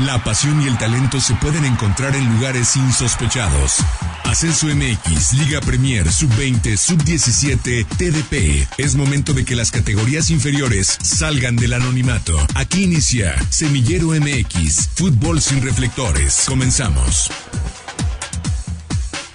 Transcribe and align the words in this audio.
La 0.00 0.18
pasión 0.24 0.60
y 0.60 0.66
el 0.66 0.76
talento 0.76 1.20
se 1.20 1.36
pueden 1.36 1.64
encontrar 1.64 2.16
en 2.16 2.28
lugares 2.34 2.74
insospechados. 2.74 3.78
Ascenso 4.24 4.66
MX, 4.66 5.34
Liga 5.34 5.60
Premier, 5.60 6.10
Sub-20, 6.10 6.76
Sub-17, 6.76 7.86
TDP. 7.96 8.66
Es 8.76 8.96
momento 8.96 9.32
de 9.32 9.44
que 9.44 9.54
las 9.54 9.70
categorías 9.70 10.30
inferiores 10.30 10.98
salgan 11.00 11.54
del 11.54 11.74
anonimato. 11.74 12.32
Aquí 12.56 12.82
inicia 12.82 13.36
Semillero 13.50 14.08
MX, 14.08 14.88
Fútbol 14.96 15.40
sin 15.40 15.62
reflectores. 15.62 16.44
Comenzamos. 16.48 17.30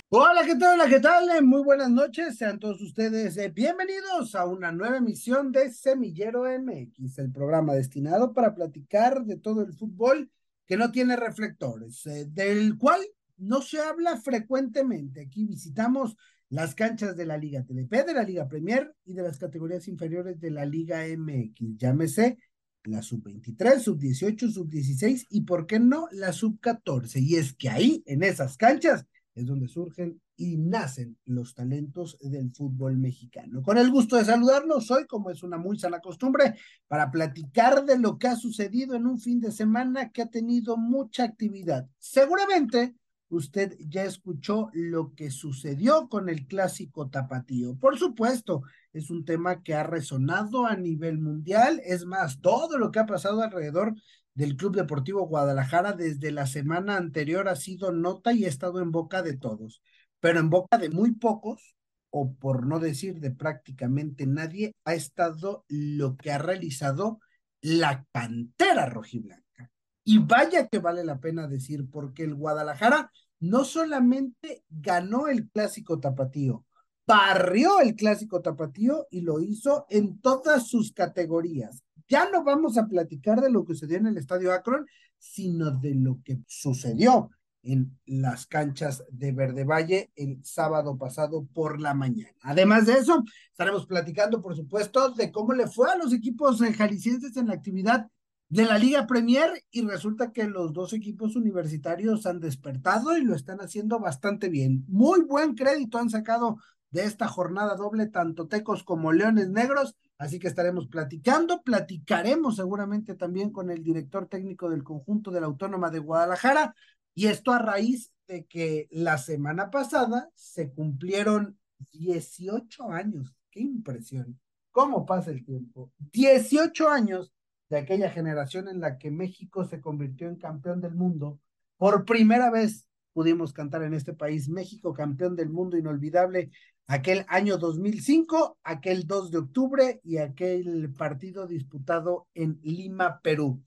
Hola, 0.10 0.42
¿qué 0.44 0.56
tal? 0.56 0.82
Hola, 0.82 0.90
¿qué 0.90 1.00
tal? 1.00 1.46
Muy 1.46 1.64
buenas 1.64 1.90
noches. 1.90 2.38
Sean 2.38 2.60
todos 2.60 2.82
ustedes 2.82 3.38
eh, 3.38 3.48
bienvenidos 3.48 4.36
a 4.36 4.46
una 4.46 4.74
nueva 4.74 4.98
emisión 4.98 5.54
de 5.54 5.72
Semillero 5.72 6.44
MX, 6.44 7.18
el 7.20 7.32
programa 7.32 7.76
destinado 7.76 8.34
para 8.34 8.54
platicar 8.54 9.24
de 9.24 9.38
todo 9.38 9.62
el 9.62 9.72
fútbol 9.72 10.30
que 10.70 10.78
no 10.78 10.92
tiene 10.92 11.16
reflectores, 11.16 12.06
eh, 12.06 12.28
del 12.30 12.78
cual 12.78 13.02
no 13.38 13.60
se 13.60 13.80
habla 13.80 14.18
frecuentemente. 14.18 15.22
Aquí 15.22 15.44
visitamos 15.44 16.16
las 16.50 16.76
canchas 16.76 17.18
de 17.18 17.26
la 17.26 17.38
Liga 17.38 17.66
TDP, 17.66 18.06
de 18.06 18.14
la 18.14 18.22
Liga 18.22 18.48
Premier 18.48 18.94
y 19.04 19.14
de 19.14 19.24
las 19.24 19.40
categorías 19.40 19.88
inferiores 19.88 20.40
de 20.40 20.52
la 20.52 20.66
Liga 20.66 21.08
MX. 21.08 21.76
Llámese 21.76 22.38
la 22.84 23.02
sub-23, 23.02 23.80
sub-18, 23.80 24.52
sub-16 24.52 25.26
y, 25.32 25.42
¿por 25.42 25.66
qué 25.66 25.80
no, 25.80 26.08
la 26.12 26.34
sub-14? 26.34 27.20
Y 27.20 27.38
es 27.38 27.54
que 27.56 27.70
ahí, 27.70 28.04
en 28.06 28.22
esas 28.22 28.56
canchas, 28.56 29.08
es 29.34 29.48
donde 29.48 29.68
surgen 29.68 30.22
y 30.40 30.56
nacen 30.56 31.18
los 31.26 31.54
talentos 31.54 32.18
del 32.22 32.52
fútbol 32.52 32.98
mexicano. 32.98 33.62
Con 33.62 33.78
el 33.78 33.92
gusto 33.92 34.16
de 34.16 34.24
saludarlos 34.24 34.90
hoy, 34.90 35.06
como 35.06 35.30
es 35.30 35.44
una 35.44 35.58
muy 35.58 35.78
sana 35.78 36.00
costumbre, 36.00 36.56
para 36.88 37.12
platicar 37.12 37.84
de 37.84 38.00
lo 38.00 38.18
que 38.18 38.30
ha 38.30 38.38
sucedido 38.38 38.96
en 38.96 39.06
un 39.06 39.20
fin 39.20 39.42
de 39.42 39.52
semana 39.52 40.12
que 40.12 40.22
ha 40.22 40.30
tenido 40.30 40.78
mucha 40.78 41.26
actividad. 41.26 41.88
Seguramente 41.98 42.96
usted 43.28 43.76
ya 43.80 44.06
escuchó 44.06 44.70
lo 44.74 45.14
que 45.14 45.30
sucedió 45.30 46.08
con 46.08 46.30
el 46.30 46.48
clásico 46.48 47.10
tapatío. 47.10 47.76
Por 47.76 48.00
supuesto, 48.00 48.64
es 48.94 49.10
un 49.10 49.26
tema 49.26 49.62
que 49.62 49.76
ha 49.76 49.84
resonado 49.84 50.66
a 50.66 50.78
nivel 50.78 51.20
mundial. 51.20 51.82
Es 51.84 52.06
más, 52.06 52.40
todo 52.40 52.78
lo 52.78 52.92
que 52.92 53.00
ha 53.00 53.06
pasado 53.06 53.42
alrededor 53.42 53.94
del 54.34 54.56
Club 54.56 54.76
Deportivo 54.78 55.28
Guadalajara 55.28 55.92
desde 55.92 56.32
la 56.32 56.48
semana 56.48 56.96
anterior 56.96 57.50
ha 57.50 57.58
sido 57.58 57.92
nota 57.92 58.32
y 58.32 58.46
ha 58.46 58.48
estado 58.48 58.80
en 58.80 58.90
boca 58.90 59.22
de 59.22 59.36
todos, 59.36 59.82
pero 60.20 60.40
en 60.40 60.50
boca 60.50 60.78
de 60.78 60.90
muy 60.90 61.12
pocos, 61.12 61.76
o 62.12 62.34
por 62.34 62.66
no 62.66 62.80
decir 62.80 63.20
de 63.20 63.32
prácticamente 63.32 64.26
nadie, 64.26 64.76
ha 64.84 64.94
estado 64.94 65.66
lo 65.68 66.18
que 66.18 66.32
ha 66.32 66.38
realizado 66.38 67.20
la 67.62 68.06
cantera 68.12 68.86
rojiblanca. 68.86 69.72
Y 70.04 70.18
vaya 70.20 70.68
que 70.68 70.80
vale 70.80 71.04
la 71.04 71.20
pena 71.20 71.48
decir, 71.48 71.90
porque 71.90 72.24
el 72.24 72.36
Guadalajara 72.36 73.12
no 73.40 73.64
solamente 73.64 74.64
ganó 74.70 75.28
el 75.28 75.50
clásico 75.50 76.00
tapatío, 76.00 76.66
barrió 77.06 77.80
el 77.80 77.96
clásico 77.96 78.42
tapatío 78.42 79.08
y 79.12 79.22
lo 79.22 79.40
hizo 79.40 79.86
en 79.90 80.20
todas 80.20 80.68
sus 80.68 80.94
categorías. 80.94 81.84
Ya 82.08 82.30
no 82.30 82.44
vamos 82.44 82.78
a 82.78 82.88
platicar 82.88 83.40
de 83.40 83.52
lo 83.52 83.66
que 83.66 83.74
sucedió 83.74 83.98
en 83.98 84.08
el 84.08 84.18
Estadio 84.18 84.52
Akron, 84.52 84.88
sino 85.18 85.72
de 85.72 85.94
lo 85.96 86.20
que 86.24 86.40
sucedió 86.48 87.30
en 87.64 87.98
las 88.06 88.46
canchas 88.46 89.04
de 89.10 89.32
Verde 89.32 89.64
Valle 89.64 90.12
el 90.16 90.44
sábado 90.44 90.98
pasado 90.98 91.46
por 91.54 91.80
la 91.80 91.94
mañana. 91.94 92.36
Además 92.42 92.86
de 92.86 92.94
eso, 92.94 93.24
estaremos 93.50 93.86
platicando, 93.86 94.42
por 94.42 94.56
supuesto, 94.56 95.10
de 95.10 95.32
cómo 95.32 95.54
le 95.54 95.68
fue 95.68 95.90
a 95.92 95.98
los 95.98 96.14
equipos 96.14 96.62
jaliscienses 96.62 97.36
en 97.38 97.48
la 97.48 97.54
actividad 97.54 98.08
de 98.50 98.66
la 98.66 98.80
Liga 98.80 99.06
Premier 99.06 99.64
y 99.70 99.86
resulta 99.86 100.32
que 100.32 100.46
los 100.46 100.74
dos 100.74 100.94
equipos 100.94 101.36
universitarios 101.36 102.26
han 102.26 102.40
despertado 102.40 103.16
y 103.16 103.24
lo 103.24 103.36
están 103.36 103.60
haciendo 103.60 104.00
bastante 104.00 104.50
bien. 104.50 104.86
Muy 104.88 105.22
buen 105.22 105.54
crédito 105.54 106.00
han 106.00 106.10
sacado 106.10 106.58
de 106.90 107.04
esta 107.04 107.28
jornada 107.28 107.76
doble 107.76 108.08
tanto 108.08 108.48
Tecos 108.48 108.84
como 108.84 109.12
Leones 109.12 109.50
Negros, 109.50 109.96
así 110.18 110.40
que 110.40 110.48
estaremos 110.48 110.88
platicando, 110.88 111.62
platicaremos 111.62 112.56
seguramente 112.56 113.14
también 113.14 113.52
con 113.52 113.70
el 113.70 113.84
director 113.84 114.28
técnico 114.28 114.70
del 114.70 114.84
conjunto 114.84 115.30
de 115.30 115.42
la 115.42 115.46
Autónoma 115.46 115.92
de 115.92 116.00
Guadalajara 116.00 116.74
y 117.16 117.28
esto 117.28 117.52
a 117.52 117.60
raíz 117.60 118.12
de 118.28 118.46
que 118.46 118.88
la 118.92 119.18
semana 119.18 119.72
pasada 119.72 120.30
se 120.36 120.72
cumplieron 120.72 121.58
18 121.92 122.92
años, 122.92 123.36
qué 123.50 123.62
impresión, 123.62 124.40
cómo 124.72 125.06
pasa 125.06 125.32
el 125.32 125.44
tiempo, 125.44 125.92
18 125.98 126.90
años 126.90 127.34
de 127.70 127.78
aquella 127.78 128.10
generación 128.10 128.68
en 128.68 128.80
la 128.80 128.98
que 128.98 129.12
México 129.12 129.64
se 129.64 129.80
convirtió 129.80 130.28
en 130.28 130.36
campeón 130.38 130.82
del 130.82 130.96
mundo. 130.96 131.40
Por 131.78 132.06
primera 132.06 132.50
vez 132.50 132.88
pudimos 133.14 133.54
cantar 133.54 133.84
en 133.84 133.94
este 133.94 134.14
país 134.14 134.50
México 134.50 134.94
campeón 134.94 135.36
del 135.36 135.50
mundo 135.50 135.78
inolvidable 135.78 136.52
aquel 136.88 137.26
año 137.28 137.58
2005, 137.58 138.58
aquel 138.64 139.06
2 139.06 139.32
de 139.32 139.38
octubre 139.38 140.02
y 140.04 140.18
aquel 140.18 140.92
partido 140.98 141.46
disputado 141.46 142.28
en 142.34 142.60
Lima, 142.64 143.22
Perú. 143.22 143.62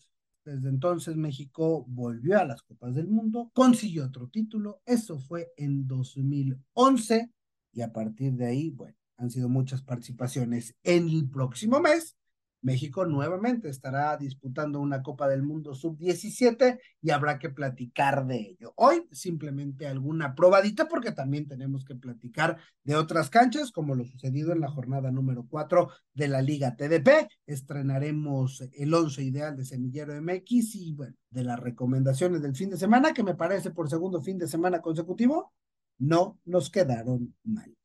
Desde 0.45 0.69
entonces 0.69 1.17
México 1.17 1.85
volvió 1.89 2.39
a 2.39 2.45
las 2.45 2.63
Copas 2.63 2.95
del 2.95 3.07
Mundo, 3.07 3.51
consiguió 3.55 4.07
otro 4.07 4.29
título, 4.29 4.83
eso 4.85 5.19
fue 5.19 5.53
en 5.57 5.87
2011 5.87 7.31
y 7.73 7.81
a 7.81 7.93
partir 7.93 8.33
de 8.35 8.47
ahí, 8.47 8.71
bueno, 8.71 8.97
han 9.17 9.31
sido 9.31 9.49
muchas 9.49 9.83
participaciones. 9.83 10.75
En 10.83 11.09
el 11.09 11.29
próximo 11.31 11.81
mes 11.81 12.17
México 12.63 13.05
nuevamente 13.05 13.69
estará 13.69 14.17
disputando 14.17 14.81
una 14.81 15.03
Copa 15.03 15.29
del 15.29 15.43
Mundo 15.43 15.75
sub-17 15.75 16.79
y 17.03 17.11
habrá 17.11 17.39
que 17.39 17.51
platicar 17.51 18.27
de 18.27 18.37
ello. 18.37 18.73
Hoy 18.77 19.07
simplemente 19.11 19.87
alguna 19.87 20.35
probadita 20.35 20.89
porque 20.89 21.13
también 21.13 21.47
tenemos 21.47 21.85
que 21.85 21.97
platicar 21.97 22.59
de 22.85 22.97
otras 22.97 23.31
canchas 23.31 23.73
como 23.73 23.95
lo 23.95 24.05
sucedido 24.05 24.53
en 24.53 24.61
la 24.61 24.71
jornada 24.71 25.11
número 25.11 25.47
4 25.49 25.91
de 26.15 26.29
la 26.29 26.41
Liga 26.41 26.77
TDP. 26.77 27.29
Estrenaremos 27.47 28.63
el 28.73 28.95
11 28.95 29.23
ideal 29.25 29.57
de 29.57 29.65
Semillero 29.65 30.15
MX 30.23 30.75
y 30.77 30.93
bueno, 30.95 31.17
de 31.31 31.45
las 31.45 31.59
recomendaciones 31.59 32.43
del 32.43 32.55
fin 32.55 32.71
de 32.71 32.77
semana 32.77 33.13
que 33.13 33.25
me 33.25 33.35
parece 33.35 33.71
por 33.71 33.91
segundo 33.91 34.23
fin 34.23 34.39
de 34.39 34.47
semana 34.47 34.81
consecutivo, 34.81 35.53
no 35.99 36.39
nos 36.45 36.71
quedaron 36.71 37.35
mal. 37.43 37.77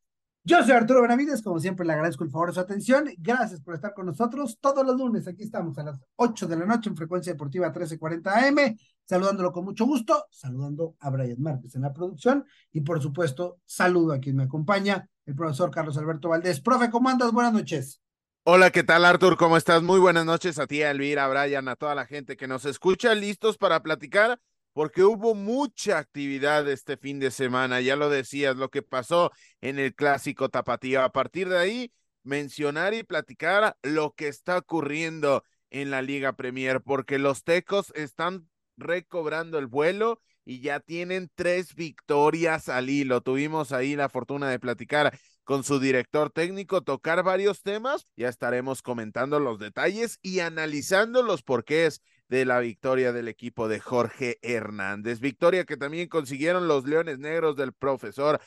Yo 0.48 0.62
soy 0.62 0.72
Arturo 0.72 1.02
Benavides, 1.02 1.42
como 1.42 1.60
siempre 1.60 1.84
le 1.84 1.92
agradezco 1.92 2.24
el 2.24 2.30
favor 2.30 2.48
de 2.48 2.54
su 2.54 2.60
atención. 2.60 3.04
Gracias 3.18 3.60
por 3.60 3.74
estar 3.74 3.92
con 3.92 4.06
nosotros 4.06 4.56
todos 4.58 4.82
los 4.86 4.96
lunes. 4.96 5.28
Aquí 5.28 5.42
estamos 5.42 5.76
a 5.76 5.82
las 5.82 6.00
8 6.16 6.46
de 6.46 6.56
la 6.56 6.64
noche 6.64 6.88
en 6.88 6.96
frecuencia 6.96 7.34
deportiva 7.34 7.66
1340 7.66 8.48
AM, 8.48 8.78
saludándolo 9.04 9.52
con 9.52 9.66
mucho 9.66 9.84
gusto, 9.84 10.24
saludando 10.30 10.94
a 11.00 11.10
Brian 11.10 11.42
Márquez 11.42 11.74
en 11.74 11.82
la 11.82 11.92
producción 11.92 12.46
y 12.72 12.80
por 12.80 13.02
supuesto 13.02 13.58
saludo 13.66 14.14
a 14.14 14.20
quien 14.20 14.36
me 14.36 14.44
acompaña, 14.44 15.10
el 15.26 15.34
profesor 15.34 15.70
Carlos 15.70 15.98
Alberto 15.98 16.30
Valdés. 16.30 16.62
Profe, 16.62 16.88
¿cómo 16.88 17.10
andas? 17.10 17.30
Buenas 17.30 17.52
noches. 17.52 18.00
Hola, 18.44 18.70
¿qué 18.70 18.82
tal 18.82 19.04
Artur? 19.04 19.36
¿Cómo 19.36 19.58
estás? 19.58 19.82
Muy 19.82 20.00
buenas 20.00 20.24
noches 20.24 20.58
a 20.58 20.66
ti, 20.66 20.82
a 20.82 20.92
Elvira, 20.92 21.26
a 21.26 21.28
Brian, 21.28 21.68
a 21.68 21.76
toda 21.76 21.94
la 21.94 22.06
gente 22.06 22.38
que 22.38 22.48
nos 22.48 22.64
escucha, 22.64 23.14
listos 23.14 23.58
para 23.58 23.82
platicar 23.82 24.40
porque 24.78 25.02
hubo 25.02 25.34
mucha 25.34 25.98
actividad 25.98 26.68
este 26.68 26.96
fin 26.96 27.18
de 27.18 27.32
semana, 27.32 27.80
ya 27.80 27.96
lo 27.96 28.10
decías, 28.10 28.54
lo 28.54 28.68
que 28.68 28.80
pasó 28.80 29.32
en 29.60 29.80
el 29.80 29.92
clásico 29.92 30.50
tapatío. 30.50 31.02
A 31.02 31.10
partir 31.10 31.48
de 31.48 31.58
ahí, 31.58 31.92
mencionar 32.22 32.94
y 32.94 33.02
platicar 33.02 33.76
lo 33.82 34.12
que 34.12 34.28
está 34.28 34.56
ocurriendo 34.56 35.42
en 35.70 35.90
la 35.90 36.00
Liga 36.00 36.34
Premier, 36.34 36.80
porque 36.80 37.18
los 37.18 37.42
tecos 37.42 37.92
están 37.96 38.48
recobrando 38.76 39.58
el 39.58 39.66
vuelo 39.66 40.20
y 40.44 40.60
ya 40.60 40.78
tienen 40.78 41.28
tres 41.34 41.74
victorias 41.74 42.68
al 42.68 42.88
hilo. 42.88 43.20
Tuvimos 43.20 43.72
ahí 43.72 43.96
la 43.96 44.08
fortuna 44.08 44.48
de 44.48 44.60
platicar 44.60 45.18
con 45.42 45.64
su 45.64 45.80
director 45.80 46.30
técnico, 46.30 46.82
tocar 46.82 47.24
varios 47.24 47.62
temas. 47.62 48.06
Ya 48.16 48.28
estaremos 48.28 48.82
comentando 48.82 49.40
los 49.40 49.58
detalles 49.58 50.20
y 50.22 50.38
analizando 50.38 51.24
los 51.24 51.42
porqués 51.42 52.00
de 52.28 52.44
la 52.44 52.60
victoria 52.60 53.12
del 53.12 53.28
equipo 53.28 53.68
de 53.68 53.80
Jorge 53.80 54.38
Hernández. 54.42 55.20
Victoria 55.20 55.64
que 55.64 55.76
también 55.76 56.08
consiguieron 56.08 56.68
los 56.68 56.86
Leones 56.86 57.18
Negros 57.18 57.56
del 57.56 57.72
profesor 57.72 58.40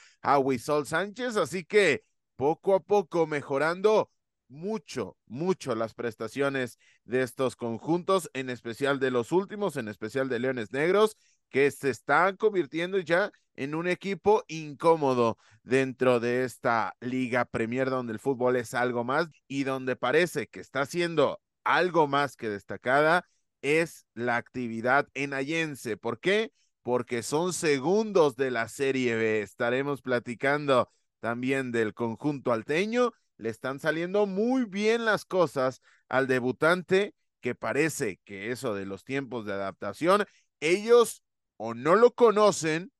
Sol 0.60 0.86
Sánchez, 0.86 1.38
así 1.38 1.66
que 1.66 2.04
poco 2.36 2.76
a 2.76 2.80
poco 2.80 3.28
mejorando 3.28 4.10
mucho, 4.48 5.18
mucho 5.28 5.76
las 5.76 5.94
prestaciones 5.94 6.78
de 7.06 7.24
estos 7.24 7.56
conjuntos, 7.56 8.30
en 8.34 8.50
especial 8.50 9.00
de 9.00 9.12
los 9.12 9.32
últimos, 9.32 9.78
en 9.78 9.88
especial 9.88 10.30
de 10.30 10.40
Leones 10.40 10.72
Negros, 10.72 11.18
que 11.50 11.70
se 11.72 11.90
están 11.90 12.38
convirtiendo 12.38 13.00
ya 13.00 13.32
en 13.56 13.76
un 13.76 13.88
equipo 13.88 14.44
incómodo 14.48 15.38
dentro 15.64 16.20
de 16.20 16.44
esta 16.44 16.96
liga 17.00 17.46
Premier 17.46 17.90
donde 17.90 18.14
el 18.14 18.20
fútbol 18.20 18.56
es 18.56 18.74
algo 18.74 19.04
más 19.04 19.28
y 19.48 19.64
donde 19.64 19.96
parece 19.96 20.48
que 20.48 20.60
está 20.60 20.86
siendo 20.86 21.42
algo 21.64 22.08
más 22.08 22.36
que 22.36 22.50
destacada 22.50 23.26
es 23.62 24.06
la 24.14 24.38
actividad 24.38 25.08
en 25.14 25.34
Allense. 25.34 25.98
¿Por 25.98 26.20
qué? 26.20 26.52
Porque 26.84 27.24
son 27.24 27.54
segundos 27.54 28.36
de 28.36 28.52
la 28.52 28.68
Serie 28.68 29.16
B. 29.16 29.42
Estaremos 29.42 30.02
platicando 30.02 30.90
también 31.20 31.72
del 31.72 31.94
conjunto 31.94 32.52
alteño. 32.52 33.12
Le 33.38 33.50
están 33.50 33.80
saliendo 33.80 34.26
muy 34.26 34.66
bien 34.66 35.06
las 35.06 35.26
cosas 35.26 35.82
al 36.10 36.28
debutante 36.28 37.14
que 37.42 37.56
parece 37.56 38.20
que 38.24 38.52
eso 38.52 38.74
de 38.74 38.86
los 38.86 39.04
tiempos 39.04 39.46
de 39.46 39.54
adaptación, 39.54 40.26
ellos 40.60 41.24
o 41.58 41.74
no 41.74 41.96
lo 41.96 42.12
conocen 42.14 42.92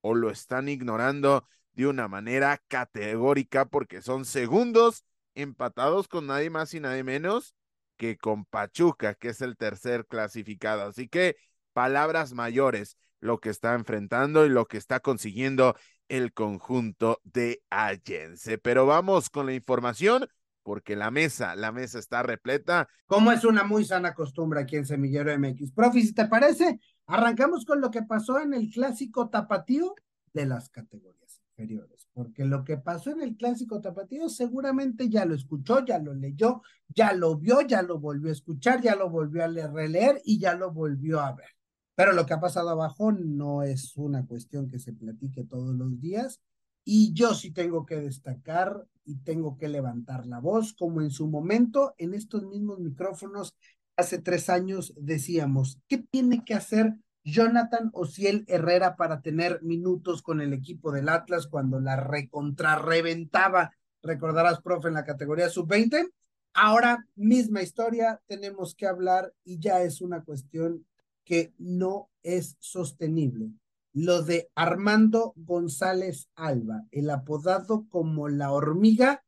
o 0.00 0.14
lo 0.14 0.30
están 0.30 0.68
ignorando 0.68 1.46
de 1.74 1.86
una 1.86 2.08
manera 2.08 2.62
categórica 2.68 3.66
porque 3.66 4.02
son 4.02 4.24
segundos 4.24 5.04
empatados 5.34 6.08
con 6.08 6.26
nadie 6.26 6.50
más 6.50 6.74
y 6.74 6.80
nadie 6.80 7.04
menos 7.04 7.54
que 7.96 8.16
con 8.16 8.44
Pachuca, 8.44 9.14
que 9.14 9.28
es 9.28 9.40
el 9.40 9.56
tercer 9.56 10.06
clasificado. 10.06 10.82
Así 10.82 11.08
que 11.08 11.36
palabras 11.72 12.34
mayores 12.34 12.96
lo 13.20 13.38
que 13.38 13.50
está 13.50 13.74
enfrentando 13.74 14.44
y 14.44 14.48
lo 14.48 14.66
que 14.66 14.78
está 14.78 15.00
consiguiendo 15.00 15.76
el 16.08 16.32
conjunto 16.32 17.20
de 17.24 17.62
Allense. 17.70 18.58
Pero 18.58 18.86
vamos 18.86 19.30
con 19.30 19.46
la 19.46 19.54
información 19.54 20.26
porque 20.62 20.96
la 20.96 21.10
mesa, 21.10 21.56
la 21.56 21.72
mesa 21.72 21.98
está 21.98 22.22
repleta. 22.22 22.88
Como 23.06 23.32
es 23.32 23.44
una 23.44 23.64
muy 23.64 23.84
sana 23.84 24.14
costumbre 24.14 24.60
aquí 24.60 24.76
en 24.76 24.86
Semillero 24.86 25.36
MX. 25.36 25.72
Profi, 25.72 26.02
si 26.02 26.14
te 26.14 26.26
parece, 26.26 26.80
arrancamos 27.06 27.64
con 27.64 27.80
lo 27.80 27.90
que 27.90 28.02
pasó 28.02 28.38
en 28.40 28.54
el 28.54 28.70
clásico 28.70 29.28
tapatío 29.28 29.94
de 30.32 30.46
las 30.46 30.68
categorías 30.68 31.21
inferiores, 31.62 32.08
porque 32.12 32.44
lo 32.44 32.64
que 32.64 32.76
pasó 32.76 33.10
en 33.10 33.22
el 33.22 33.36
clásico 33.36 33.80
tapatío 33.80 34.28
seguramente 34.28 35.08
ya 35.08 35.24
lo 35.24 35.34
escuchó, 35.34 35.84
ya 35.84 35.98
lo 35.98 36.14
leyó, 36.14 36.62
ya 36.88 37.12
lo 37.12 37.36
vio, 37.36 37.60
ya 37.62 37.82
lo 37.82 37.98
volvió 37.98 38.30
a 38.30 38.32
escuchar, 38.32 38.80
ya 38.82 38.96
lo 38.96 39.10
volvió 39.10 39.44
a 39.44 39.48
releer 39.48 40.20
y 40.24 40.38
ya 40.38 40.54
lo 40.54 40.72
volvió 40.72 41.20
a 41.20 41.32
ver. 41.34 41.48
Pero 41.94 42.12
lo 42.12 42.26
que 42.26 42.34
ha 42.34 42.40
pasado 42.40 42.70
abajo 42.70 43.12
no 43.12 43.62
es 43.62 43.96
una 43.96 44.26
cuestión 44.26 44.68
que 44.68 44.78
se 44.78 44.92
platique 44.92 45.44
todos 45.44 45.74
los 45.74 46.00
días, 46.00 46.40
y 46.84 47.12
yo 47.12 47.34
sí 47.34 47.52
tengo 47.52 47.86
que 47.86 47.96
destacar 47.96 48.86
y 49.04 49.16
tengo 49.18 49.56
que 49.56 49.68
levantar 49.68 50.26
la 50.26 50.40
voz, 50.40 50.72
como 50.72 51.00
en 51.00 51.10
su 51.10 51.28
momento, 51.28 51.94
en 51.98 52.14
estos 52.14 52.44
mismos 52.44 52.80
micrófonos, 52.80 53.54
hace 53.96 54.18
tres 54.18 54.48
años 54.48 54.94
decíamos, 54.96 55.78
¿qué 55.86 55.98
tiene 55.98 56.44
que 56.44 56.54
hacer 56.54 56.96
Jonathan 57.24 57.90
Ociel 57.92 58.44
Herrera 58.48 58.96
para 58.96 59.20
tener 59.20 59.62
minutos 59.62 60.22
con 60.22 60.40
el 60.40 60.52
equipo 60.52 60.92
del 60.92 61.08
Atlas 61.08 61.46
cuando 61.46 61.80
la 61.80 61.96
recontrarreventaba? 61.96 63.72
Recordarás, 64.02 64.60
profe, 64.60 64.88
en 64.88 64.94
la 64.94 65.04
categoría 65.04 65.48
sub-20. 65.48 66.10
Ahora, 66.54 67.06
misma 67.14 67.62
historia, 67.62 68.20
tenemos 68.26 68.74
que 68.74 68.86
hablar 68.86 69.32
y 69.44 69.58
ya 69.58 69.82
es 69.82 70.00
una 70.00 70.22
cuestión 70.22 70.86
que 71.24 71.54
no 71.58 72.10
es 72.22 72.56
sostenible 72.58 73.52
lo 73.92 74.22
de 74.22 74.50
Armando 74.54 75.34
González 75.36 76.28
Alba, 76.34 76.86
el 76.90 77.10
apodado 77.10 77.86
como 77.88 78.28
la 78.28 78.52
hormiga, 78.52 79.24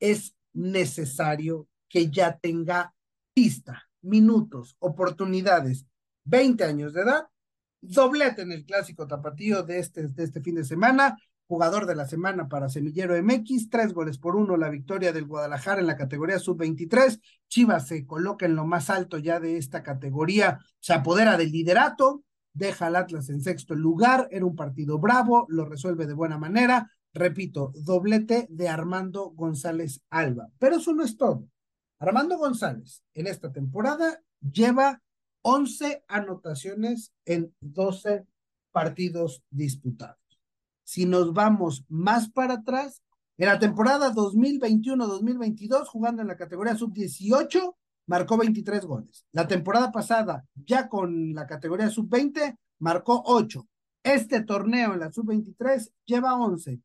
es 0.00 0.34
necesario 0.52 1.68
que 1.88 2.10
ya 2.10 2.38
tenga 2.38 2.94
pista, 3.34 3.88
minutos, 4.02 4.76
oportunidades. 4.80 5.86
20 6.30 6.64
años 6.64 6.92
de 6.92 7.02
edad, 7.02 7.26
doblete 7.80 8.42
en 8.42 8.52
el 8.52 8.64
clásico 8.64 9.06
tapatío 9.06 9.64
de 9.64 9.80
este, 9.80 10.08
este 10.16 10.40
fin 10.40 10.54
de 10.54 10.64
semana, 10.64 11.18
jugador 11.48 11.86
de 11.86 11.96
la 11.96 12.06
semana 12.06 12.48
para 12.48 12.68
Semillero 12.68 13.20
MX, 13.20 13.68
tres 13.68 13.92
goles 13.92 14.18
por 14.18 14.36
uno, 14.36 14.56
la 14.56 14.68
victoria 14.68 15.12
del 15.12 15.26
Guadalajara 15.26 15.80
en 15.80 15.88
la 15.88 15.96
categoría 15.96 16.38
sub-23. 16.38 17.20
Chivas 17.48 17.88
se 17.88 18.06
coloca 18.06 18.46
en 18.46 18.54
lo 18.54 18.64
más 18.64 18.88
alto 18.88 19.18
ya 19.18 19.40
de 19.40 19.56
esta 19.56 19.82
categoría, 19.82 20.60
se 20.78 20.92
apodera 20.92 21.36
del 21.36 21.50
liderato, 21.50 22.22
deja 22.52 22.86
al 22.86 22.96
Atlas 22.96 23.28
en 23.30 23.40
sexto 23.40 23.74
lugar, 23.74 24.28
era 24.30 24.46
un 24.46 24.54
partido 24.54 24.98
bravo, 25.00 25.46
lo 25.48 25.64
resuelve 25.64 26.06
de 26.06 26.14
buena 26.14 26.38
manera, 26.38 26.88
repito, 27.12 27.72
doblete 27.74 28.46
de 28.48 28.68
Armando 28.68 29.30
González 29.30 30.02
Alba. 30.10 30.48
Pero 30.58 30.76
eso 30.76 30.94
no 30.94 31.02
es 31.02 31.16
todo. 31.16 31.48
Armando 31.98 32.38
González 32.38 33.02
en 33.14 33.26
esta 33.26 33.50
temporada 33.50 34.22
lleva 34.40 35.02
11 35.42 36.04
anotaciones 36.08 37.12
en 37.24 37.54
12 37.60 38.26
partidos 38.72 39.42
disputados. 39.50 40.18
Si 40.84 41.06
nos 41.06 41.32
vamos 41.32 41.84
más 41.88 42.30
para 42.30 42.54
atrás, 42.54 43.02
en 43.38 43.46
la 43.46 43.58
temporada 43.58 44.12
2021-2022, 44.12 45.86
jugando 45.86 46.20
en 46.20 46.28
la 46.28 46.36
categoría 46.36 46.76
sub-18, 46.76 47.74
marcó 48.06 48.36
23 48.36 48.84
goles. 48.84 49.24
La 49.32 49.48
temporada 49.48 49.92
pasada, 49.92 50.44
ya 50.54 50.88
con 50.88 51.32
la 51.32 51.46
categoría 51.46 51.88
sub-20, 51.88 52.56
marcó 52.80 53.22
8. 53.24 53.66
Este 54.02 54.42
torneo 54.42 54.92
en 54.92 55.00
la 55.00 55.12
sub-23 55.12 55.90
lleva 56.04 56.36
11. 56.36 56.80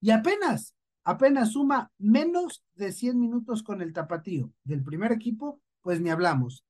Y 0.00 0.10
apenas, 0.10 0.74
apenas 1.04 1.52
suma 1.52 1.90
menos 1.98 2.64
de 2.74 2.92
100 2.92 3.18
minutos 3.18 3.62
con 3.62 3.82
el 3.82 3.92
tapatío. 3.92 4.52
Del 4.64 4.82
primer 4.82 5.12
equipo, 5.12 5.60
pues 5.82 6.00
ni 6.00 6.10
hablamos. 6.10 6.64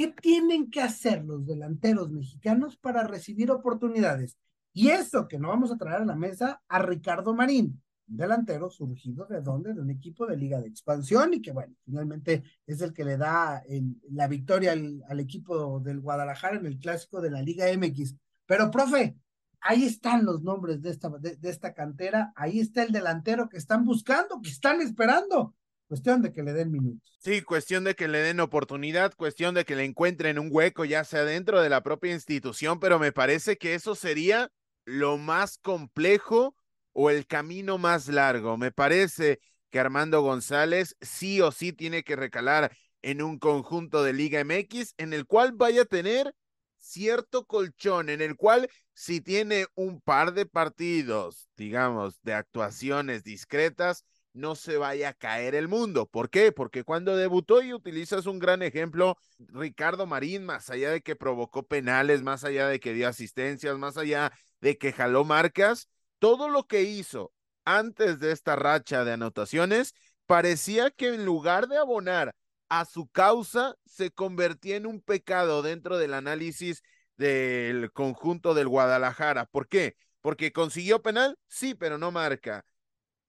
¿Qué 0.00 0.08
tienen 0.08 0.70
que 0.70 0.80
hacer 0.80 1.22
los 1.26 1.44
delanteros 1.44 2.10
mexicanos 2.10 2.74
para 2.78 3.06
recibir 3.06 3.50
oportunidades? 3.50 4.38
Y 4.72 4.88
eso 4.88 5.28
que 5.28 5.38
no 5.38 5.48
vamos 5.48 5.70
a 5.70 5.76
traer 5.76 6.00
a 6.00 6.06
la 6.06 6.16
mesa 6.16 6.62
a 6.68 6.78
Ricardo 6.78 7.34
Marín, 7.34 7.82
delantero 8.06 8.70
surgido 8.70 9.26
de 9.26 9.42
donde, 9.42 9.74
de 9.74 9.80
un 9.82 9.90
equipo 9.90 10.26
de 10.26 10.38
liga 10.38 10.58
de 10.58 10.68
expansión 10.68 11.34
y 11.34 11.42
que 11.42 11.52
bueno, 11.52 11.74
finalmente 11.84 12.42
es 12.66 12.80
el 12.80 12.94
que 12.94 13.04
le 13.04 13.18
da 13.18 13.62
la 14.10 14.26
victoria 14.26 14.72
al, 14.72 15.20
equipo 15.20 15.80
del 15.80 16.00
Guadalajara 16.00 16.56
en 16.56 16.64
el 16.64 16.78
clásico 16.78 17.20
de 17.20 17.32
la 17.32 17.42
Liga 17.42 17.66
MX. 17.70 18.16
Pero, 18.46 18.70
profe, 18.70 19.18
ahí 19.60 19.84
están 19.84 20.24
los 20.24 20.42
nombres 20.42 20.80
de, 20.80 20.96
esta 21.42 21.74
cantera, 21.74 22.32
ahí 22.36 22.58
está 22.58 22.84
el 22.84 22.92
delantero 22.92 23.50
que 23.50 23.58
están 23.58 23.84
buscando, 23.84 24.40
que 24.40 24.48
están 24.48 24.80
esperando. 24.80 25.54
Cuestión 25.90 26.22
de 26.22 26.30
que 26.30 26.44
le 26.44 26.52
den 26.52 26.70
minutos. 26.70 27.18
Sí, 27.18 27.42
cuestión 27.42 27.82
de 27.82 27.96
que 27.96 28.06
le 28.06 28.18
den 28.18 28.38
oportunidad, 28.38 29.12
cuestión 29.16 29.56
de 29.56 29.64
que 29.64 29.74
le 29.74 29.82
encuentren 29.82 30.38
un 30.38 30.46
hueco, 30.48 30.84
ya 30.84 31.02
sea 31.02 31.24
dentro 31.24 31.60
de 31.60 31.68
la 31.68 31.82
propia 31.82 32.14
institución, 32.14 32.78
pero 32.78 33.00
me 33.00 33.10
parece 33.10 33.58
que 33.58 33.74
eso 33.74 33.96
sería 33.96 34.52
lo 34.84 35.18
más 35.18 35.58
complejo 35.58 36.54
o 36.92 37.10
el 37.10 37.26
camino 37.26 37.76
más 37.76 38.06
largo. 38.06 38.56
Me 38.56 38.70
parece 38.70 39.40
que 39.68 39.80
Armando 39.80 40.22
González 40.22 40.94
sí 41.00 41.40
o 41.40 41.50
sí 41.50 41.72
tiene 41.72 42.04
que 42.04 42.14
recalar 42.14 42.70
en 43.02 43.20
un 43.20 43.40
conjunto 43.40 44.04
de 44.04 44.12
Liga 44.12 44.38
MX 44.44 44.94
en 44.96 45.12
el 45.12 45.26
cual 45.26 45.54
vaya 45.54 45.82
a 45.82 45.86
tener 45.86 46.32
cierto 46.78 47.46
colchón, 47.46 48.10
en 48.10 48.20
el 48.20 48.36
cual 48.36 48.70
si 48.94 49.20
tiene 49.20 49.66
un 49.74 50.00
par 50.00 50.34
de 50.34 50.46
partidos, 50.46 51.48
digamos, 51.56 52.22
de 52.22 52.34
actuaciones 52.34 53.24
discretas, 53.24 54.04
no 54.32 54.54
se 54.54 54.76
vaya 54.76 55.10
a 55.10 55.14
caer 55.14 55.54
el 55.54 55.68
mundo. 55.68 56.06
¿Por 56.06 56.30
qué? 56.30 56.52
Porque 56.52 56.84
cuando 56.84 57.16
debutó 57.16 57.62
y 57.62 57.72
utilizas 57.72 58.26
un 58.26 58.38
gran 58.38 58.62
ejemplo, 58.62 59.16
Ricardo 59.38 60.06
Marín, 60.06 60.44
más 60.44 60.70
allá 60.70 60.90
de 60.90 61.02
que 61.02 61.16
provocó 61.16 61.66
penales, 61.66 62.22
más 62.22 62.44
allá 62.44 62.68
de 62.68 62.80
que 62.80 62.94
dio 62.94 63.08
asistencias, 63.08 63.78
más 63.78 63.96
allá 63.96 64.32
de 64.60 64.78
que 64.78 64.92
jaló 64.92 65.24
marcas, 65.24 65.88
todo 66.18 66.48
lo 66.48 66.66
que 66.66 66.82
hizo 66.82 67.32
antes 67.64 68.18
de 68.18 68.32
esta 68.32 68.56
racha 68.56 69.04
de 69.04 69.12
anotaciones, 69.12 69.94
parecía 70.26 70.90
que 70.90 71.08
en 71.08 71.24
lugar 71.24 71.68
de 71.68 71.76
abonar 71.76 72.34
a 72.68 72.84
su 72.84 73.08
causa, 73.08 73.74
se 73.84 74.12
convertía 74.12 74.76
en 74.76 74.86
un 74.86 75.00
pecado 75.02 75.60
dentro 75.60 75.98
del 75.98 76.14
análisis 76.14 76.82
del 77.16 77.92
conjunto 77.92 78.54
del 78.54 78.68
Guadalajara. 78.68 79.44
¿Por 79.46 79.68
qué? 79.68 79.96
Porque 80.20 80.52
consiguió 80.52 81.02
penal, 81.02 81.36
sí, 81.48 81.74
pero 81.74 81.98
no 81.98 82.12
marca. 82.12 82.64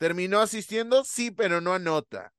Terminó 0.01 0.39
asistiendo, 0.39 1.03
sí, 1.03 1.29
pero 1.29 1.61
no 1.61 1.75
anota. 1.75 2.33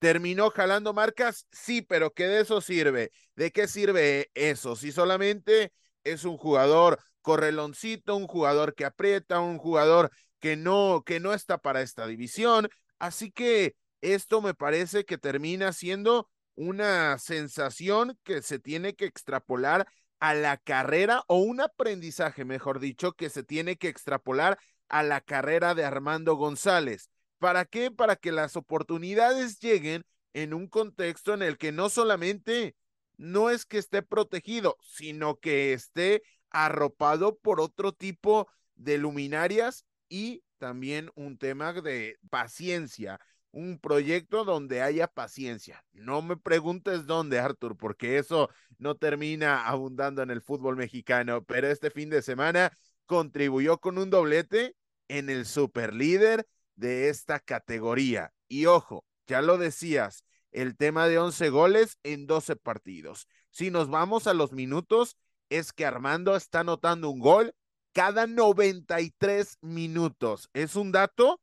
Terminó 0.00 0.50
jalando 0.50 0.92
marcas, 0.92 1.46
sí, 1.50 1.80
pero 1.80 2.12
¿qué 2.12 2.26
de 2.26 2.42
eso 2.42 2.60
sirve? 2.60 3.10
¿De 3.36 3.52
qué 3.52 3.68
sirve 3.68 4.30
eso? 4.34 4.76
Si 4.76 4.92
solamente 4.92 5.72
es 6.04 6.26
un 6.26 6.36
jugador 6.36 6.98
correloncito, 7.22 8.16
un 8.16 8.26
jugador 8.26 8.74
que 8.74 8.84
aprieta, 8.84 9.40
un 9.40 9.56
jugador 9.56 10.10
que 10.40 10.56
no, 10.56 11.02
que 11.06 11.20
no 11.20 11.32
está 11.32 11.56
para 11.56 11.80
esta 11.80 12.06
división. 12.06 12.68
Así 12.98 13.30
que 13.32 13.76
esto 14.02 14.42
me 14.42 14.52
parece 14.52 15.06
que 15.06 15.16
termina 15.16 15.72
siendo 15.72 16.28
una 16.54 17.16
sensación 17.16 18.18
que 18.24 18.42
se 18.42 18.58
tiene 18.58 18.94
que 18.94 19.06
extrapolar 19.06 19.86
a 20.20 20.34
la 20.34 20.58
carrera 20.58 21.24
o 21.26 21.38
un 21.38 21.60
aprendizaje, 21.60 22.44
mejor 22.44 22.78
dicho, 22.78 23.12
que 23.12 23.30
se 23.30 23.42
tiene 23.42 23.76
que 23.76 23.88
extrapolar 23.88 24.58
a 24.88 25.02
la 25.02 25.20
carrera 25.20 25.74
de 25.74 25.84
Armando 25.84 26.34
González. 26.34 27.10
¿Para 27.38 27.64
qué? 27.64 27.90
Para 27.90 28.16
que 28.16 28.32
las 28.32 28.56
oportunidades 28.56 29.58
lleguen 29.60 30.04
en 30.34 30.54
un 30.54 30.68
contexto 30.68 31.34
en 31.34 31.42
el 31.42 31.58
que 31.58 31.72
no 31.72 31.88
solamente 31.88 32.76
no 33.16 33.50
es 33.50 33.66
que 33.66 33.78
esté 33.78 34.02
protegido, 34.02 34.76
sino 34.82 35.36
que 35.36 35.72
esté 35.72 36.22
arropado 36.50 37.38
por 37.38 37.60
otro 37.60 37.92
tipo 37.92 38.48
de 38.74 38.98
luminarias 38.98 39.84
y 40.08 40.42
también 40.58 41.10
un 41.14 41.38
tema 41.38 41.72
de 41.72 42.18
paciencia, 42.28 43.20
un 43.52 43.78
proyecto 43.78 44.44
donde 44.44 44.82
haya 44.82 45.08
paciencia. 45.08 45.84
No 45.92 46.22
me 46.22 46.36
preguntes 46.36 47.06
dónde, 47.06 47.38
Arthur, 47.38 47.76
porque 47.76 48.18
eso 48.18 48.48
no 48.78 48.96
termina 48.96 49.66
abundando 49.66 50.22
en 50.22 50.30
el 50.30 50.40
fútbol 50.40 50.76
mexicano, 50.76 51.44
pero 51.44 51.68
este 51.68 51.90
fin 51.90 52.10
de 52.10 52.22
semana 52.22 52.72
contribuyó 53.06 53.78
con 53.78 53.98
un 53.98 54.10
doblete 54.10 54.76
en 55.08 55.30
el 55.30 55.46
superlíder 55.46 56.46
de 56.76 57.08
esta 57.08 57.40
categoría. 57.40 58.32
Y 58.48 58.66
ojo, 58.66 59.04
ya 59.26 59.42
lo 59.42 59.58
decías, 59.58 60.24
el 60.52 60.76
tema 60.76 61.08
de 61.08 61.18
11 61.18 61.50
goles 61.50 61.98
en 62.02 62.26
12 62.26 62.56
partidos. 62.56 63.26
Si 63.50 63.70
nos 63.70 63.88
vamos 63.88 64.26
a 64.26 64.34
los 64.34 64.52
minutos, 64.52 65.16
es 65.48 65.72
que 65.72 65.84
Armando 65.84 66.36
está 66.36 66.60
anotando 66.60 67.10
un 67.10 67.18
gol 67.18 67.54
cada 67.92 68.26
93 68.26 69.58
minutos. 69.60 70.48
Es 70.52 70.76
un 70.76 70.92
dato 70.92 71.40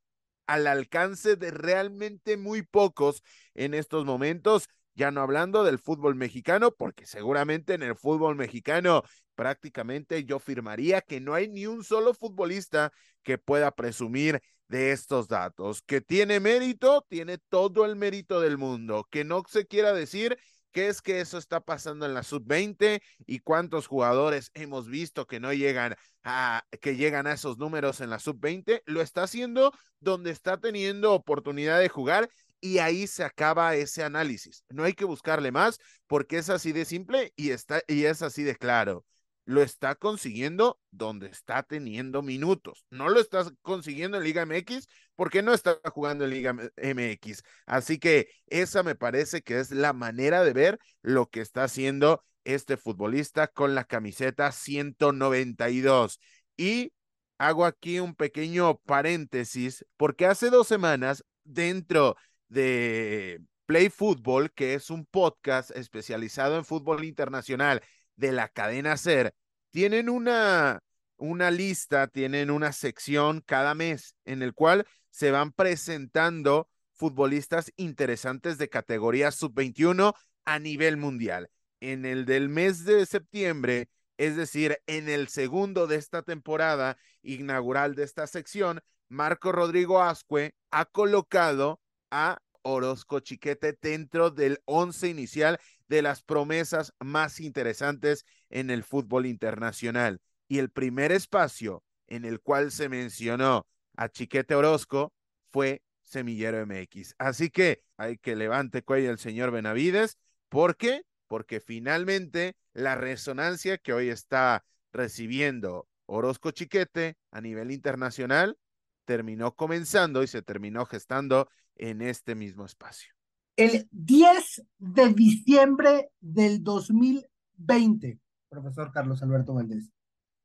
al 0.47 0.67
alcance 0.67 1.35
de 1.35 1.51
realmente 1.51 2.37
muy 2.37 2.63
pocos 2.63 3.21
en 3.53 3.73
estos 3.73 4.05
momentos, 4.05 4.67
ya 4.95 5.11
no 5.11 5.21
hablando 5.21 5.63
del 5.63 5.77
fútbol 5.77 6.15
mexicano, 6.15 6.71
porque 6.71 7.05
seguramente 7.05 7.73
en 7.75 7.83
el 7.83 7.95
fútbol 7.95 8.35
mexicano 8.35 9.03
prácticamente 9.35 10.23
yo 10.23 10.39
firmaría 10.39 11.01
que 11.01 11.21
no 11.21 11.35
hay 11.35 11.47
ni 11.47 11.67
un 11.67 11.83
solo 11.83 12.15
futbolista 12.15 12.91
que 13.21 13.37
pueda 13.37 13.71
presumir 13.71 14.41
de 14.67 14.91
estos 14.91 15.27
datos. 15.27 15.81
Que 15.83 16.01
tiene 16.01 16.39
mérito, 16.39 17.05
tiene 17.07 17.37
todo 17.37 17.85
el 17.85 17.95
mérito 17.95 18.41
del 18.41 18.57
mundo. 18.57 19.07
Que 19.11 19.23
no 19.23 19.43
se 19.47 19.67
quiera 19.67 19.93
decir 19.93 20.37
qué 20.77 20.89
es 20.89 21.01
que 21.01 21.21
eso 21.21 21.39
está 21.39 21.59
pasando 21.59 22.05
en 22.05 22.13
la 22.13 22.21
sub-20 22.21 23.01
y 23.25 23.39
cuántos 23.39 23.87
jugadores 23.87 24.51
hemos 24.53 24.87
visto 24.87 25.25
que 25.25 25.39
no 25.39 25.51
llegan 25.51 25.95
a 26.23 26.63
que 26.81 26.95
llegan 26.95 27.25
a 27.25 27.33
esos 27.33 27.57
números 27.57 27.99
en 27.99 28.11
la 28.11 28.19
sub-20, 28.19 28.83
lo 28.85 29.01
está 29.01 29.23
haciendo 29.23 29.73
donde 29.99 30.29
está 30.29 30.59
teniendo 30.59 31.13
oportunidad 31.13 31.79
de 31.79 31.89
jugar 31.89 32.29
y 32.61 32.77
ahí 32.77 33.07
se 33.07 33.23
acaba 33.23 33.73
ese 33.73 34.03
análisis. 34.03 34.65
No 34.69 34.83
hay 34.83 34.93
que 34.93 35.05
buscarle 35.05 35.51
más 35.51 35.79
porque 36.05 36.37
es 36.37 36.51
así 36.51 36.73
de 36.73 36.85
simple 36.85 37.33
y 37.35 37.49
está 37.49 37.81
y 37.87 38.05
es 38.05 38.21
así 38.21 38.43
de 38.43 38.55
claro 38.55 39.03
lo 39.47 39.63
está 39.63 39.95
consiguiendo 39.95 40.77
donde 40.91 41.27
está 41.27 41.63
teniendo 41.63 42.21
minutos. 42.21 42.85
No 42.89 43.07
lo 43.07 43.21
está 43.21 43.45
consiguiendo 43.61 44.17
en 44.17 44.25
Liga 44.25 44.45
MX 44.45 44.89
porque 45.17 45.41
no 45.41 45.53
está 45.53 45.77
jugando 45.93 46.23
en 46.23 46.29
Liga 46.29 46.55
MX. 46.77 47.43
Así 47.65 47.99
que 47.99 48.29
esa 48.47 48.83
me 48.83 48.95
parece 48.95 49.41
que 49.41 49.59
es 49.59 49.71
la 49.71 49.91
manera 49.91 50.45
de 50.45 50.53
ver 50.53 50.79
lo 51.01 51.29
que 51.29 51.41
está 51.41 51.65
haciendo 51.65 52.23
este 52.45 52.77
futbolista 52.77 53.47
con 53.47 53.75
la 53.75 53.83
camiseta 53.83 54.53
192. 54.53 56.21
Y 56.55 56.93
hago 57.37 57.65
aquí 57.65 57.99
un 57.99 58.15
pequeño 58.15 58.77
paréntesis 58.85 59.85
porque 59.97 60.25
hace 60.25 60.49
dos 60.49 60.69
semanas 60.69 61.25
dentro 61.43 62.15
de 62.47 63.41
Play 63.65 63.89
Football, 63.89 64.53
que 64.53 64.75
es 64.75 64.89
un 64.89 65.05
podcast 65.05 65.71
especializado 65.71 66.55
en 66.55 66.63
fútbol 66.63 67.03
internacional 67.03 67.81
de 68.15 68.31
la 68.31 68.47
cadena 68.47 68.95
SER 68.95 69.33
tienen 69.77 70.09
una, 70.09 70.79
una 71.17 71.51
lista, 71.51 72.07
tienen 72.07 72.49
una 72.49 72.71
sección 72.71 73.41
cada 73.45 73.75
mes 73.75 74.15
en 74.25 74.41
el 74.41 74.55
cual 74.55 74.87
se 75.17 75.31
van 75.31 75.51
presentando 75.51 76.69
futbolistas 76.93 77.73
interesantes 77.75 78.59
de 78.59 78.69
categoría 78.69 79.31
sub-21 79.31 80.13
a 80.45 80.59
nivel 80.59 80.97
mundial. 80.97 81.49
En 81.79 82.05
el 82.05 82.25
del 82.25 82.49
mes 82.49 82.85
de 82.85 83.03
septiembre, 83.07 83.89
es 84.17 84.35
decir, 84.35 84.77
en 84.85 85.09
el 85.09 85.27
segundo 85.27 85.87
de 85.87 85.95
esta 85.95 86.21
temporada 86.21 86.99
inaugural 87.23 87.95
de 87.95 88.03
esta 88.03 88.27
sección, 88.27 88.79
Marco 89.09 89.51
Rodrigo 89.51 90.03
Ascue 90.03 90.53
ha 90.69 90.85
colocado 90.85 91.81
a 92.11 92.37
Orozco 92.61 93.19
Chiquete 93.19 93.75
dentro 93.81 94.29
del 94.29 94.61
once 94.65 95.07
inicial 95.07 95.59
de 95.87 96.03
las 96.03 96.21
promesas 96.21 96.93
más 96.99 97.39
interesantes 97.39 98.23
en 98.51 98.69
el 98.69 98.83
fútbol 98.83 99.25
internacional. 99.25 100.21
Y 100.47 100.59
el 100.59 100.69
primer 100.69 101.11
espacio 101.11 101.83
en 102.05 102.23
el 102.23 102.39
cual 102.39 102.71
se 102.71 102.87
mencionó 102.87 103.65
a 103.97 104.09
Chiquete 104.09 104.55
Orozco 104.55 105.13
fue 105.51 105.83
Semillero 106.01 106.65
MX. 106.65 107.15
Así 107.17 107.49
que 107.49 107.81
hay 107.97 108.17
que 108.17 108.35
levante 108.35 108.83
cuello 108.83 109.11
el 109.11 109.19
señor 109.19 109.51
Benavides. 109.51 110.17
¿Por 110.47 110.77
qué? 110.77 111.03
Porque 111.27 111.59
finalmente 111.59 112.55
la 112.73 112.95
resonancia 112.95 113.77
que 113.77 113.91
hoy 113.91 114.07
está 114.07 114.63
recibiendo 114.93 115.87
Orozco 116.05 116.51
Chiquete 116.51 117.17
a 117.31 117.41
nivel 117.41 117.71
internacional 117.71 118.57
terminó 119.03 119.55
comenzando 119.55 120.23
y 120.23 120.27
se 120.27 120.41
terminó 120.41 120.85
gestando 120.85 121.49
en 121.75 122.01
este 122.01 122.35
mismo 122.35 122.65
espacio. 122.65 123.13
El 123.55 123.87
10 123.91 124.63
de 124.77 125.13
diciembre 125.13 126.11
del 126.19 126.63
2020, 126.63 128.19
profesor 128.49 128.91
Carlos 128.91 129.23
Alberto 129.23 129.53
Valdés, 129.53 129.91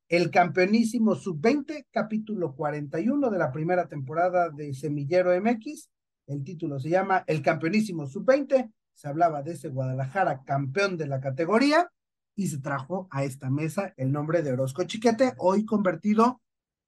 el 0.09 0.31
campeonísimo 0.31 1.15
sub-20, 1.15 1.87
capítulo 1.91 2.55
41 2.55 3.31
de 3.31 3.39
la 3.39 3.51
primera 3.51 3.89
temporada 3.89 4.51
de 4.51 4.75
Semillero 4.75 5.31
MX. 5.41 5.91
El 6.27 6.45
título 6.45 6.79
se 6.79 6.91
llama 6.91 7.25
El 7.27 7.43
campeonísimo 7.43 8.07
sub-20. 8.07 8.73
Se 8.95 9.09
hablaba 9.09 9.43
de 9.43 9.53
ese 9.53 9.69
Guadalajara 9.69 10.43
campeón 10.45 10.97
de 10.97 11.07
la 11.07 11.21
categoría 11.21 11.91
y 12.35 12.49
se 12.49 12.59
trajo 12.59 13.09
a 13.11 13.25
esta 13.25 13.51
mesa 13.51 13.93
el 13.97 14.13
nombre 14.13 14.43
de 14.43 14.53
Orozco 14.53 14.85
Chiquete, 14.85 15.35
hoy 15.39 15.65
convertido 15.65 16.41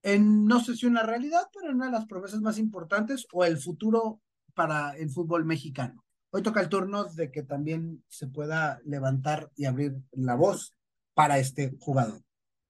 en, 0.02 0.44
no 0.44 0.60
sé 0.60 0.76
si 0.76 0.86
una 0.86 1.02
realidad, 1.02 1.48
pero 1.52 1.70
en 1.70 1.76
una 1.76 1.86
de 1.86 1.92
las 1.92 2.06
promesas 2.06 2.40
más 2.40 2.58
importantes 2.58 3.26
o 3.32 3.44
el 3.44 3.58
futuro 3.58 4.20
para 4.54 4.96
el 4.96 5.10
fútbol 5.10 5.44
mexicano. 5.44 6.04
Hoy 6.30 6.42
toca 6.42 6.60
el 6.60 6.68
turno 6.68 7.04
de 7.04 7.30
que 7.30 7.42
también 7.42 8.02
se 8.08 8.26
pueda 8.26 8.80
levantar 8.84 9.50
y 9.56 9.66
abrir 9.66 9.96
la 10.12 10.34
voz 10.34 10.74
para 11.14 11.38
este 11.38 11.76
jugador. 11.78 12.23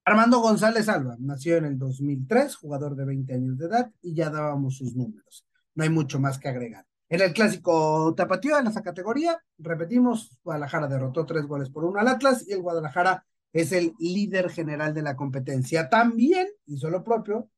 Armando 0.07 0.41
González 0.41 0.89
Alba 0.89 1.17
nació 1.19 1.57
en 1.57 1.65
el 1.65 1.79
2003, 1.79 2.57
jugador 2.57 2.95
de 2.95 3.07
20 3.07 3.35
años 3.35 3.57
de 3.57 3.67
edad, 3.67 3.91
y 4.03 4.15
ya 4.15 4.29
dábamos 4.29 4.77
sus 4.77 4.95
números. 4.95 5.47
No 5.75 5.85
hay 5.85 5.91
mucho 5.91 6.21
más 6.21 6.39
que 6.39 6.49
agregar. 6.49 6.85
En 7.09 7.23
el 7.23 7.33
clásico 7.33 8.15
tapatío, 8.15 8.59
en 8.59 8.67
esa 8.67 8.83
categoría, 8.83 9.39
repetimos, 9.59 10.39
Guadalajara 10.43 10.89
derrotó 10.89 11.25
tres 11.25 11.47
goles 11.47 11.71
por 11.71 11.85
uno 11.85 12.01
al 12.01 12.09
Atlas 12.09 12.45
y 12.47 12.53
el 12.53 12.61
Guadalajara 12.61 13.25
es 13.53 13.73
el 13.73 13.95
líder 13.99 14.51
general 14.51 14.93
de 14.93 15.03
la 15.03 15.17
competencia. 15.17 15.89
También 15.89 16.49
hizo 16.67 16.91
lo 16.91 17.03
propio 17.03 17.49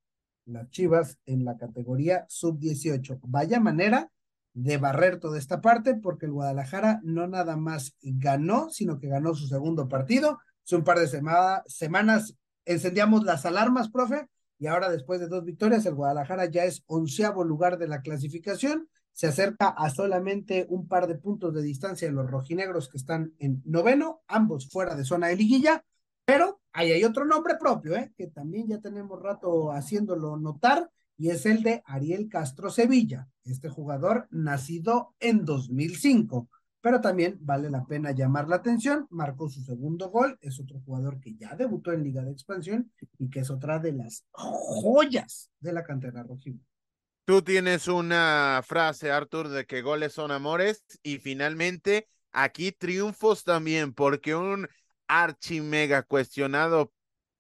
las 0.45 0.69
Chivas 0.71 1.19
en 1.27 1.45
la 1.45 1.57
categoría 1.57 2.27
sub-18. 2.29 3.19
Vaya 3.23 3.59
manera 3.59 4.11
de 4.53 4.79
barrer 4.79 5.19
toda 5.19 5.39
esta 5.39 5.61
parte, 5.61 5.95
porque 5.95 6.27
el 6.27 6.33
Guadalajara 6.33 7.01
no 7.03 7.27
nada 7.27 7.57
más 7.57 7.97
ganó, 8.03 8.71
sino 8.71 8.99
que 8.99 9.09
ganó 9.09 9.35
su 9.35 9.49
segundo 9.49 9.89
partido. 9.89 10.39
Hace 10.67 10.75
un 10.75 10.83
par 10.83 10.99
de 10.99 11.07
semanas 11.07 12.35
encendíamos 12.65 13.23
las 13.23 13.47
alarmas, 13.47 13.89
profe, 13.89 14.27
y 14.59 14.67
ahora 14.67 14.91
después 14.91 15.21
de 15.21 15.29
dos 15.29 15.45
victorias, 15.45 15.87
el 15.87 15.95
Guadalajara 15.95 16.47
ya 16.47 16.65
es 16.65 16.83
onceavo 16.87 17.45
lugar 17.45 17.79
de 17.79 17.87
la 17.87 18.01
clasificación, 18.01 18.89
se 19.13 19.29
acerca 19.29 19.69
a 19.69 19.91
solamente 19.91 20.67
un 20.69 20.89
par 20.89 21.07
de 21.07 21.15
puntos 21.15 21.55
de 21.55 21.63
distancia 21.63 22.09
de 22.09 22.15
los 22.15 22.29
rojinegros 22.29 22.89
que 22.89 22.99
están 22.99 23.33
en 23.39 23.63
noveno, 23.65 24.23
ambos 24.27 24.69
fuera 24.69 24.97
de 24.97 25.05
zona 25.05 25.29
de 25.29 25.37
liguilla, 25.37 25.85
pero 26.25 26.61
ahí 26.73 26.91
hay 26.91 27.05
otro 27.05 27.25
nombre 27.25 27.55
propio, 27.61 27.95
¿eh? 27.95 28.13
que 28.17 28.27
también 28.27 28.67
ya 28.67 28.81
tenemos 28.81 29.23
rato 29.23 29.71
haciéndolo 29.71 30.37
notar, 30.37 30.91
y 31.17 31.31
es 31.31 31.47
el 31.47 31.63
de 31.63 31.85
Ariel 31.87 32.29
Castro 32.29 32.71
Sevilla, 32.71 33.29
este 33.45 33.69
jugador 33.69 34.27
nacido 34.33 35.15
en 35.21 35.45
2005. 35.45 36.49
Pero 36.87 37.01
también 37.01 37.37
vale 37.41 37.69
la 37.69 37.85
pena 37.85 38.13
llamar 38.13 38.47
la 38.47 38.55
atención, 38.55 39.09
marcó 39.11 39.49
su 39.49 39.61
segundo 39.61 40.09
gol, 40.09 40.39
es 40.41 40.61
otro 40.61 40.79
jugador 40.85 41.19
que 41.19 41.35
ya 41.35 41.57
debutó 41.57 41.91
en 41.91 42.05
Liga 42.05 42.23
de 42.23 42.31
Expansión 42.31 42.93
y 43.19 43.29
que 43.29 43.41
es 43.41 43.51
otra 43.51 43.81
de 43.81 43.93
las 43.93 44.25
joyas 44.31 45.51
de 45.59 45.73
la 45.73 45.83
cantera 45.83 46.23
rojiblanca. 46.23 46.71
Tú 47.25 47.43
tienes 47.43 47.89
una 47.89 48.63
frase, 48.65 49.11
Arthur, 49.11 49.49
de 49.49 49.67
que 49.67 49.83
goles 49.83 50.13
son 50.13 50.31
amores 50.31 50.85
y 51.03 51.19
finalmente 51.19 52.07
aquí 52.31 52.71
triunfos 52.71 53.43
también, 53.43 53.93
porque 53.93 54.37
un 54.37 54.69
archi 55.09 55.61
mega 55.63 56.05
cuestionado 56.05 56.93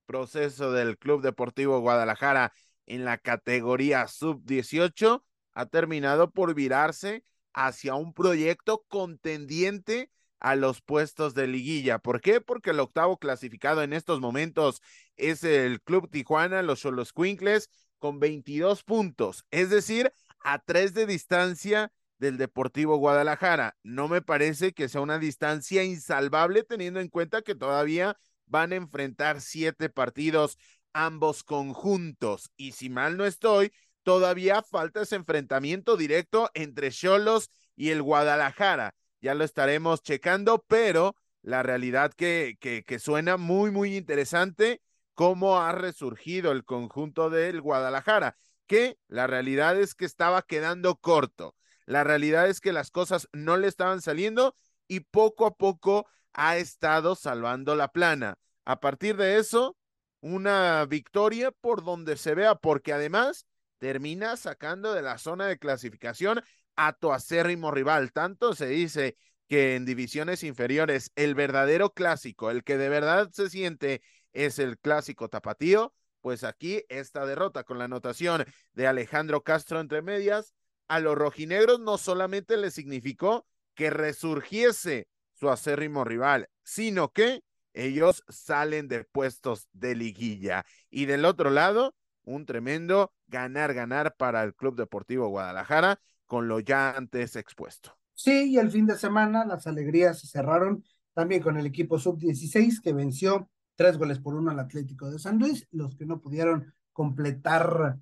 proceso 0.06 0.72
del 0.72 0.98
Club 0.98 1.22
Deportivo 1.22 1.78
Guadalajara 1.78 2.52
en 2.86 3.04
la 3.04 3.16
categoría 3.16 4.08
sub-18 4.08 5.22
ha 5.54 5.66
terminado 5.66 6.32
por 6.32 6.52
virarse 6.52 7.22
hacia 7.56 7.94
un 7.94 8.12
proyecto 8.12 8.84
contendiente 8.86 10.12
a 10.38 10.54
los 10.54 10.82
puestos 10.82 11.34
de 11.34 11.48
liguilla. 11.48 11.98
¿Por 11.98 12.20
qué? 12.20 12.40
Porque 12.40 12.70
el 12.70 12.80
octavo 12.80 13.16
clasificado 13.16 13.82
en 13.82 13.94
estos 13.94 14.20
momentos 14.20 14.82
es 15.16 15.42
el 15.42 15.80
Club 15.80 16.10
Tijuana, 16.10 16.62
los 16.62 16.80
Cholos 16.80 17.12
Quincles, 17.12 17.70
con 17.98 18.20
22 18.20 18.84
puntos, 18.84 19.46
es 19.50 19.70
decir, 19.70 20.12
a 20.40 20.58
tres 20.58 20.92
de 20.92 21.06
distancia 21.06 21.90
del 22.18 22.36
Deportivo 22.36 22.96
Guadalajara. 22.98 23.76
No 23.82 24.06
me 24.06 24.20
parece 24.20 24.72
que 24.72 24.90
sea 24.90 25.00
una 25.00 25.18
distancia 25.18 25.82
insalvable 25.82 26.62
teniendo 26.62 27.00
en 27.00 27.08
cuenta 27.08 27.40
que 27.40 27.54
todavía 27.54 28.18
van 28.44 28.72
a 28.72 28.76
enfrentar 28.76 29.40
siete 29.40 29.88
partidos 29.88 30.58
ambos 30.92 31.42
conjuntos. 31.42 32.50
Y 32.56 32.72
si 32.72 32.90
mal 32.90 33.16
no 33.16 33.24
estoy, 33.24 33.72
todavía 34.06 34.62
falta 34.62 35.02
ese 35.02 35.16
enfrentamiento 35.16 35.96
directo 35.96 36.48
entre 36.54 36.92
Cholos 36.92 37.50
y 37.74 37.90
el 37.90 38.02
Guadalajara. 38.02 38.94
Ya 39.20 39.34
lo 39.34 39.42
estaremos 39.42 40.00
checando, 40.00 40.64
pero 40.68 41.16
la 41.42 41.64
realidad 41.64 42.12
que, 42.12 42.56
que, 42.60 42.98
suena 43.00 43.36
muy, 43.36 43.72
muy 43.72 43.96
interesante 43.96 44.80
cómo 45.14 45.58
ha 45.58 45.72
resurgido 45.72 46.52
el 46.52 46.64
conjunto 46.64 47.30
del 47.30 47.60
Guadalajara, 47.60 48.36
que 48.68 48.96
la 49.08 49.26
realidad 49.26 49.76
es 49.76 49.96
que 49.96 50.04
estaba 50.04 50.42
quedando 50.42 50.94
corto. 50.94 51.56
La 51.84 52.04
realidad 52.04 52.48
es 52.48 52.60
que 52.60 52.72
las 52.72 52.92
cosas 52.92 53.26
no 53.32 53.56
le 53.56 53.66
estaban 53.66 54.02
saliendo 54.02 54.54
y 54.86 55.00
poco 55.00 55.46
a 55.46 55.56
poco 55.56 56.06
ha 56.32 56.58
estado 56.58 57.16
salvando 57.16 57.74
la 57.74 57.88
plana. 57.88 58.38
A 58.64 58.78
partir 58.78 59.16
de 59.16 59.38
eso, 59.38 59.76
una 60.20 60.84
victoria 60.86 61.50
por 61.50 61.82
donde 61.82 62.16
se 62.16 62.36
vea, 62.36 62.54
porque 62.54 62.92
además 62.92 63.46
termina 63.78 64.36
sacando 64.36 64.94
de 64.94 65.02
la 65.02 65.18
zona 65.18 65.46
de 65.46 65.58
clasificación 65.58 66.42
a 66.76 66.92
tu 66.92 67.12
acérrimo 67.12 67.70
rival. 67.70 68.12
Tanto 68.12 68.54
se 68.54 68.66
dice 68.66 69.16
que 69.48 69.76
en 69.76 69.84
divisiones 69.84 70.42
inferiores 70.42 71.10
el 71.14 71.34
verdadero 71.34 71.92
clásico, 71.92 72.50
el 72.50 72.64
que 72.64 72.76
de 72.76 72.88
verdad 72.88 73.30
se 73.32 73.48
siente 73.48 74.02
es 74.32 74.58
el 74.58 74.78
clásico 74.78 75.28
tapatío, 75.28 75.94
pues 76.20 76.44
aquí 76.44 76.84
esta 76.88 77.24
derrota 77.24 77.64
con 77.64 77.78
la 77.78 77.84
anotación 77.84 78.44
de 78.72 78.86
Alejandro 78.86 79.42
Castro 79.42 79.80
entre 79.80 80.02
medias, 80.02 80.54
a 80.88 81.00
los 81.00 81.16
rojinegros 81.16 81.80
no 81.80 81.98
solamente 81.98 82.56
le 82.56 82.70
significó 82.70 83.46
que 83.74 83.90
resurgiese 83.90 85.08
su 85.34 85.50
acérrimo 85.50 86.04
rival, 86.04 86.48
sino 86.62 87.12
que 87.12 87.42
ellos 87.74 88.24
salen 88.28 88.88
de 88.88 89.04
puestos 89.04 89.68
de 89.72 89.94
liguilla. 89.94 90.64
Y 90.90 91.04
del 91.04 91.24
otro 91.24 91.50
lado, 91.50 91.94
un 92.26 92.44
tremendo 92.44 93.12
ganar, 93.26 93.72
ganar 93.72 94.16
para 94.16 94.42
el 94.42 94.54
Club 94.54 94.76
Deportivo 94.76 95.28
Guadalajara 95.28 95.98
con 96.26 96.48
lo 96.48 96.60
ya 96.60 96.90
antes 96.90 97.36
expuesto. 97.36 97.96
Sí, 98.12 98.50
y 98.52 98.58
el 98.58 98.70
fin 98.70 98.86
de 98.86 98.96
semana 98.96 99.44
las 99.44 99.66
alegrías 99.66 100.20
se 100.20 100.26
cerraron 100.26 100.84
también 101.14 101.42
con 101.42 101.56
el 101.56 101.66
equipo 101.66 101.98
sub-16 101.98 102.82
que 102.82 102.92
venció 102.92 103.48
tres 103.74 103.96
goles 103.96 104.18
por 104.18 104.34
uno 104.34 104.50
al 104.50 104.58
Atlético 104.58 105.10
de 105.10 105.18
San 105.18 105.38
Luis. 105.38 105.66
Los 105.70 105.96
que 105.96 106.06
no 106.06 106.20
pudieron 106.20 106.74
completar 106.92 107.96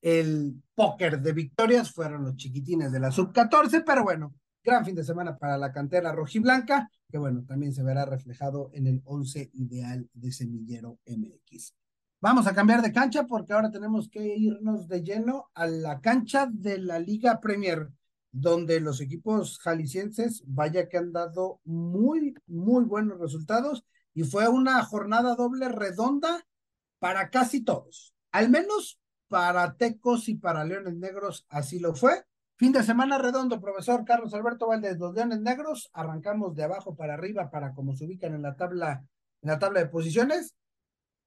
el 0.00 0.62
póker 0.74 1.20
de 1.20 1.32
victorias 1.32 1.90
fueron 1.90 2.22
los 2.22 2.36
chiquitines 2.36 2.92
de 2.92 3.00
la 3.00 3.10
sub-14, 3.10 3.82
pero 3.84 4.04
bueno, 4.04 4.34
gran 4.62 4.84
fin 4.84 4.94
de 4.94 5.04
semana 5.04 5.36
para 5.36 5.56
la 5.56 5.72
cantera 5.72 6.12
rojiblanca, 6.12 6.90
que 7.10 7.18
bueno, 7.18 7.44
también 7.46 7.72
se 7.72 7.82
verá 7.82 8.04
reflejado 8.04 8.70
en 8.74 8.86
el 8.86 9.02
once 9.04 9.50
ideal 9.54 10.08
de 10.12 10.32
Semillero 10.32 10.98
MX. 11.06 11.74
Vamos 12.20 12.46
a 12.46 12.54
cambiar 12.54 12.80
de 12.80 12.92
cancha 12.92 13.26
porque 13.26 13.52
ahora 13.52 13.70
tenemos 13.70 14.08
que 14.08 14.36
irnos 14.36 14.88
de 14.88 15.02
lleno 15.02 15.50
a 15.54 15.66
la 15.66 16.00
cancha 16.00 16.48
de 16.50 16.78
la 16.78 16.98
Liga 16.98 17.40
Premier, 17.40 17.90
donde 18.32 18.80
los 18.80 19.02
equipos 19.02 19.58
jaliscienses, 19.58 20.42
vaya 20.46 20.88
que 20.88 20.96
han 20.96 21.12
dado 21.12 21.60
muy, 21.64 22.34
muy 22.46 22.84
buenos 22.84 23.20
resultados 23.20 23.84
y 24.14 24.24
fue 24.24 24.48
una 24.48 24.82
jornada 24.82 25.34
doble 25.34 25.68
redonda 25.68 26.46
para 26.98 27.28
casi 27.28 27.62
todos, 27.62 28.14
al 28.32 28.48
menos 28.48 28.98
para 29.28 29.74
Tecos 29.76 30.28
y 30.30 30.36
para 30.36 30.64
Leones 30.64 30.96
Negros, 30.96 31.44
así 31.50 31.78
lo 31.78 31.94
fue. 31.94 32.24
Fin 32.56 32.72
de 32.72 32.82
semana 32.82 33.18
redondo, 33.18 33.60
profesor 33.60 34.06
Carlos 34.06 34.32
Alberto 34.32 34.68
Valdez, 34.68 34.96
los 34.98 35.14
Leones 35.14 35.40
Negros, 35.40 35.90
arrancamos 35.92 36.54
de 36.56 36.64
abajo 36.64 36.96
para 36.96 37.12
arriba 37.12 37.50
para 37.50 37.74
cómo 37.74 37.94
se 37.94 38.06
ubican 38.06 38.34
en 38.34 38.40
la 38.40 38.56
tabla, 38.56 39.04
en 39.42 39.50
la 39.50 39.58
tabla 39.58 39.80
de 39.80 39.86
posiciones. 39.86 40.54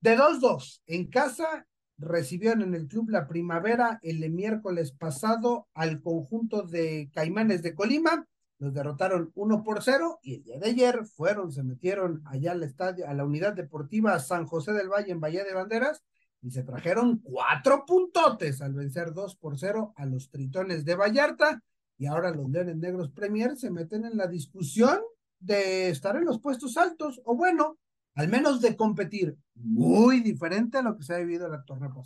De 0.01 0.18
2-2, 0.18 0.82
en 0.88 1.08
casa 1.08 1.68
recibieron 1.98 2.62
en 2.62 2.74
el 2.74 2.88
club 2.88 3.10
La 3.10 3.27
Primavera 3.27 4.00
el 4.01 4.29
miércoles 4.32 4.94
pasado 4.94 5.68
al 5.74 6.01
conjunto 6.01 6.63
de 6.63 7.10
Caimanes 7.13 7.62
de 7.62 7.75
Colima, 7.75 8.25
los 8.60 8.74
derrotaron 8.74 9.32
1 9.36 9.63
por 9.63 9.84
0 9.84 10.20
y 10.22 10.36
el 10.36 10.44
día 10.44 10.60
de 10.60 10.70
ayer 10.70 11.06
fueron, 11.06 11.51
se 11.51 11.63
metieron 11.63 12.22
allá 12.25 12.51
al 12.51 12.63
estadio, 12.63 13.08
a 13.08 13.13
la 13.13 13.25
unidad 13.25 13.53
deportiva 13.53 14.20
San 14.20 14.46
José 14.46 14.74
del 14.74 14.89
Valle 14.89 15.12
en 15.12 15.20
Bahía 15.20 15.44
de 15.44 15.53
Banderas 15.53 16.03
y 16.41 16.51
se 16.51 16.63
trajeron 16.63 17.20
cuatro 17.20 17.86
puntotes 17.86 18.62
al 18.62 18.74
vencer 18.74 19.13
2 19.13 19.36
por 19.36 19.58
0 19.58 19.94
a 19.96 20.06
los 20.06 20.29
Tritones 20.29 20.86
de 20.86 20.96
Vallarta. 20.96 21.62
Y 21.98 22.06
ahora 22.06 22.32
los 22.32 22.50
Leones 22.50 22.77
Negros 22.77 23.12
Premier 23.12 23.58
se 23.58 23.72
meten 23.72 24.06
en 24.06 24.15
la 24.15 24.27
discusión 24.27 25.00
de 25.39 25.89
estar 25.89 26.15
en 26.15 26.25
los 26.25 26.39
puestos 26.39 26.77
altos 26.77 27.22
o 27.25 27.36
bueno, 27.36 27.77
al 28.16 28.28
menos 28.28 28.62
de 28.62 28.75
competir, 28.75 29.36
muy 29.56 30.22
diferente 30.22 30.78
a 30.78 30.82
lo 30.82 30.98
que 30.98 31.04
se 31.04 31.13
ha 31.13 31.18
vivido 31.18 31.46
en 31.46 31.54
la 31.54 31.63
torneo 31.63 32.04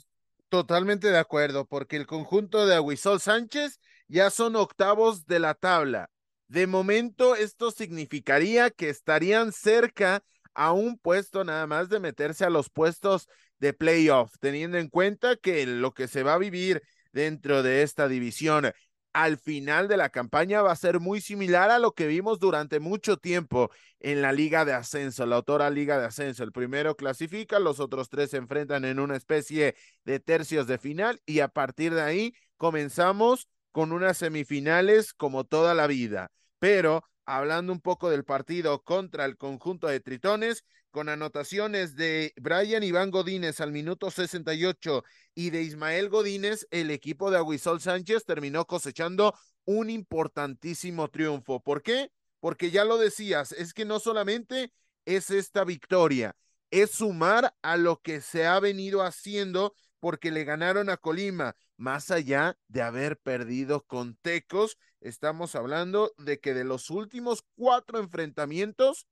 Totalmente 0.49 1.09
de 1.09 1.17
acuerdo, 1.17 1.65
porque 1.65 1.95
el 1.95 2.05
conjunto 2.05 2.67
de 2.67 2.75
Aguisol 2.75 3.19
Sánchez 3.19 3.79
ya 4.07 4.29
son 4.29 4.55
octavos 4.55 5.25
de 5.25 5.39
la 5.39 5.55
tabla. 5.55 6.09
De 6.47 6.67
momento, 6.67 7.35
esto 7.35 7.71
significaría 7.71 8.69
que 8.69 8.89
estarían 8.89 9.51
cerca 9.51 10.23
a 10.53 10.71
un 10.71 10.99
puesto 10.99 11.43
nada 11.43 11.65
más 11.65 11.89
de 11.89 11.99
meterse 11.99 12.45
a 12.45 12.51
los 12.51 12.69
puestos 12.69 13.27
de 13.57 13.73
playoff, 13.73 14.35
teniendo 14.39 14.77
en 14.77 14.89
cuenta 14.89 15.35
que 15.35 15.65
lo 15.65 15.93
que 15.93 16.07
se 16.07 16.21
va 16.21 16.35
a 16.35 16.37
vivir 16.37 16.83
dentro 17.11 17.63
de 17.63 17.81
esta 17.81 18.07
división 18.07 18.71
al 19.13 19.37
final 19.37 19.87
de 19.87 19.97
la 19.97 20.09
campaña 20.09 20.61
va 20.61 20.71
a 20.71 20.75
ser 20.75 20.99
muy 20.99 21.21
similar 21.21 21.69
a 21.69 21.79
lo 21.79 21.93
que 21.93 22.07
vimos 22.07 22.39
durante 22.39 22.79
mucho 22.79 23.17
tiempo 23.17 23.71
en 23.99 24.21
la 24.21 24.31
Liga 24.31 24.65
de 24.65 24.73
Ascenso, 24.73 25.25
la 25.25 25.37
autora 25.37 25.69
Liga 25.69 25.99
de 25.99 26.05
Ascenso. 26.05 26.43
El 26.43 26.51
primero 26.51 26.95
clasifica, 26.95 27.59
los 27.59 27.79
otros 27.79 28.09
tres 28.09 28.31
se 28.31 28.37
enfrentan 28.37 28.85
en 28.85 28.99
una 28.99 29.15
especie 29.15 29.75
de 30.03 30.19
tercios 30.19 30.67
de 30.67 30.77
final 30.79 31.21
y 31.25 31.39
a 31.39 31.47
partir 31.47 31.93
de 31.93 32.01
ahí 32.01 32.35
comenzamos 32.57 33.47
con 33.71 33.91
unas 33.91 34.17
semifinales 34.17 35.13
como 35.13 35.43
toda 35.43 35.73
la 35.73 35.87
vida. 35.87 36.31
Pero 36.59 37.03
hablando 37.25 37.73
un 37.73 37.81
poco 37.81 38.09
del 38.09 38.25
partido 38.25 38.83
contra 38.83 39.25
el 39.25 39.37
conjunto 39.37 39.87
de 39.87 39.99
Tritones, 39.99 40.63
con 40.91 41.09
anotaciones 41.09 41.95
de 41.95 42.33
Brian 42.35 42.83
Iván 42.83 43.09
Godínez 43.09 43.59
al 43.61 43.71
minuto 43.71 44.11
68 44.11 45.03
y 45.33 45.49
de 45.49 45.63
Ismael 45.63 46.09
Godínez, 46.09 46.67
el 46.69 46.91
equipo 46.91 47.31
de 47.31 47.37
Aguisol 47.37 47.81
Sánchez 47.81 48.25
terminó 48.25 48.65
cosechando 48.65 49.33
un 49.65 49.89
importantísimo 49.89 51.09
triunfo. 51.09 51.61
¿Por 51.61 51.81
qué? 51.81 52.11
Porque 52.39 52.69
ya 52.69 52.85
lo 52.85 52.97
decías, 52.97 53.53
es 53.53 53.73
que 53.73 53.85
no 53.85 53.99
solamente 53.99 54.71
es 55.05 55.31
esta 55.31 55.63
victoria, 55.63 56.35
es 56.69 56.91
sumar 56.91 57.55
a 57.61 57.77
lo 57.77 58.01
que 58.01 58.21
se 58.21 58.45
ha 58.45 58.59
venido 58.59 59.01
haciendo 59.01 59.73
porque 59.99 60.31
le 60.31 60.43
ganaron 60.43 60.89
a 60.89 60.97
Colima, 60.97 61.55
más 61.77 62.11
allá 62.11 62.57
de 62.67 62.81
haber 62.81 63.17
perdido 63.17 63.85
con 63.85 64.15
Tecos, 64.15 64.77
estamos 65.01 65.55
hablando 65.55 66.13
de 66.17 66.39
que 66.39 66.53
de 66.53 66.63
los 66.63 66.89
últimos 66.89 67.43
cuatro 67.55 67.99
enfrentamientos, 67.99 69.07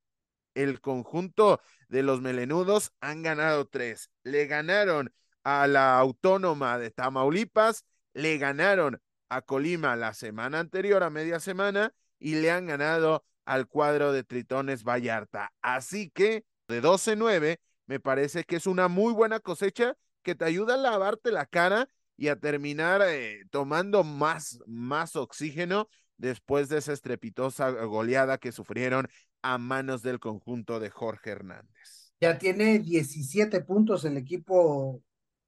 el 0.54 0.80
conjunto 0.80 1.60
de 1.88 2.02
los 2.02 2.20
melenudos 2.20 2.92
han 3.00 3.22
ganado 3.22 3.66
tres. 3.66 4.10
Le 4.22 4.46
ganaron 4.46 5.12
a 5.44 5.66
la 5.66 5.98
autónoma 5.98 6.78
de 6.78 6.90
Tamaulipas, 6.90 7.84
le 8.12 8.38
ganaron 8.38 9.00
a 9.28 9.42
Colima 9.42 9.96
la 9.96 10.14
semana 10.14 10.60
anterior, 10.60 11.02
a 11.02 11.10
media 11.10 11.40
semana, 11.40 11.94
y 12.18 12.36
le 12.36 12.50
han 12.50 12.66
ganado 12.66 13.24
al 13.44 13.66
cuadro 13.66 14.12
de 14.12 14.24
Tritones 14.24 14.84
Vallarta. 14.84 15.52
Así 15.62 16.10
que 16.10 16.44
de 16.68 16.80
12-9, 16.80 17.60
me 17.86 18.00
parece 18.00 18.44
que 18.44 18.56
es 18.56 18.66
una 18.66 18.88
muy 18.88 19.12
buena 19.12 19.40
cosecha 19.40 19.96
que 20.22 20.34
te 20.34 20.44
ayuda 20.44 20.74
a 20.74 20.78
lavarte 20.78 21.32
la 21.32 21.46
cara 21.46 21.88
y 22.16 22.28
a 22.28 22.38
terminar 22.38 23.02
eh, 23.06 23.44
tomando 23.50 24.04
más, 24.04 24.58
más 24.66 25.16
oxígeno 25.16 25.88
después 26.16 26.68
de 26.68 26.78
esa 26.78 26.92
estrepitosa 26.92 27.70
goleada 27.70 28.38
que 28.38 28.52
sufrieron 28.52 29.08
a 29.42 29.58
manos 29.58 30.02
del 30.02 30.20
conjunto 30.20 30.78
de 30.78 30.90
Jorge 30.90 31.30
Hernández. 31.30 32.12
Ya 32.20 32.38
tiene 32.38 32.78
17 32.78 33.62
puntos 33.62 34.04
el 34.04 34.16
equipo 34.16 35.02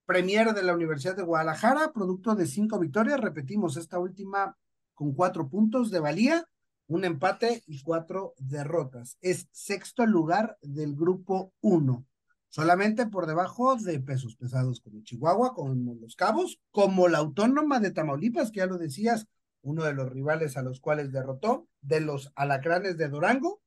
Premier 0.06 0.52
de 0.52 0.62
la 0.62 0.74
Universidad 0.74 1.16
de 1.16 1.22
Guadalajara, 1.22 1.92
producto 1.92 2.34
de 2.34 2.46
cinco 2.46 2.78
victorias. 2.78 3.20
Repetimos, 3.20 3.76
esta 3.76 3.98
última 3.98 4.56
con 4.94 5.14
cuatro 5.14 5.48
puntos 5.48 5.90
de 5.90 6.00
valía, 6.00 6.44
un 6.86 7.04
empate 7.04 7.62
y 7.66 7.82
cuatro 7.82 8.34
derrotas. 8.38 9.16
Es 9.20 9.48
sexto 9.52 10.04
lugar 10.04 10.58
del 10.60 10.94
grupo 10.94 11.52
1, 11.60 12.04
solamente 12.54 13.06
por 13.06 13.26
debajo 13.26 13.74
de 13.74 13.98
pesos 13.98 14.36
pesados 14.36 14.78
como 14.78 15.02
Chihuahua, 15.02 15.54
como 15.54 15.96
Los 15.96 16.14
Cabos, 16.14 16.60
como 16.70 17.08
la 17.08 17.18
Autónoma 17.18 17.80
de 17.80 17.90
Tamaulipas, 17.90 18.52
que 18.52 18.58
ya 18.58 18.66
lo 18.66 18.78
decías, 18.78 19.26
uno 19.62 19.82
de 19.82 19.92
los 19.92 20.08
rivales 20.08 20.56
a 20.56 20.62
los 20.62 20.78
cuales 20.78 21.10
derrotó, 21.10 21.66
de 21.80 22.00
los 22.00 22.30
Alacranes 22.36 22.96
de 22.96 23.08
Durango 23.08 23.60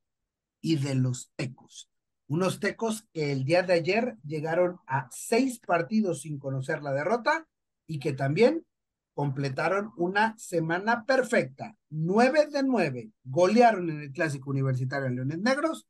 y 0.62 0.78
de 0.78 0.96
los 0.96 1.34
Tecos. 1.36 1.90
Unos 2.28 2.62
Tecos 2.62 3.06
que 3.12 3.34
el 3.34 3.44
día 3.44 3.62
de 3.62 3.74
ayer 3.74 4.16
llegaron 4.24 4.78
a 4.88 5.10
seis 5.12 5.60
partidos 5.60 6.22
sin 6.22 6.40
conocer 6.40 6.82
la 6.82 6.94
derrota 6.94 7.46
y 7.88 8.00
que 8.00 8.14
también 8.14 8.66
completaron 9.14 9.92
una 9.98 10.34
semana 10.38 11.04
perfecta. 11.04 11.76
Nueve 11.90 12.48
de 12.50 12.64
nueve 12.64 13.12
golearon 13.26 13.90
en 13.90 14.00
el 14.00 14.12
clásico 14.14 14.52
universitario 14.52 15.08
a 15.08 15.10
Leones 15.10 15.40
Negros, 15.40 15.88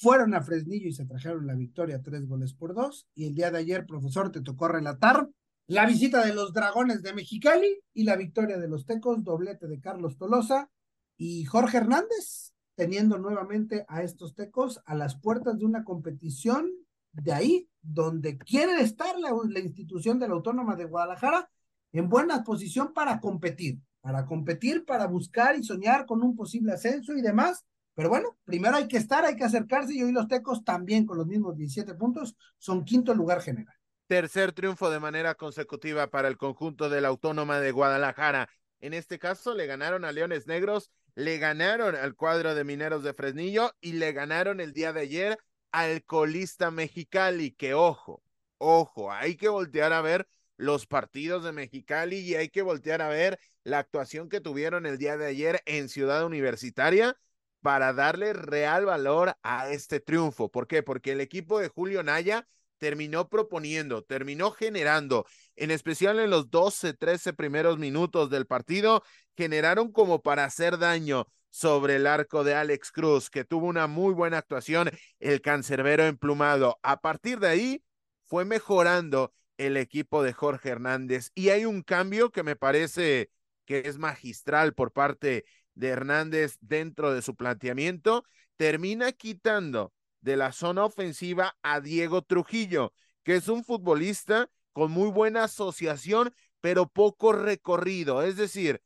fueron 0.00 0.32
a 0.32 0.40
Fresnillo 0.40 0.88
y 0.88 0.94
se 0.94 1.04
trajeron 1.04 1.46
la 1.46 1.54
victoria 1.54 2.00
tres 2.00 2.26
goles 2.26 2.54
por 2.54 2.74
dos. 2.74 3.06
Y 3.14 3.26
el 3.26 3.34
día 3.34 3.50
de 3.50 3.58
ayer, 3.58 3.84
profesor, 3.84 4.32
te 4.32 4.40
tocó 4.40 4.66
relatar 4.66 5.28
la 5.66 5.84
visita 5.84 6.24
de 6.24 6.32
los 6.32 6.54
Dragones 6.54 7.02
de 7.02 7.12
Mexicali 7.12 7.82
y 7.92 8.04
la 8.04 8.16
victoria 8.16 8.58
de 8.58 8.66
los 8.66 8.86
Tecos, 8.86 9.22
doblete 9.22 9.68
de 9.68 9.78
Carlos 9.78 10.16
Tolosa 10.16 10.70
y 11.18 11.44
Jorge 11.44 11.76
Hernández, 11.76 12.54
teniendo 12.76 13.18
nuevamente 13.18 13.84
a 13.88 14.02
estos 14.02 14.34
Tecos 14.34 14.80
a 14.86 14.94
las 14.94 15.20
puertas 15.20 15.58
de 15.58 15.66
una 15.66 15.84
competición 15.84 16.70
de 17.12 17.34
ahí, 17.34 17.68
donde 17.82 18.38
quiere 18.38 18.80
estar 18.80 19.14
la, 19.18 19.60
institución 19.60 20.18
de 20.18 20.28
la 20.28 20.34
Autónoma 20.34 20.76
de 20.76 20.86
Guadalajara 20.86 21.50
en 21.92 22.08
buena 22.08 22.42
posición 22.42 22.94
para 22.94 23.20
competir. 23.20 23.80
para 24.00 24.24
competir, 24.24 24.86
para 24.86 25.06
buscar 25.06 25.58
y 25.58 25.62
soñar 25.62 26.06
con 26.06 26.22
un 26.22 26.34
posible 26.34 26.72
ascenso 26.72 27.14
y 27.14 27.20
demás. 27.20 27.66
Pero 28.00 28.08
bueno, 28.08 28.38
primero 28.46 28.76
hay 28.76 28.88
que 28.88 28.96
estar, 28.96 29.26
hay 29.26 29.36
que 29.36 29.44
acercarse 29.44 29.92
y 29.92 30.02
hoy 30.02 30.10
los 30.10 30.26
Tecos 30.26 30.64
también 30.64 31.04
con 31.04 31.18
los 31.18 31.26
mismos 31.26 31.54
17 31.54 31.92
puntos 31.96 32.34
son 32.56 32.82
quinto 32.82 33.12
lugar 33.12 33.42
general. 33.42 33.74
Tercer 34.06 34.52
triunfo 34.52 34.88
de 34.88 34.98
manera 34.98 35.34
consecutiva 35.34 36.06
para 36.06 36.28
el 36.28 36.38
conjunto 36.38 36.88
de 36.88 37.02
la 37.02 37.08
Autónoma 37.08 37.60
de 37.60 37.72
Guadalajara. 37.72 38.48
En 38.80 38.94
este 38.94 39.18
caso 39.18 39.54
le 39.54 39.66
ganaron 39.66 40.06
a 40.06 40.12
Leones 40.12 40.46
Negros, 40.46 40.90
le 41.14 41.36
ganaron 41.36 41.94
al 41.94 42.14
cuadro 42.14 42.54
de 42.54 42.64
Mineros 42.64 43.02
de 43.02 43.12
Fresnillo 43.12 43.72
y 43.82 43.92
le 43.92 44.12
ganaron 44.12 44.60
el 44.62 44.72
día 44.72 44.94
de 44.94 45.02
ayer 45.02 45.38
al 45.70 46.02
colista 46.02 46.70
Mexicali, 46.70 47.50
que 47.50 47.74
ojo, 47.74 48.22
ojo, 48.56 49.12
hay 49.12 49.36
que 49.36 49.50
voltear 49.50 49.92
a 49.92 50.00
ver 50.00 50.26
los 50.56 50.86
partidos 50.86 51.44
de 51.44 51.52
Mexicali 51.52 52.16
y 52.20 52.34
hay 52.34 52.48
que 52.48 52.62
voltear 52.62 53.02
a 53.02 53.08
ver 53.08 53.38
la 53.62 53.78
actuación 53.78 54.30
que 54.30 54.40
tuvieron 54.40 54.86
el 54.86 54.96
día 54.96 55.18
de 55.18 55.26
ayer 55.26 55.60
en 55.66 55.90
Ciudad 55.90 56.24
Universitaria 56.24 57.14
para 57.60 57.92
darle 57.92 58.32
real 58.32 58.86
valor 58.86 59.36
a 59.42 59.70
este 59.70 60.00
triunfo. 60.00 60.50
¿Por 60.50 60.66
qué? 60.66 60.82
Porque 60.82 61.12
el 61.12 61.20
equipo 61.20 61.58
de 61.58 61.68
Julio 61.68 62.02
Naya 62.02 62.46
terminó 62.78 63.28
proponiendo, 63.28 64.02
terminó 64.02 64.50
generando, 64.52 65.26
en 65.54 65.70
especial 65.70 66.18
en 66.18 66.30
los 66.30 66.50
12, 66.50 66.94
13 66.94 67.34
primeros 67.34 67.78
minutos 67.78 68.30
del 68.30 68.46
partido, 68.46 69.02
generaron 69.36 69.92
como 69.92 70.22
para 70.22 70.44
hacer 70.44 70.78
daño 70.78 71.26
sobre 71.50 71.96
el 71.96 72.06
arco 72.06 72.42
de 72.42 72.54
Alex 72.54 72.90
Cruz, 72.90 73.28
que 73.28 73.44
tuvo 73.44 73.66
una 73.66 73.86
muy 73.86 74.14
buena 74.14 74.38
actuación, 74.38 74.90
el 75.18 75.42
cancerbero 75.42 76.04
emplumado. 76.04 76.78
A 76.82 77.00
partir 77.00 77.38
de 77.38 77.48
ahí 77.48 77.84
fue 78.24 78.44
mejorando 78.44 79.32
el 79.58 79.76
equipo 79.76 80.22
de 80.22 80.32
Jorge 80.32 80.70
Hernández 80.70 81.32
y 81.34 81.50
hay 81.50 81.66
un 81.66 81.82
cambio 81.82 82.30
que 82.30 82.42
me 82.42 82.56
parece 82.56 83.30
que 83.66 83.82
es 83.84 83.98
magistral 83.98 84.72
por 84.74 84.92
parte 84.92 85.26
de 85.28 85.44
Hernández 85.80 86.56
dentro 86.60 87.12
de 87.12 87.22
su 87.22 87.34
planteamiento, 87.36 88.24
termina 88.56 89.12
quitando 89.12 89.92
de 90.20 90.36
la 90.36 90.52
zona 90.52 90.84
ofensiva 90.84 91.56
a 91.62 91.80
Diego 91.80 92.22
Trujillo, 92.22 92.92
que 93.22 93.36
es 93.36 93.48
un 93.48 93.64
futbolista 93.64 94.50
con 94.72 94.90
muy 94.90 95.10
buena 95.10 95.44
asociación, 95.44 96.32
pero 96.60 96.88
poco 96.88 97.32
recorrido. 97.32 98.22
Es 98.22 98.36
decir, 98.36 98.82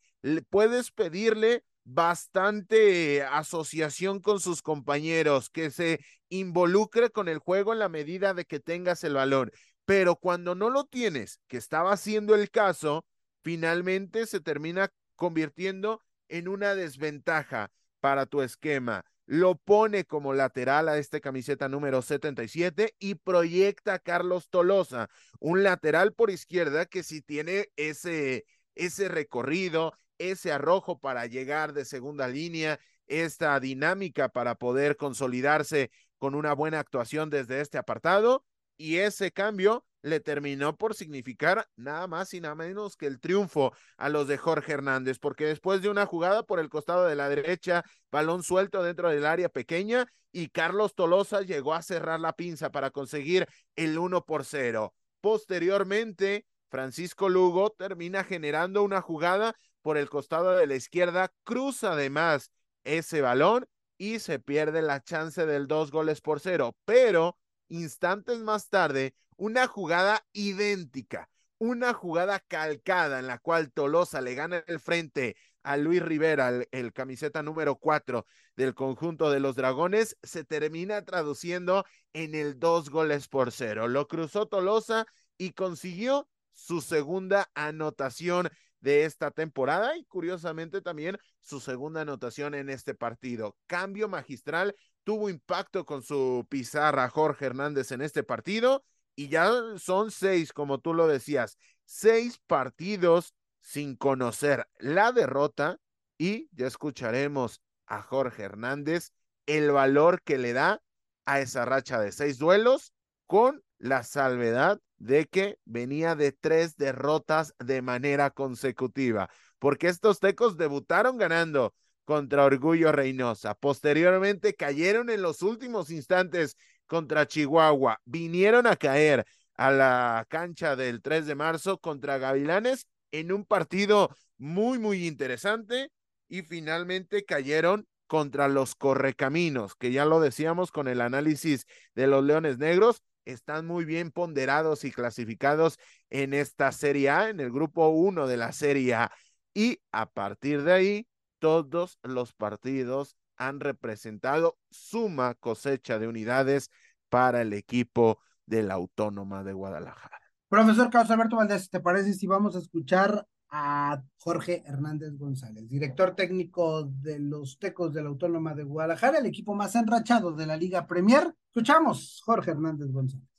puedes 0.50 0.90
pedirle 0.90 1.64
bastante 1.84 3.22
asociación 3.22 4.20
con 4.20 4.40
sus 4.40 4.62
compañeros, 4.62 5.50
que 5.50 5.70
se 5.70 6.00
involucre 6.28 7.10
con 7.10 7.28
el 7.28 7.38
juego 7.38 7.72
en 7.72 7.78
la 7.78 7.88
medida 7.88 8.32
de 8.32 8.44
que 8.46 8.60
tengas 8.60 9.04
el 9.04 9.14
valor. 9.14 9.52
Pero 9.84 10.16
cuando 10.16 10.54
no 10.54 10.70
lo 10.70 10.84
tienes, 10.84 11.40
que 11.46 11.58
estaba 11.58 11.96
siendo 11.96 12.34
el 12.34 12.50
caso, 12.50 13.04
finalmente 13.42 14.26
se 14.26 14.40
termina 14.40 14.90
convirtiendo 15.14 16.00
en 16.28 16.48
una 16.48 16.74
desventaja 16.74 17.70
para 18.00 18.26
tu 18.26 18.42
esquema. 18.42 19.04
Lo 19.26 19.56
pone 19.56 20.04
como 20.04 20.34
lateral 20.34 20.88
a 20.88 20.98
este 20.98 21.20
camiseta 21.20 21.68
número 21.68 22.02
77 22.02 22.94
y 22.98 23.14
proyecta 23.14 23.94
a 23.94 23.98
Carlos 23.98 24.50
Tolosa, 24.50 25.08
un 25.40 25.62
lateral 25.62 26.12
por 26.12 26.30
izquierda 26.30 26.84
que 26.84 27.02
si 27.02 27.22
tiene 27.22 27.70
ese, 27.76 28.44
ese 28.74 29.08
recorrido, 29.08 29.94
ese 30.18 30.52
arrojo 30.52 30.98
para 31.00 31.26
llegar 31.26 31.72
de 31.72 31.86
segunda 31.86 32.28
línea, 32.28 32.78
esta 33.06 33.58
dinámica 33.60 34.28
para 34.28 34.56
poder 34.56 34.96
consolidarse 34.96 35.90
con 36.18 36.34
una 36.34 36.52
buena 36.52 36.80
actuación 36.80 37.30
desde 37.30 37.60
este 37.60 37.78
apartado 37.78 38.44
y 38.76 38.96
ese 38.96 39.32
cambio 39.32 39.86
le 40.04 40.20
terminó 40.20 40.76
por 40.76 40.94
significar 40.94 41.66
nada 41.76 42.06
más 42.06 42.34
y 42.34 42.40
nada 42.42 42.54
menos 42.54 42.94
que 42.94 43.06
el 43.06 43.18
triunfo 43.18 43.72
a 43.96 44.10
los 44.10 44.28
de 44.28 44.36
Jorge 44.36 44.74
Hernández, 44.74 45.18
porque 45.18 45.46
después 45.46 45.80
de 45.80 45.88
una 45.88 46.04
jugada 46.04 46.42
por 46.42 46.60
el 46.60 46.68
costado 46.68 47.06
de 47.06 47.14
la 47.14 47.30
derecha, 47.30 47.84
balón 48.12 48.42
suelto 48.42 48.82
dentro 48.82 49.08
del 49.08 49.24
área 49.24 49.48
pequeña 49.48 50.06
y 50.30 50.48
Carlos 50.48 50.94
Tolosa 50.94 51.40
llegó 51.40 51.72
a 51.72 51.80
cerrar 51.80 52.20
la 52.20 52.34
pinza 52.34 52.70
para 52.70 52.90
conseguir 52.90 53.48
el 53.76 53.98
1 53.98 54.26
por 54.26 54.44
0. 54.44 54.94
Posteriormente, 55.22 56.44
Francisco 56.68 57.30
Lugo 57.30 57.70
termina 57.70 58.24
generando 58.24 58.82
una 58.82 59.00
jugada 59.00 59.54
por 59.80 59.96
el 59.96 60.10
costado 60.10 60.54
de 60.54 60.66
la 60.66 60.74
izquierda, 60.74 61.32
cruza 61.44 61.92
además 61.92 62.50
ese 62.84 63.22
balón 63.22 63.66
y 63.96 64.18
se 64.18 64.38
pierde 64.38 64.82
la 64.82 65.00
chance 65.02 65.46
del 65.46 65.66
dos 65.66 65.90
goles 65.90 66.20
por 66.20 66.40
cero, 66.40 66.76
pero 66.84 67.38
instantes 67.74 68.38
más 68.38 68.68
tarde, 68.68 69.14
una 69.36 69.66
jugada 69.66 70.24
idéntica, 70.32 71.28
una 71.58 71.92
jugada 71.92 72.40
calcada 72.40 73.18
en 73.18 73.26
la 73.26 73.38
cual 73.38 73.72
Tolosa 73.72 74.20
le 74.20 74.34
gana 74.34 74.64
el 74.66 74.80
frente 74.80 75.36
a 75.62 75.76
Luis 75.76 76.02
Rivera, 76.02 76.52
el, 76.70 76.92
camiseta 76.92 77.42
número 77.42 77.76
cuatro 77.76 78.26
del 78.54 78.74
conjunto 78.74 79.30
de 79.30 79.40
los 79.40 79.56
Dragones, 79.56 80.16
se 80.22 80.44
termina 80.44 81.02
traduciendo 81.04 81.84
en 82.12 82.34
el 82.34 82.58
dos 82.58 82.90
goles 82.90 83.28
por 83.28 83.50
cero. 83.50 83.88
Lo 83.88 84.06
cruzó 84.06 84.46
Tolosa 84.46 85.06
y 85.38 85.52
consiguió 85.52 86.28
su 86.52 86.82
segunda 86.82 87.50
anotación 87.54 88.50
de 88.80 89.04
esta 89.04 89.30
temporada 89.30 89.96
y 89.96 90.04
curiosamente 90.04 90.82
también 90.82 91.18
su 91.40 91.58
segunda 91.58 92.02
anotación 92.02 92.54
en 92.54 92.68
este 92.68 92.94
partido. 92.94 93.56
Cambio 93.66 94.08
magistral 94.08 94.76
tuvo 95.04 95.28
impacto 95.28 95.84
con 95.84 96.02
su 96.02 96.46
pizarra 96.48 97.08
Jorge 97.08 97.46
Hernández 97.46 97.92
en 97.92 98.00
este 98.00 98.22
partido 98.22 98.84
y 99.14 99.28
ya 99.28 99.50
son 99.76 100.10
seis, 100.10 100.52
como 100.52 100.78
tú 100.78 100.94
lo 100.94 101.06
decías, 101.06 101.58
seis 101.84 102.40
partidos 102.46 103.34
sin 103.60 103.96
conocer 103.96 104.68
la 104.78 105.12
derrota 105.12 105.78
y 106.18 106.48
ya 106.52 106.66
escucharemos 106.66 107.60
a 107.86 108.02
Jorge 108.02 108.42
Hernández 108.42 109.12
el 109.46 109.70
valor 109.70 110.22
que 110.22 110.38
le 110.38 110.52
da 110.52 110.82
a 111.26 111.40
esa 111.40 111.64
racha 111.64 112.00
de 112.00 112.12
seis 112.12 112.38
duelos 112.38 112.92
con 113.26 113.62
la 113.78 114.02
salvedad 114.02 114.80
de 114.96 115.26
que 115.26 115.58
venía 115.64 116.14
de 116.14 116.32
tres 116.32 116.76
derrotas 116.76 117.54
de 117.58 117.82
manera 117.82 118.30
consecutiva, 118.30 119.28
porque 119.58 119.88
estos 119.88 120.20
tecos 120.20 120.56
debutaron 120.56 121.18
ganando 121.18 121.74
contra 122.04 122.44
Orgullo 122.44 122.92
Reynosa. 122.92 123.54
Posteriormente 123.54 124.54
cayeron 124.54 125.10
en 125.10 125.22
los 125.22 125.42
últimos 125.42 125.90
instantes 125.90 126.56
contra 126.86 127.26
Chihuahua. 127.26 128.00
Vinieron 128.04 128.66
a 128.66 128.76
caer 128.76 129.24
a 129.56 129.70
la 129.70 130.26
cancha 130.28 130.76
del 130.76 131.02
3 131.02 131.26
de 131.26 131.34
marzo 131.34 131.78
contra 131.78 132.18
Gavilanes 132.18 132.86
en 133.12 133.32
un 133.32 133.44
partido 133.44 134.10
muy, 134.38 134.78
muy 134.78 135.06
interesante 135.06 135.90
y 136.28 136.42
finalmente 136.42 137.24
cayeron 137.24 137.86
contra 138.06 138.48
los 138.48 138.74
Correcaminos, 138.74 139.74
que 139.76 139.92
ya 139.92 140.04
lo 140.04 140.20
decíamos 140.20 140.70
con 140.70 140.88
el 140.88 141.00
análisis 141.00 141.66
de 141.94 142.06
los 142.06 142.24
Leones 142.24 142.58
Negros, 142.58 143.02
están 143.24 143.66
muy 143.66 143.84
bien 143.84 144.10
ponderados 144.10 144.84
y 144.84 144.92
clasificados 144.92 145.78
en 146.10 146.34
esta 146.34 146.70
Serie 146.72 147.10
A, 147.10 147.30
en 147.30 147.40
el 147.40 147.50
grupo 147.50 147.88
1 147.88 148.26
de 148.26 148.36
la 148.36 148.52
Serie 148.52 148.94
A. 148.94 149.12
Y 149.54 149.80
a 149.92 150.06
partir 150.10 150.62
de 150.62 150.72
ahí, 150.72 151.06
todos 151.44 151.98
los 152.02 152.32
partidos 152.32 153.18
han 153.36 153.60
representado 153.60 154.56
suma 154.70 155.34
cosecha 155.34 155.98
de 155.98 156.08
unidades 156.08 156.70
para 157.10 157.42
el 157.42 157.52
equipo 157.52 158.18
de 158.46 158.62
la 158.62 158.72
Autónoma 158.72 159.44
de 159.44 159.52
Guadalajara. 159.52 160.18
Profesor 160.48 160.88
Carlos 160.88 161.10
Alberto 161.10 161.36
Valdés, 161.36 161.68
¿te 161.68 161.80
parece 161.80 162.14
si 162.14 162.26
vamos 162.26 162.56
a 162.56 162.60
escuchar 162.60 163.26
a 163.50 164.02
Jorge 164.16 164.62
Hernández 164.66 165.18
González, 165.18 165.68
director 165.68 166.16
técnico 166.16 166.84
de 166.84 167.18
los 167.18 167.58
Tecos 167.58 167.92
de 167.92 168.02
la 168.02 168.08
Autónoma 168.08 168.54
de 168.54 168.64
Guadalajara, 168.64 169.18
el 169.18 169.26
equipo 169.26 169.54
más 169.54 169.74
enrachado 169.74 170.32
de 170.32 170.46
la 170.46 170.56
Liga 170.56 170.86
Premier? 170.86 171.30
Escuchamos, 171.48 172.22
Jorge 172.24 172.52
Hernández 172.52 172.90
González 172.90 173.33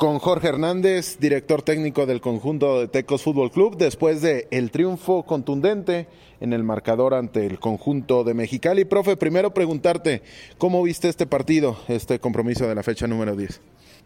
con 0.00 0.18
Jorge 0.18 0.48
Hernández, 0.48 1.18
director 1.20 1.60
técnico 1.60 2.06
del 2.06 2.22
conjunto 2.22 2.80
de 2.80 2.88
Tecos 2.88 3.22
Fútbol 3.22 3.50
Club, 3.50 3.76
después 3.76 4.22
de 4.22 4.48
el 4.50 4.70
triunfo 4.70 5.24
contundente 5.24 6.06
en 6.40 6.54
el 6.54 6.64
marcador 6.64 7.12
ante 7.12 7.44
el 7.44 7.58
conjunto 7.58 8.24
de 8.24 8.32
Mexicali. 8.32 8.86
Profe, 8.86 9.18
primero 9.18 9.52
preguntarte, 9.52 10.22
¿cómo 10.56 10.82
viste 10.82 11.10
este 11.10 11.26
partido, 11.26 11.76
este 11.86 12.18
compromiso 12.18 12.66
de 12.66 12.74
la 12.74 12.82
fecha 12.82 13.06
número 13.06 13.36
10? 13.36 13.60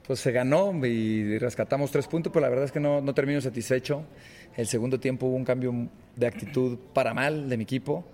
Pues 0.05 0.19
se 0.19 0.33
ganó 0.33 0.73
y 0.85 1.39
rescatamos 1.39 1.93
tres 1.93 2.09
puntos, 2.09 2.33
pero 2.33 2.43
la 2.43 2.51
verdad 2.51 2.65
es 2.65 2.73
que 2.73 2.81
no, 2.81 3.01
no 3.01 3.15
termino 3.15 3.41
satisfecho. 3.41 4.03
El 4.57 4.67
segundo 4.67 4.99
tiempo 4.99 5.27
hubo 5.27 5.37
un 5.37 5.45
cambio 5.45 5.73
de 6.17 6.27
actitud 6.27 6.77
para 6.93 7.15
mal 7.15 7.49
de 7.49 7.57
mi 7.57 7.63
equipo 7.63 8.05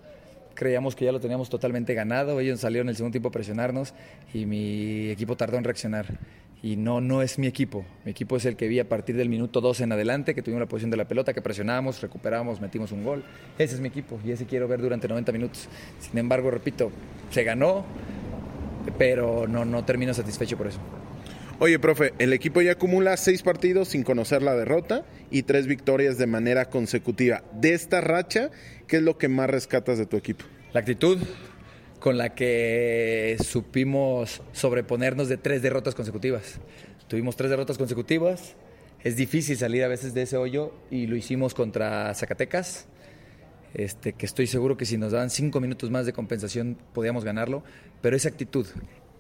creíamos 0.52 0.94
que 0.94 1.06
ya 1.06 1.12
lo 1.12 1.20
teníamos 1.20 1.48
totalmente 1.48 1.94
ganado, 1.94 2.38
ellos 2.38 2.60
salieron 2.60 2.88
en 2.88 2.90
el 2.90 2.96
segundo 2.96 3.12
tiempo 3.12 3.30
a 3.30 3.32
presionarnos 3.32 3.94
y 4.34 4.44
mi 4.44 5.08
equipo 5.08 5.34
tardó 5.34 5.56
en 5.56 5.64
reaccionar 5.64 6.18
y 6.62 6.76
no, 6.76 7.00
no 7.00 7.22
es 7.22 7.38
mi 7.38 7.46
equipo. 7.46 7.84
Mi 8.04 8.10
equipo 8.10 8.36
es 8.36 8.44
el 8.44 8.56
que 8.56 8.68
vi 8.68 8.78
a 8.80 8.88
partir 8.88 9.16
del 9.16 9.28
minuto 9.28 9.60
12 9.60 9.84
en 9.84 9.92
adelante, 9.92 10.34
que 10.34 10.42
tuvimos 10.42 10.60
la 10.60 10.68
posición 10.68 10.90
de 10.90 10.96
la 10.96 11.08
pelota, 11.08 11.32
que 11.32 11.42
presionamos, 11.42 12.00
recuperamos, 12.02 12.60
metimos 12.60 12.92
un 12.92 13.02
gol. 13.02 13.24
Ese 13.58 13.74
es 13.74 13.80
mi 13.80 13.88
equipo 13.88 14.20
y 14.24 14.32
ese 14.32 14.46
quiero 14.46 14.68
ver 14.68 14.80
durante 14.80 15.08
90 15.08 15.32
minutos. 15.32 15.68
Sin 15.98 16.18
embargo, 16.18 16.50
repito, 16.50 16.90
se 17.30 17.44
ganó, 17.44 17.84
pero 18.98 19.46
no, 19.48 19.64
no 19.64 19.84
termino 19.84 20.12
satisfecho 20.12 20.56
por 20.56 20.66
eso. 20.66 20.80
Oye, 21.62 21.78
profe, 21.78 22.14
el 22.18 22.32
equipo 22.32 22.62
ya 22.62 22.72
acumula 22.72 23.18
seis 23.18 23.42
partidos 23.42 23.88
sin 23.88 24.02
conocer 24.02 24.40
la 24.42 24.54
derrota 24.54 25.04
y 25.30 25.42
tres 25.42 25.66
victorias 25.66 26.16
de 26.16 26.26
manera 26.26 26.70
consecutiva. 26.70 27.42
De 27.52 27.74
esta 27.74 28.00
racha, 28.00 28.50
¿qué 28.86 28.96
es 28.96 29.02
lo 29.02 29.18
que 29.18 29.28
más 29.28 29.50
rescatas 29.50 29.98
de 29.98 30.06
tu 30.06 30.16
equipo? 30.16 30.46
La 30.72 30.80
actitud 30.80 31.18
con 32.00 32.16
la 32.16 32.34
que 32.34 33.36
supimos 33.44 34.42
sobreponernos 34.52 35.28
de 35.28 35.36
tres 35.36 35.62
derrotas 35.62 35.94
consecutivas. 35.94 36.58
Tuvimos 37.06 37.36
tres 37.36 37.50
derrotas 37.50 37.78
consecutivas. 37.78 38.56
Es 39.04 39.16
difícil 39.16 39.56
salir 39.56 39.84
a 39.84 39.88
veces 39.88 40.14
de 40.14 40.22
ese 40.22 40.36
hoyo 40.36 40.72
y 40.90 41.06
lo 41.06 41.16
hicimos 41.16 41.54
contra 41.54 42.12
Zacatecas. 42.14 42.86
Este, 43.74 44.14
que 44.14 44.26
estoy 44.26 44.46
seguro 44.46 44.76
que 44.76 44.84
si 44.84 44.98
nos 44.98 45.12
daban 45.12 45.30
cinco 45.30 45.60
minutos 45.60 45.90
más 45.90 46.04
de 46.04 46.12
compensación 46.12 46.76
podíamos 46.92 47.24
ganarlo, 47.24 47.62
pero 48.00 48.16
esa 48.16 48.28
actitud, 48.28 48.66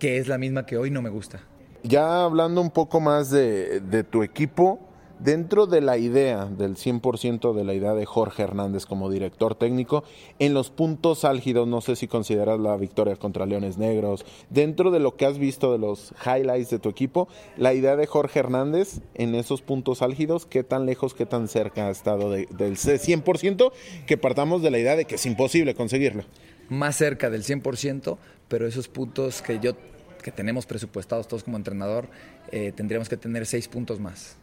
que 0.00 0.18
es 0.18 0.26
la 0.26 0.38
misma 0.38 0.66
que 0.66 0.76
hoy, 0.76 0.90
no 0.90 1.02
me 1.02 1.10
gusta. 1.10 1.40
Ya 1.84 2.24
hablando 2.24 2.60
un 2.60 2.70
poco 2.70 3.00
más 3.00 3.30
de, 3.30 3.80
de 3.80 4.02
tu 4.02 4.22
equipo, 4.22 4.89
dentro 5.22 5.66
de 5.66 5.80
la 5.80 5.98
idea, 5.98 6.46
del 6.46 6.76
100% 6.76 7.54
de 7.54 7.64
la 7.64 7.74
idea 7.74 7.94
de 7.94 8.06
Jorge 8.06 8.42
Hernández 8.42 8.86
como 8.86 9.10
director 9.10 9.54
técnico, 9.54 10.04
en 10.38 10.54
los 10.54 10.70
puntos 10.70 11.24
álgidos, 11.24 11.68
no 11.68 11.80
sé 11.80 11.96
si 11.96 12.08
consideras 12.08 12.58
la 12.58 12.76
victoria 12.76 13.16
contra 13.16 13.46
Leones 13.46 13.78
Negros, 13.78 14.24
dentro 14.48 14.90
de 14.90 15.00
lo 15.00 15.16
que 15.16 15.26
has 15.26 15.38
visto 15.38 15.72
de 15.72 15.78
los 15.78 16.14
highlights 16.24 16.70
de 16.70 16.78
tu 16.78 16.88
equipo, 16.88 17.28
la 17.56 17.74
idea 17.74 17.96
de 17.96 18.06
Jorge 18.06 18.40
Hernández 18.40 19.00
en 19.14 19.34
esos 19.34 19.62
puntos 19.62 20.02
álgidos, 20.02 20.46
¿qué 20.46 20.64
tan 20.64 20.86
lejos, 20.86 21.14
qué 21.14 21.26
tan 21.26 21.48
cerca 21.48 21.88
ha 21.88 21.90
estado 21.90 22.30
del 22.30 22.48
100%? 22.48 23.72
Que 24.06 24.16
partamos 24.16 24.62
de 24.62 24.70
la 24.70 24.78
idea 24.78 24.96
de 24.96 25.04
que 25.04 25.16
es 25.16 25.26
imposible 25.26 25.74
conseguirlo. 25.74 26.24
Más 26.68 26.96
cerca 26.96 27.30
del 27.30 27.44
100%, 27.44 28.16
pero 28.48 28.66
esos 28.66 28.88
puntos 28.88 29.42
que 29.42 29.58
yo 29.60 29.74
que 30.20 30.30
tenemos 30.30 30.66
presupuestados 30.66 31.26
todos 31.26 31.44
como 31.44 31.56
entrenador, 31.56 32.08
eh, 32.52 32.72
tendríamos 32.72 33.08
que 33.08 33.16
tener 33.16 33.46
seis 33.46 33.68
puntos 33.68 34.00
más. 34.00 34.36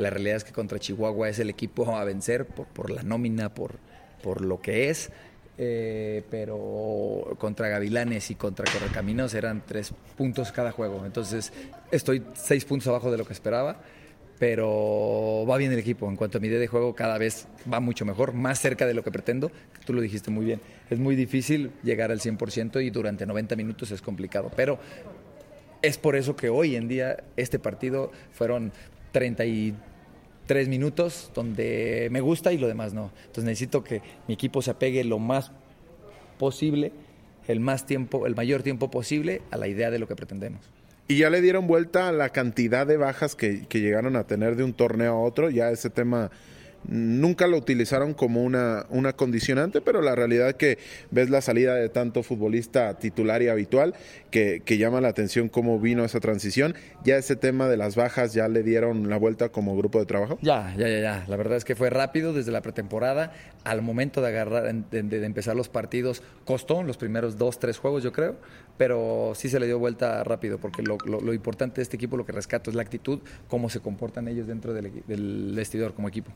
La 0.00 0.10
realidad 0.10 0.36
es 0.36 0.44
que 0.44 0.52
contra 0.52 0.78
Chihuahua 0.78 1.28
es 1.28 1.38
el 1.38 1.50
equipo 1.50 1.96
a 1.96 2.04
vencer 2.04 2.46
por, 2.46 2.66
por 2.66 2.90
la 2.90 3.02
nómina, 3.02 3.54
por, 3.54 3.76
por 4.22 4.40
lo 4.40 4.60
que 4.60 4.90
es. 4.90 5.10
Eh, 5.62 6.22
pero 6.30 7.36
contra 7.38 7.68
Gavilanes 7.68 8.30
y 8.30 8.34
contra 8.34 8.64
Correcaminos 8.72 9.34
eran 9.34 9.62
tres 9.66 9.92
puntos 10.16 10.52
cada 10.52 10.72
juego. 10.72 11.04
Entonces 11.04 11.52
estoy 11.90 12.22
seis 12.34 12.64
puntos 12.64 12.88
abajo 12.88 13.10
de 13.10 13.18
lo 13.18 13.26
que 13.26 13.34
esperaba, 13.34 13.76
pero 14.38 15.44
va 15.46 15.58
bien 15.58 15.70
el 15.70 15.78
equipo. 15.78 16.08
En 16.08 16.16
cuanto 16.16 16.38
a 16.38 16.40
mi 16.40 16.48
idea 16.48 16.58
de 16.58 16.66
juego, 16.66 16.94
cada 16.94 17.18
vez 17.18 17.46
va 17.70 17.78
mucho 17.78 18.06
mejor, 18.06 18.32
más 18.32 18.58
cerca 18.58 18.86
de 18.86 18.94
lo 18.94 19.04
que 19.04 19.10
pretendo. 19.10 19.52
Tú 19.84 19.92
lo 19.92 20.00
dijiste 20.00 20.30
muy 20.30 20.46
bien. 20.46 20.62
Es 20.88 20.98
muy 20.98 21.14
difícil 21.14 21.72
llegar 21.82 22.10
al 22.10 22.20
100% 22.20 22.82
y 22.82 22.88
durante 22.88 23.26
90 23.26 23.54
minutos 23.54 23.90
es 23.90 24.00
complicado, 24.00 24.50
pero 24.56 24.78
es 25.82 25.98
por 25.98 26.16
eso 26.16 26.36
que 26.36 26.48
hoy 26.48 26.74
en 26.74 26.88
día 26.88 27.24
este 27.36 27.58
partido 27.58 28.12
fueron 28.32 28.72
33 30.50 30.68
minutos 30.68 31.30
donde 31.32 32.08
me 32.10 32.20
gusta 32.20 32.52
y 32.52 32.58
lo 32.58 32.66
demás 32.66 32.92
no. 32.92 33.12
Entonces 33.20 33.44
necesito 33.44 33.84
que 33.84 34.02
mi 34.26 34.34
equipo 34.34 34.62
se 34.62 34.72
apegue 34.72 35.04
lo 35.04 35.20
más 35.20 35.52
posible, 36.38 36.92
el 37.46 37.60
más 37.60 37.86
tiempo, 37.86 38.26
el 38.26 38.34
mayor 38.34 38.64
tiempo 38.64 38.90
posible 38.90 39.42
a 39.52 39.56
la 39.56 39.68
idea 39.68 39.92
de 39.92 40.00
lo 40.00 40.08
que 40.08 40.16
pretendemos. 40.16 40.60
Y 41.06 41.18
ya 41.18 41.30
le 41.30 41.40
dieron 41.40 41.68
vuelta 41.68 42.08
a 42.08 42.12
la 42.12 42.30
cantidad 42.30 42.84
de 42.84 42.96
bajas 42.96 43.36
que, 43.36 43.66
que 43.68 43.80
llegaron 43.80 44.16
a 44.16 44.24
tener 44.24 44.56
de 44.56 44.64
un 44.64 44.72
torneo 44.72 45.12
a 45.12 45.20
otro, 45.20 45.50
ya 45.50 45.70
ese 45.70 45.88
tema 45.88 46.32
nunca 46.84 47.46
lo 47.46 47.56
utilizaron 47.56 48.14
como 48.14 48.42
una, 48.42 48.86
una 48.90 49.12
condicionante, 49.12 49.80
pero 49.80 50.00
la 50.02 50.14
realidad 50.14 50.54
que 50.54 50.78
ves 51.10 51.30
la 51.30 51.40
salida 51.40 51.74
de 51.74 51.88
tanto 51.88 52.22
futbolista 52.22 52.98
titular 52.98 53.42
y 53.42 53.48
habitual 53.48 53.94
que, 54.30 54.62
que, 54.64 54.78
llama 54.78 55.00
la 55.00 55.08
atención 55.08 55.48
cómo 55.48 55.78
vino 55.78 56.04
esa 56.04 56.20
transición. 56.20 56.74
Ya 57.04 57.16
ese 57.16 57.36
tema 57.36 57.68
de 57.68 57.76
las 57.76 57.96
bajas 57.96 58.32
ya 58.32 58.48
le 58.48 58.62
dieron 58.62 59.08
la 59.08 59.16
vuelta 59.16 59.50
como 59.50 59.76
grupo 59.76 59.98
de 59.98 60.06
trabajo. 60.06 60.38
Ya, 60.42 60.74
ya, 60.76 60.88
ya, 60.88 61.00
ya. 61.00 61.24
La 61.28 61.36
verdad 61.36 61.56
es 61.56 61.64
que 61.64 61.74
fue 61.74 61.90
rápido 61.90 62.32
desde 62.32 62.52
la 62.52 62.62
pretemporada. 62.62 63.32
Al 63.64 63.82
momento 63.82 64.20
de 64.22 64.28
agarrar, 64.28 64.74
de, 64.74 65.26
empezar 65.26 65.54
los 65.54 65.68
partidos, 65.68 66.22
costó 66.44 66.82
los 66.82 66.96
primeros 66.96 67.36
dos, 67.36 67.58
tres 67.58 67.78
juegos, 67.78 68.02
yo 68.02 68.12
creo, 68.12 68.36
pero 68.78 69.32
sí 69.34 69.48
se 69.50 69.60
le 69.60 69.66
dio 69.66 69.78
vuelta 69.78 70.24
rápido, 70.24 70.58
porque 70.58 70.82
lo, 70.82 70.96
lo, 71.04 71.20
lo 71.20 71.34
importante 71.34 71.76
de 71.76 71.82
este 71.82 71.96
equipo, 71.96 72.16
lo 72.16 72.24
que 72.24 72.32
rescato 72.32 72.70
es 72.70 72.76
la 72.76 72.82
actitud, 72.82 73.20
cómo 73.48 73.68
se 73.68 73.80
comportan 73.80 74.28
ellos 74.28 74.46
dentro 74.46 74.72
del, 74.72 75.02
del 75.06 75.52
vestidor 75.54 75.92
como 75.92 76.08
equipo. 76.08 76.32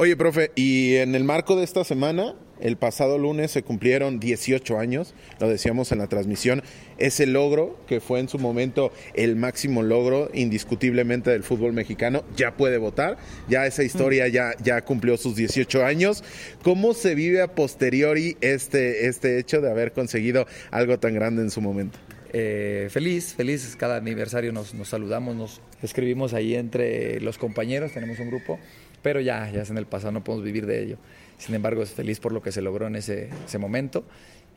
Oye, 0.00 0.16
profe, 0.16 0.52
y 0.54 0.94
en 0.94 1.16
el 1.16 1.24
marco 1.24 1.56
de 1.56 1.64
esta 1.64 1.82
semana, 1.82 2.36
el 2.60 2.76
pasado 2.76 3.18
lunes 3.18 3.50
se 3.50 3.64
cumplieron 3.64 4.20
18 4.20 4.78
años, 4.78 5.12
lo 5.40 5.48
decíamos 5.48 5.90
en 5.90 5.98
la 5.98 6.06
transmisión, 6.06 6.62
ese 6.98 7.26
logro 7.26 7.76
que 7.88 8.00
fue 8.00 8.20
en 8.20 8.28
su 8.28 8.38
momento 8.38 8.92
el 9.14 9.34
máximo 9.34 9.82
logro 9.82 10.30
indiscutiblemente 10.32 11.30
del 11.30 11.42
fútbol 11.42 11.72
mexicano, 11.72 12.22
ya 12.36 12.56
puede 12.56 12.78
votar, 12.78 13.16
ya 13.48 13.66
esa 13.66 13.82
historia 13.82 14.28
ya, 14.28 14.52
ya 14.62 14.82
cumplió 14.82 15.16
sus 15.16 15.34
18 15.34 15.84
años. 15.84 16.22
¿Cómo 16.62 16.94
se 16.94 17.16
vive 17.16 17.42
a 17.42 17.56
posteriori 17.56 18.36
este, 18.40 19.08
este 19.08 19.40
hecho 19.40 19.60
de 19.60 19.68
haber 19.68 19.90
conseguido 19.90 20.46
algo 20.70 21.00
tan 21.00 21.12
grande 21.14 21.42
en 21.42 21.50
su 21.50 21.60
momento? 21.60 21.98
Eh, 22.32 22.86
feliz, 22.90 23.34
feliz, 23.34 23.74
cada 23.74 23.96
aniversario 23.96 24.52
nos, 24.52 24.74
nos 24.74 24.90
saludamos, 24.90 25.34
nos 25.34 25.60
escribimos 25.82 26.34
ahí 26.34 26.54
entre 26.54 27.20
los 27.20 27.36
compañeros, 27.36 27.90
tenemos 27.90 28.20
un 28.20 28.28
grupo 28.28 28.60
pero 29.02 29.20
ya, 29.20 29.50
ya 29.50 29.62
es 29.62 29.70
en 29.70 29.78
el 29.78 29.86
pasado, 29.86 30.12
no 30.12 30.24
podemos 30.24 30.44
vivir 30.44 30.66
de 30.66 30.82
ello. 30.82 30.98
Sin 31.38 31.54
embargo, 31.54 31.82
es 31.82 31.90
feliz 31.90 32.20
por 32.20 32.32
lo 32.32 32.42
que 32.42 32.52
se 32.52 32.62
logró 32.62 32.86
en 32.86 32.96
ese, 32.96 33.30
ese 33.44 33.58
momento 33.58 34.04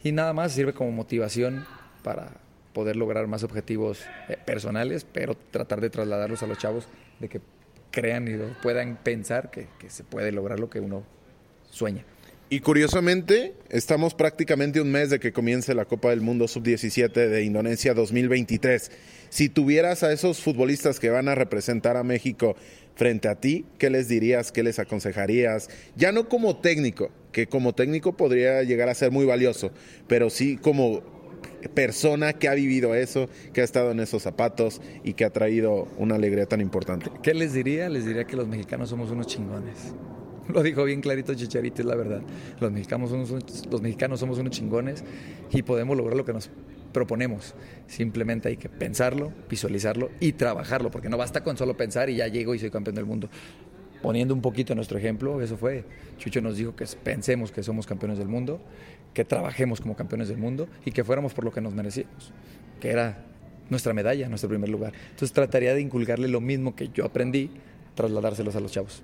y 0.04 0.12
nada 0.12 0.34
más 0.34 0.51
sirve 0.51 0.73
como 0.73 0.91
motivación 0.91 1.65
para 2.04 2.32
poder 2.73 2.95
lograr 2.95 3.27
más 3.27 3.43
objetivos 3.43 4.04
eh, 4.30 4.38
personales, 4.45 5.06
pero 5.06 5.36
tratar 5.36 5.82
de 5.82 5.89
trasladarlos 5.89 6.41
a 6.41 6.47
los 6.47 6.58
chavos 6.58 6.88
de 7.19 7.30
que 7.30 7.41
crean 7.91 8.27
y 8.27 8.38
puedan 8.62 8.95
pensar 8.95 9.51
que, 9.51 9.67
que 9.77 9.89
se 9.89 10.04
puede 10.04 10.32
lograr 10.32 10.60
lo 10.60 10.69
que 10.69 10.80
uno 10.80 11.04
sueña. 11.69 12.06
Y 12.54 12.60
curiosamente, 12.60 13.54
estamos 13.70 14.14
prácticamente 14.14 14.82
un 14.82 14.92
mes 14.92 15.10
de 15.10 15.22
que 15.22 15.32
comience 15.32 15.74
la 15.74 15.86
Copa 15.86 16.10
del 16.10 16.20
Mundo 16.20 16.50
Sub-17 16.50 17.30
de 17.30 17.44
Indonesia 17.46 17.94
2023. 17.94 18.92
Si 19.30 19.48
tuvieras 19.48 20.04
a 20.04 20.12
esos 20.12 20.42
futbolistas 20.42 21.00
que 21.00 21.10
van 21.10 21.30
a 21.30 21.36
representar 21.36 21.96
a 21.96 22.04
México 22.04 22.58
frente 22.94 23.30
a 23.30 23.36
ti, 23.36 23.64
¿qué 23.78 23.90
les 23.90 24.10
dirías? 24.10 24.52
¿Qué 24.52 24.64
les 24.64 24.80
aconsejarías? 24.80 25.70
Ya 25.96 26.12
no 26.12 26.28
como 26.28 26.58
técnico, 26.58 27.10
que 27.32 27.48
como 27.48 27.74
técnico 27.74 28.18
podría 28.18 28.64
llegar 28.64 28.90
a 28.90 28.96
ser 28.96 29.12
muy 29.12 29.26
valioso, 29.26 29.72
pero 30.10 30.30
sí 30.30 30.58
como 30.58 31.04
persona 31.74 32.34
que 32.34 32.50
ha 32.50 32.54
vivido 32.54 32.96
eso, 32.96 33.30
que 33.54 33.62
ha 33.62 33.64
estado 33.64 33.92
en 33.92 34.02
esos 34.02 34.24
zapatos 34.24 34.82
y 35.06 35.14
que 35.14 35.24
ha 35.24 35.30
traído 35.30 35.88
una 35.98 36.16
alegría 36.16 36.48
tan 36.48 36.60
importante. 36.60 37.12
¿Qué 37.24 37.34
les 37.34 37.54
diría? 37.54 37.88
Les 37.88 38.06
diría 38.06 38.26
que 38.26 38.36
los 38.36 38.50
mexicanos 38.50 38.90
somos 38.90 39.10
unos 39.10 39.28
chingones. 39.28 39.94
Lo 40.54 40.64
dijo 40.64 40.84
bien 40.84 41.02
clarito 41.02 41.34
Chicharito, 41.34 41.82
es 41.82 41.86
la 41.86 41.96
verdad. 41.96 42.22
Los 42.60 42.72
mexicanos, 42.72 43.10
somos, 43.10 43.66
los 43.70 43.82
mexicanos 43.82 44.20
somos 44.20 44.38
unos 44.40 44.52
chingones 44.52 45.04
y 45.52 45.62
podemos 45.62 45.96
lograr 45.96 46.18
lo 46.18 46.26
que 46.26 46.34
nos 46.34 46.50
proponemos. 46.92 47.56
Simplemente 47.88 48.50
hay 48.50 48.58
que 48.58 48.70
pensarlo, 48.70 49.32
visualizarlo 49.50 50.10
y 50.20 50.34
trabajarlo, 50.34 50.92
porque 50.92 51.10
no 51.10 51.18
basta 51.18 51.44
con 51.44 51.58
solo 51.58 51.78
pensar 51.78 52.10
y 52.10 52.18
ya 52.18 52.28
llego 52.28 52.54
y 52.54 52.60
soy 52.60 52.70
campeón 52.70 52.96
del 52.96 53.06
mundo. 53.06 53.30
Poniendo 54.02 54.34
un 54.34 54.42
poquito 54.42 54.74
nuestro 54.76 54.98
ejemplo, 54.98 55.42
eso 55.42 55.58
fue. 55.58 55.86
Chucho 56.18 56.42
nos 56.42 56.58
dijo 56.58 56.76
que 56.76 56.86
pensemos 57.04 57.52
que 57.52 57.64
somos 57.64 57.86
campeones 57.86 58.18
del 58.18 58.28
mundo, 58.28 58.60
que 59.14 59.24
trabajemos 59.24 59.80
como 59.80 59.96
campeones 59.96 60.28
del 60.28 60.38
mundo 60.38 60.68
y 60.86 60.92
que 60.92 61.04
fuéramos 61.04 61.34
por 61.34 61.46
lo 61.46 61.52
que 61.52 61.62
nos 61.62 61.74
merecíamos, 61.74 62.34
que 62.80 62.90
era 62.90 63.26
nuestra 63.70 63.94
medalla, 63.94 64.28
nuestro 64.28 64.50
primer 64.50 64.70
lugar. 64.70 64.94
Entonces 65.12 65.32
trataría 65.32 65.74
de 65.74 65.82
inculcarle 65.82 66.28
lo 66.28 66.42
mismo 66.42 66.76
que 66.76 66.90
yo 66.90 67.06
aprendí, 67.06 67.52
trasladárselos 67.96 68.56
a 68.56 68.60
los 68.60 68.72
chavos. 68.72 69.04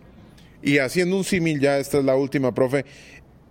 Y 0.61 0.79
haciendo 0.79 1.17
un 1.17 1.23
símil, 1.23 1.59
ya 1.59 1.77
esta 1.77 1.99
es 1.99 2.05
la 2.05 2.15
última, 2.15 2.53
profe. 2.53 2.85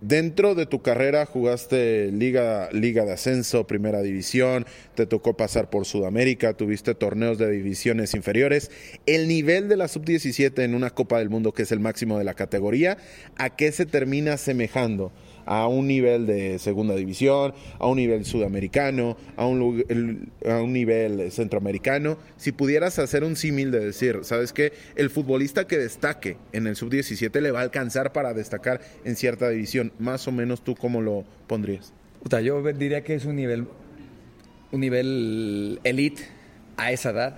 Dentro 0.01 0.53
de 0.53 0.67
tu 0.67 0.83
carrera 0.83 1.25
jugaste 1.25 2.11
Liga, 2.11 2.69
Liga 2.71 3.03
de 3.03 3.13
Ascenso, 3.13 3.65
Primera 3.65 4.03
División, 4.03 4.67
te 4.93 5.07
tocó 5.07 5.35
pasar 5.35 5.71
por 5.71 5.87
Sudamérica, 5.87 6.53
tuviste 6.53 6.93
torneos 6.93 7.39
de 7.39 7.49
divisiones 7.49 8.13
inferiores. 8.13 8.69
El 9.07 9.27
nivel 9.27 9.69
de 9.69 9.75
la 9.75 9.87
Sub-17 9.87 10.63
en 10.63 10.75
una 10.75 10.91
Copa 10.91 11.17
del 11.17 11.31
Mundo, 11.31 11.51
que 11.51 11.63
es 11.63 11.71
el 11.71 11.79
máximo 11.79 12.19
de 12.19 12.25
la 12.25 12.35
categoría, 12.35 12.97
¿a 13.37 13.55
qué 13.55 13.71
se 13.71 13.87
termina 13.87 14.33
asemejando? 14.33 15.11
A 15.47 15.67
un 15.67 15.87
nivel 15.87 16.27
de 16.27 16.59
segunda 16.59 16.93
división, 16.93 17.53
a 17.79 17.87
un 17.87 17.97
nivel 17.97 18.25
sudamericano, 18.25 19.17
a 19.35 19.45
un, 19.47 20.31
a 20.45 20.61
un 20.61 20.73
nivel 20.73 21.31
centroamericano. 21.31 22.17
Si 22.35 22.51
pudieras 22.51 22.99
hacer 22.99 23.23
un 23.23 23.35
símil 23.35 23.71
de 23.71 23.79
decir, 23.79 24.19
¿sabes 24.23 24.53
qué? 24.53 24.73
El 24.95 25.09
futbolista 25.09 25.65
que 25.65 25.77
destaque 25.77 26.37
en 26.51 26.67
el 26.67 26.75
sub-17 26.75 27.39
le 27.41 27.51
va 27.51 27.59
a 27.59 27.63
alcanzar 27.63 28.11
para 28.11 28.33
destacar 28.33 28.81
en 29.05 29.15
cierta 29.15 29.49
división. 29.49 29.93
Más 29.97 30.27
o 30.27 30.31
menos 30.31 30.63
tú 30.63 30.75
cómo 30.75 31.01
lo 31.01 31.23
pondrías. 31.47 31.93
Puta, 32.21 32.41
yo 32.41 32.61
diría 32.73 33.03
que 33.03 33.15
es 33.15 33.25
un 33.25 33.37
nivel, 33.37 33.67
un 34.71 34.79
nivel 34.81 35.79
elite 35.83 36.23
a 36.75 36.91
esa 36.91 37.11
edad, 37.11 37.35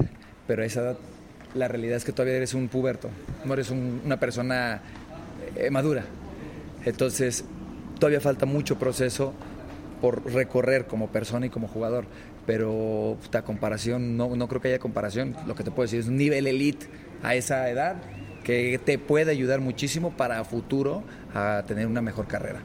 pero 0.47 0.63
a 0.63 0.65
esa 0.65 0.81
edad 0.81 0.97
la 1.53 1.67
realidad 1.67 1.97
es 1.97 2.05
que 2.05 2.11
todavía 2.11 2.35
eres 2.35 2.53
un 2.53 2.67
puberto, 2.67 3.09
no 3.45 3.53
eres 3.53 3.69
un, 3.69 4.01
una 4.05 4.19
persona 4.19 4.81
eh, 5.55 5.69
madura. 5.69 6.05
Entonces, 6.85 7.43
todavía 7.99 8.21
falta 8.21 8.45
mucho 8.45 8.79
proceso 8.79 9.33
por 10.01 10.31
recorrer 10.33 10.87
como 10.87 11.11
persona 11.11 11.45
y 11.45 11.49
como 11.49 11.67
jugador. 11.67 12.05
Pero 12.45 13.17
la 13.31 13.43
comparación, 13.43 14.17
no, 14.17 14.35
no 14.35 14.47
creo 14.47 14.61
que 14.61 14.69
haya 14.69 14.79
comparación. 14.79 15.35
Lo 15.45 15.55
que 15.55 15.63
te 15.63 15.71
puedo 15.71 15.83
decir 15.83 15.99
es 15.99 16.07
un 16.07 16.17
nivel 16.17 16.47
elite 16.47 16.87
a 17.21 17.35
esa 17.35 17.69
edad 17.69 18.01
que 18.43 18.79
te 18.83 18.97
puede 18.97 19.31
ayudar 19.31 19.59
muchísimo 19.59 20.15
para 20.15 20.43
futuro 20.43 21.03
a 21.33 21.63
tener 21.67 21.85
una 21.85 22.01
mejor 22.01 22.27
carrera. 22.27 22.63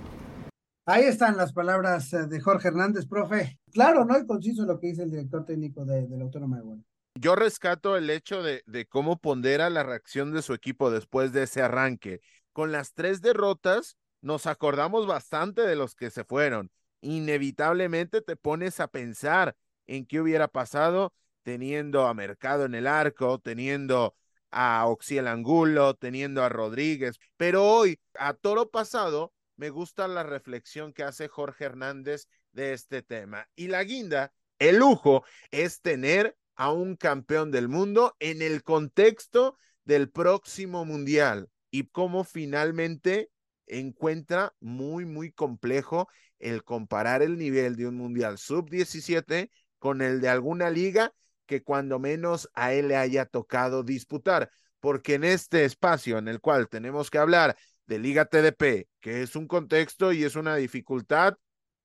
Ahí 0.87 1.05
están 1.05 1.37
las 1.37 1.53
palabras 1.53 2.13
eh, 2.13 2.27
de 2.27 2.41
Jorge 2.41 2.69
Hernández, 2.69 3.07
profe. 3.07 3.59
Claro, 3.73 4.05
¿no? 4.05 4.19
Y 4.19 4.27
conciso 4.27 4.65
lo 4.65 4.79
que 4.79 4.89
dice 4.89 5.03
el 5.03 5.11
director 5.11 5.45
técnico 5.45 5.85
de, 5.85 6.07
de 6.07 6.17
la 6.17 6.25
Autónoma 6.25 6.57
de 6.57 6.63
Guadalajara. 6.63 6.95
Yo 7.21 7.37
rescato 7.37 7.97
el 7.97 8.11
hecho 8.11 8.43
de, 8.43 8.63
de 8.67 8.87
cómo 8.87 9.19
pondera 9.19 9.71
la 9.71 9.83
reacción 9.83 10.33
de 10.33 10.43
su 10.43 10.53
equipo 10.53 10.91
después 10.91 11.33
de 11.33 11.45
ese 11.45 11.63
arranque. 11.63 12.21
Con 12.53 12.71
las 12.71 12.93
tres 12.93 13.21
derrotas, 13.21 13.97
nos 14.25 14.47
acordamos 14.47 15.07
bastante 15.07 15.61
de 15.61 15.77
los 15.77 15.95
que 15.95 16.09
se 16.09 16.25
fueron. 16.25 16.71
Inevitablemente 17.03 18.23
te 18.23 18.37
pones 18.37 18.81
a 18.81 18.89
pensar 18.89 19.55
en 19.87 20.07
qué 20.07 20.19
hubiera 20.19 20.49
pasado 20.49 21.13
teniendo 21.43 22.07
a 22.07 22.15
Mercado 22.15 22.65
en 22.65 22.75
el 22.75 22.87
arco, 22.87 23.39
teniendo 23.39 24.17
a 24.51 24.87
Oxiel 24.87 25.29
Angulo, 25.29 25.93
teniendo 25.93 26.43
a 26.43 26.49
Rodríguez. 26.49 27.19
Pero 27.37 27.65
hoy, 27.67 28.01
a 28.15 28.33
toro 28.33 28.71
pasado, 28.71 29.35
me 29.57 29.69
gusta 29.69 30.09
la 30.09 30.23
reflexión 30.23 30.95
que 30.95 31.03
hace 31.03 31.29
Jorge 31.29 31.67
Hernández 31.67 32.27
de 32.53 32.73
este 32.73 33.03
tema. 33.03 33.47
Y 33.55 33.69
la 33.69 33.85
guinda, 33.85 34.33
el 34.59 34.79
lujo, 34.79 35.23
es 35.51 35.83
tener 35.83 36.35
a 36.55 36.73
un 36.73 36.97
campeón 36.97 37.51
del 37.51 37.69
mundo 37.69 38.17
en 38.21 38.41
el 38.41 38.63
contexto 38.63 39.59
del 39.85 40.09
próximo 40.09 40.87
mundial 40.87 41.51
y 41.71 41.89
cómo 41.89 42.25
finalmente 42.25 43.29
encuentra 43.67 44.55
muy, 44.61 45.05
muy 45.05 45.33
complejo 45.33 46.09
el 46.39 46.65
comparar 46.65 47.23
el 47.23 47.39
nivel 47.39 47.77
de 47.77 47.87
un 47.87 47.97
mundial 47.97 48.39
sub-17 48.39 49.51
con 49.79 50.03
el 50.03 50.21
de 50.21 50.29
alguna 50.29 50.71
liga 50.71 51.13
que 51.47 51.63
cuando 51.63 51.99
menos 51.99 52.49
a 52.55 52.73
él 52.73 52.89
le 52.89 52.97
haya 52.97 53.27
tocado 53.27 53.83
disputar, 53.83 54.51
porque 54.81 55.15
en 55.15 55.25
este 55.25 55.65
espacio 55.65 56.19
en 56.19 56.29
el 56.29 56.41
cual 56.41 56.69
tenemos 56.69 57.11
que 57.11 57.19
hablar 57.19 57.57
de 57.87 57.99
Liga 57.99 58.25
TDP, 58.27 58.89
que 59.01 59.23
es 59.23 59.37
un 59.37 59.47
contexto 59.47 60.13
y 60.13 60.25
es 60.25 60.37
una 60.37 60.57
dificultad 60.57 61.37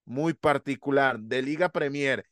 muy 0.06 0.34
particular, 0.34 1.20
de 1.20 1.42
Liga 1.42 1.70
Premier, 1.70 2.26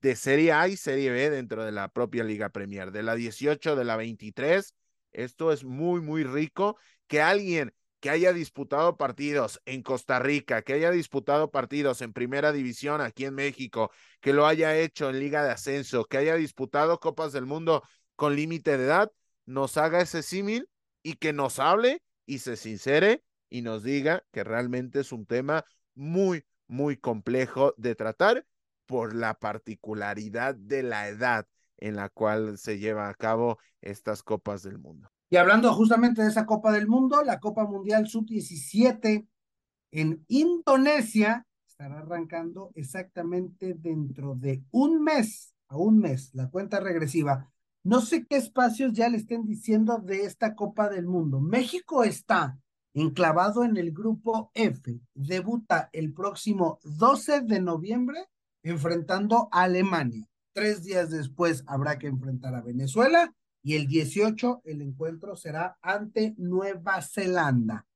de 0.00 0.16
Serie 0.16 0.52
A 0.52 0.68
y 0.68 0.76
Serie 0.76 1.10
B 1.10 1.30
dentro 1.30 1.64
de 1.64 1.72
la 1.72 1.88
propia 1.88 2.24
Liga 2.24 2.48
Premier, 2.50 2.90
de 2.90 3.02
la 3.02 3.14
18, 3.14 3.76
de 3.76 3.84
la 3.84 3.96
23, 3.96 4.74
esto 5.12 5.52
es 5.52 5.64
muy, 5.64 6.00
muy 6.00 6.24
rico 6.24 6.76
que 7.06 7.22
alguien 7.22 7.72
que 8.02 8.10
haya 8.10 8.32
disputado 8.32 8.96
partidos 8.96 9.62
en 9.64 9.84
Costa 9.84 10.18
Rica, 10.18 10.62
que 10.62 10.72
haya 10.72 10.90
disputado 10.90 11.52
partidos 11.52 12.02
en 12.02 12.12
Primera 12.12 12.50
División 12.50 13.00
aquí 13.00 13.26
en 13.26 13.34
México, 13.36 13.92
que 14.20 14.32
lo 14.32 14.44
haya 14.48 14.76
hecho 14.76 15.08
en 15.08 15.20
Liga 15.20 15.44
de 15.44 15.52
Ascenso, 15.52 16.04
que 16.06 16.16
haya 16.16 16.34
disputado 16.34 16.98
Copas 16.98 17.32
del 17.32 17.46
Mundo 17.46 17.84
con 18.16 18.34
límite 18.34 18.76
de 18.76 18.86
edad, 18.86 19.12
nos 19.46 19.76
haga 19.76 20.00
ese 20.00 20.24
símil 20.24 20.68
y 21.04 21.14
que 21.14 21.32
nos 21.32 21.60
hable 21.60 22.02
y 22.26 22.40
se 22.40 22.56
sincere 22.56 23.22
y 23.48 23.62
nos 23.62 23.84
diga 23.84 24.24
que 24.32 24.42
realmente 24.42 24.98
es 24.98 25.12
un 25.12 25.24
tema 25.24 25.64
muy, 25.94 26.44
muy 26.66 26.96
complejo 26.96 27.72
de 27.76 27.94
tratar 27.94 28.44
por 28.86 29.14
la 29.14 29.34
particularidad 29.34 30.56
de 30.56 30.82
la 30.82 31.06
edad 31.06 31.46
en 31.76 31.94
la 31.94 32.08
cual 32.08 32.58
se 32.58 32.80
lleva 32.80 33.08
a 33.08 33.14
cabo 33.14 33.60
estas 33.80 34.24
Copas 34.24 34.64
del 34.64 34.80
Mundo. 34.80 35.08
Y 35.32 35.38
hablando 35.38 35.72
justamente 35.72 36.20
de 36.20 36.28
esa 36.28 36.44
Copa 36.44 36.72
del 36.72 36.86
Mundo, 36.86 37.22
la 37.22 37.40
Copa 37.40 37.64
Mundial 37.64 38.06
Sub-17 38.06 39.26
en 39.90 40.22
Indonesia 40.28 41.46
estará 41.66 42.00
arrancando 42.00 42.70
exactamente 42.74 43.72
dentro 43.72 44.34
de 44.34 44.62
un 44.72 45.02
mes, 45.02 45.54
a 45.68 45.78
un 45.78 46.00
mes, 46.00 46.34
la 46.34 46.50
cuenta 46.50 46.80
regresiva. 46.80 47.50
No 47.82 48.02
sé 48.02 48.26
qué 48.26 48.36
espacios 48.36 48.92
ya 48.92 49.08
le 49.08 49.16
estén 49.16 49.46
diciendo 49.46 49.96
de 50.04 50.26
esta 50.26 50.54
Copa 50.54 50.90
del 50.90 51.06
Mundo. 51.06 51.40
México 51.40 52.04
está 52.04 52.58
enclavado 52.92 53.64
en 53.64 53.78
el 53.78 53.90
grupo 53.90 54.50
F. 54.52 55.00
Debuta 55.14 55.88
el 55.94 56.12
próximo 56.12 56.78
12 56.84 57.40
de 57.40 57.58
noviembre 57.58 58.26
enfrentando 58.62 59.48
a 59.50 59.62
Alemania. 59.62 60.28
Tres 60.52 60.82
días 60.84 61.08
después 61.08 61.64
habrá 61.66 61.98
que 61.98 62.08
enfrentar 62.08 62.54
a 62.54 62.60
Venezuela 62.60 63.34
y 63.62 63.76
el 63.76 63.86
18 63.86 64.62
el 64.64 64.82
encuentro 64.82 65.36
será 65.36 65.78
ante 65.80 66.34
Nueva 66.36 67.00
Zelanda. 67.02 67.86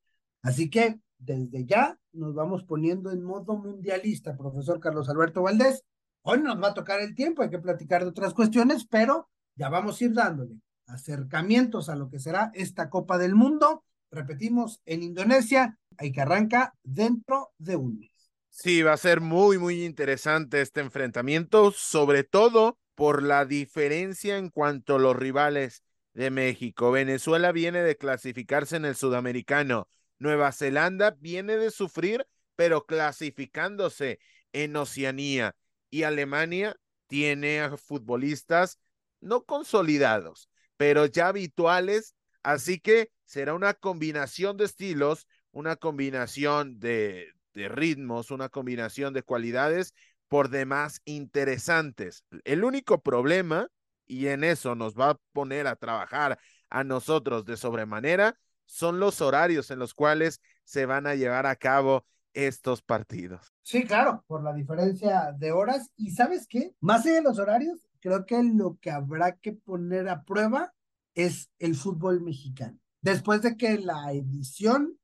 Así 0.41 0.69
que 0.69 0.99
desde 1.17 1.65
ya 1.65 1.99
nos 2.13 2.33
vamos 2.33 2.63
poniendo 2.63 3.11
en 3.11 3.23
modo 3.23 3.57
mundialista, 3.57 4.37
profesor 4.37 4.79
Carlos 4.79 5.09
Alberto 5.09 5.41
Valdés. 5.41 5.83
Hoy 6.21 6.41
nos 6.41 6.61
va 6.61 6.69
a 6.69 6.73
tocar 6.73 7.01
el 7.01 7.15
tiempo, 7.15 7.41
hay 7.41 7.49
que 7.49 7.59
platicar 7.59 8.03
de 8.03 8.09
otras 8.09 8.33
cuestiones, 8.33 8.85
pero 8.85 9.29
ya 9.55 9.69
vamos 9.69 9.99
a 9.99 10.05
ir 10.05 10.13
dándole 10.13 10.61
acercamientos 10.87 11.89
a 11.89 11.95
lo 11.95 12.09
que 12.09 12.19
será 12.19 12.51
esta 12.53 12.89
Copa 12.89 13.17
del 13.17 13.35
Mundo. 13.35 13.83
Repetimos, 14.09 14.81
en 14.85 15.03
Indonesia, 15.03 15.77
hay 15.97 16.11
que 16.11 16.21
arranca 16.21 16.73
dentro 16.83 17.51
de 17.57 17.75
un 17.75 17.99
mes. 17.99 18.11
Sí, 18.49 18.81
va 18.81 18.93
a 18.93 18.97
ser 18.97 19.21
muy, 19.21 19.57
muy 19.57 19.83
interesante 19.83 20.61
este 20.61 20.79
enfrentamiento, 20.79 21.71
sobre 21.71 22.23
todo 22.23 22.77
por 22.97 23.21
la 23.21 23.45
diferencia 23.45 24.39
en 24.39 24.49
cuanto 24.49 24.95
a 24.95 24.99
los 24.99 25.15
rivales 25.15 25.83
de 26.15 26.31
México. 26.31 26.89
Venezuela 26.89 27.51
viene 27.51 27.83
de 27.83 27.95
clasificarse 27.95 28.75
en 28.75 28.85
el 28.85 28.95
sudamericano. 28.95 29.87
Nueva 30.17 30.51
Zelanda 30.51 31.11
viene 31.19 31.57
de 31.57 31.69
sufrir, 31.69 32.25
pero 32.55 32.87
clasificándose 32.87 34.17
en 34.51 34.75
Oceanía. 34.75 35.55
Y 35.91 36.03
Alemania 36.03 36.75
tiene 37.05 37.61
a 37.61 37.77
futbolistas 37.77 38.79
no 39.21 39.45
consolidados, 39.45 40.49
pero 40.75 41.05
ya 41.05 41.27
habituales. 41.27 42.15
Así 42.41 42.79
que 42.79 43.11
será 43.25 43.53
una 43.53 43.75
combinación 43.75 44.57
de 44.57 44.65
estilos, 44.65 45.27
una 45.51 45.75
combinación 45.75 46.79
de, 46.79 47.31
de 47.53 47.69
ritmos, 47.69 48.31
una 48.31 48.49
combinación 48.49 49.13
de 49.13 49.21
cualidades 49.21 49.93
por 50.27 50.49
demás 50.49 51.01
interesantes. 51.05 52.23
El 52.43 52.63
único 52.63 53.01
problema, 53.01 53.67
y 54.05 54.27
en 54.27 54.43
eso 54.43 54.75
nos 54.75 54.95
va 54.95 55.11
a 55.11 55.19
poner 55.33 55.67
a 55.67 55.75
trabajar 55.75 56.39
a 56.69 56.83
nosotros 56.83 57.45
de 57.45 57.57
sobremanera, 57.57 58.37
son 58.65 58.99
los 58.99 59.21
horarios 59.21 59.71
en 59.71 59.79
los 59.79 59.93
cuales 59.93 60.41
se 60.63 60.85
van 60.85 61.07
a 61.07 61.15
llevar 61.15 61.45
a 61.45 61.55
cabo 61.55 62.05
estos 62.33 62.81
partidos. 62.81 63.53
Sí, 63.63 63.85
claro, 63.85 64.23
por 64.27 64.43
la 64.43 64.53
diferencia 64.53 65.33
de 65.37 65.51
horas. 65.51 65.89
Y 65.95 66.11
sabes 66.11 66.45
qué, 66.47 66.75
más 66.79 67.05
allá 67.05 67.15
de 67.15 67.21
los 67.23 67.39
horarios, 67.39 67.87
creo 67.99 68.25
que 68.25 68.41
lo 68.43 68.77
que 68.79 68.91
habrá 68.91 69.37
que 69.37 69.53
poner 69.53 70.07
a 70.09 70.23
prueba 70.23 70.73
es 71.15 71.49
el 71.57 71.75
fútbol 71.75 72.21
mexicano. 72.21 72.77
Después 73.01 73.41
de 73.41 73.57
que 73.57 73.77
la 73.79 74.11
edición 74.11 74.99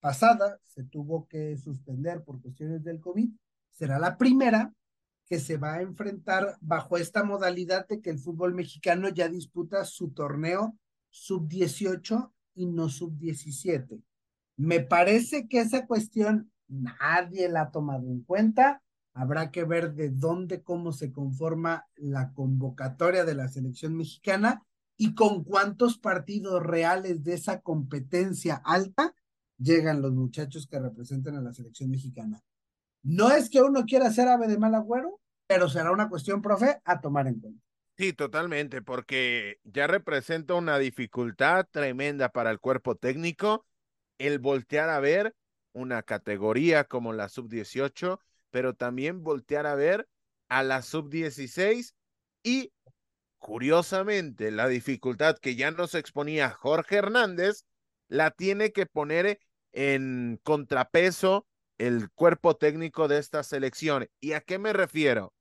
pasada 0.00 0.60
se 0.64 0.84
tuvo 0.84 1.26
que 1.26 1.56
suspender 1.56 2.22
por 2.22 2.40
cuestiones 2.40 2.84
del 2.84 3.00
COVID, 3.00 3.30
será 3.76 3.98
la 3.98 4.16
primera 4.16 4.72
que 5.26 5.38
se 5.38 5.56
va 5.56 5.74
a 5.74 5.82
enfrentar 5.82 6.56
bajo 6.60 6.96
esta 6.96 7.24
modalidad 7.24 7.86
de 7.88 8.00
que 8.00 8.10
el 8.10 8.18
fútbol 8.18 8.54
mexicano 8.54 9.08
ya 9.08 9.28
disputa 9.28 9.84
su 9.84 10.10
torneo 10.10 10.78
sub-18 11.10 12.32
y 12.54 12.66
no 12.66 12.88
sub-17. 12.88 14.02
Me 14.56 14.80
parece 14.80 15.48
que 15.48 15.60
esa 15.60 15.86
cuestión 15.86 16.50
nadie 16.68 17.48
la 17.48 17.62
ha 17.62 17.70
tomado 17.70 18.08
en 18.08 18.22
cuenta. 18.22 18.82
Habrá 19.12 19.50
que 19.50 19.64
ver 19.64 19.94
de 19.94 20.10
dónde, 20.10 20.62
cómo 20.62 20.92
se 20.92 21.10
conforma 21.10 21.86
la 21.96 22.32
convocatoria 22.32 23.24
de 23.24 23.34
la 23.34 23.48
selección 23.48 23.96
mexicana 23.96 24.62
y 24.96 25.14
con 25.14 25.44
cuántos 25.44 25.98
partidos 25.98 26.62
reales 26.62 27.24
de 27.24 27.34
esa 27.34 27.60
competencia 27.60 28.62
alta 28.64 29.14
llegan 29.58 30.00
los 30.00 30.12
muchachos 30.12 30.66
que 30.66 30.78
representan 30.78 31.36
a 31.36 31.42
la 31.42 31.52
selección 31.52 31.90
mexicana. 31.90 32.42
No 33.06 33.30
es 33.30 33.48
que 33.48 33.62
uno 33.62 33.84
quiera 33.84 34.10
ser 34.10 34.26
ave 34.26 34.48
de 34.48 34.58
mal 34.58 34.74
agüero, 34.74 35.20
pero 35.46 35.68
será 35.68 35.92
una 35.92 36.08
cuestión, 36.08 36.42
profe, 36.42 36.80
a 36.84 37.00
tomar 37.00 37.28
en 37.28 37.38
cuenta. 37.38 37.62
Sí, 37.96 38.12
totalmente, 38.12 38.82
porque 38.82 39.60
ya 39.62 39.86
representa 39.86 40.54
una 40.54 40.76
dificultad 40.76 41.68
tremenda 41.70 42.30
para 42.30 42.50
el 42.50 42.58
cuerpo 42.58 42.96
técnico 42.96 43.64
el 44.18 44.40
voltear 44.40 44.88
a 44.88 44.98
ver 44.98 45.36
una 45.72 46.02
categoría 46.02 46.82
como 46.82 47.12
la 47.12 47.28
sub-18, 47.28 48.18
pero 48.50 48.74
también 48.74 49.22
voltear 49.22 49.66
a 49.66 49.76
ver 49.76 50.08
a 50.48 50.64
la 50.64 50.82
sub-16 50.82 51.94
y, 52.42 52.72
curiosamente, 53.38 54.50
la 54.50 54.66
dificultad 54.66 55.38
que 55.38 55.54
ya 55.54 55.70
nos 55.70 55.94
exponía 55.94 56.50
Jorge 56.50 56.96
Hernández, 56.96 57.66
la 58.08 58.32
tiene 58.32 58.72
que 58.72 58.86
poner 58.86 59.38
en 59.70 60.40
contrapeso 60.42 61.46
el 61.78 62.10
cuerpo 62.10 62.56
técnico 62.56 63.08
de 63.08 63.18
esta 63.18 63.42
selección. 63.42 64.08
¿Y 64.20 64.32
a 64.32 64.40
qué 64.40 64.58
me 64.58 64.72
refiero? 64.72 65.32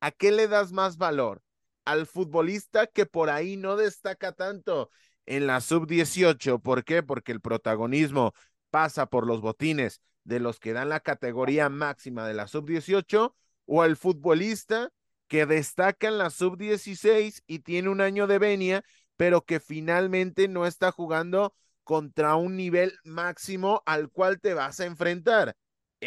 ¿A 0.00 0.10
qué 0.10 0.32
le 0.32 0.48
das 0.48 0.72
más 0.72 0.96
valor? 0.98 1.42
Al 1.84 2.06
futbolista 2.06 2.86
que 2.86 3.06
por 3.06 3.30
ahí 3.30 3.56
no 3.56 3.76
destaca 3.76 4.32
tanto 4.32 4.90
en 5.26 5.46
la 5.46 5.60
sub-18. 5.60 6.60
¿Por 6.60 6.84
qué? 6.84 7.02
Porque 7.02 7.32
el 7.32 7.40
protagonismo 7.40 8.32
pasa 8.70 9.06
por 9.06 9.26
los 9.26 9.40
botines 9.40 10.00
de 10.24 10.40
los 10.40 10.58
que 10.58 10.72
dan 10.72 10.88
la 10.88 11.00
categoría 11.00 11.68
máxima 11.68 12.26
de 12.26 12.34
la 12.34 12.48
sub-18 12.48 13.34
o 13.66 13.82
al 13.82 13.96
futbolista 13.96 14.90
que 15.28 15.46
destaca 15.46 16.08
en 16.08 16.18
la 16.18 16.30
sub-16 16.30 17.42
y 17.46 17.60
tiene 17.60 17.88
un 17.88 18.00
año 18.00 18.26
de 18.26 18.38
venia, 18.38 18.84
pero 19.16 19.44
que 19.44 19.60
finalmente 19.60 20.48
no 20.48 20.66
está 20.66 20.92
jugando 20.92 21.54
contra 21.84 22.34
un 22.36 22.56
nivel 22.56 22.92
máximo 23.04 23.82
al 23.86 24.10
cual 24.10 24.40
te 24.40 24.54
vas 24.54 24.80
a 24.80 24.86
enfrentar. 24.86 25.56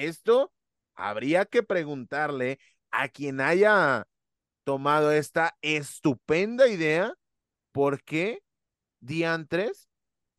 Esto 0.05 0.53
habría 0.95 1.45
que 1.45 1.61
preguntarle 1.61 2.59
a 2.89 3.09
quien 3.09 3.41
haya 3.41 4.07
tomado 4.63 5.11
esta 5.11 5.57
estupenda 5.61 6.67
idea, 6.67 7.13
¿por 7.71 8.01
qué 8.03 8.41
diantres 9.01 9.89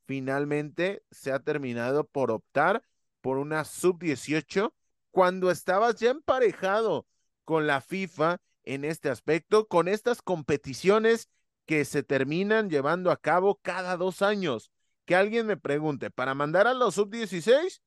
finalmente 0.07 1.03
se 1.11 1.31
ha 1.31 1.41
terminado 1.41 2.05
por 2.05 2.31
optar 2.31 2.83
por 3.21 3.37
una 3.37 3.65
sub-18 3.65 4.73
cuando 5.11 5.51
estabas 5.51 5.97
ya 5.97 6.11
emparejado 6.11 7.07
con 7.45 7.67
la 7.67 7.81
FIFA 7.81 8.41
en 8.65 8.85
este 8.85 9.11
aspecto, 9.11 9.69
con 9.69 9.89
estas 9.89 10.23
competiciones 10.23 11.29
que 11.67 11.85
se 11.85 12.03
terminan 12.03 12.71
llevando 12.71 13.11
a 13.11 13.19
cabo 13.19 13.61
cada 13.63 13.97
dos 13.97 14.23
años. 14.23 14.71
Que 15.05 15.17
alguien 15.17 15.47
me 15.47 15.57
pregunte, 15.57 16.11
¿para 16.11 16.35
mandar 16.35 16.67
a 16.67 16.75
los 16.75 16.95
sub-16? 16.95 17.81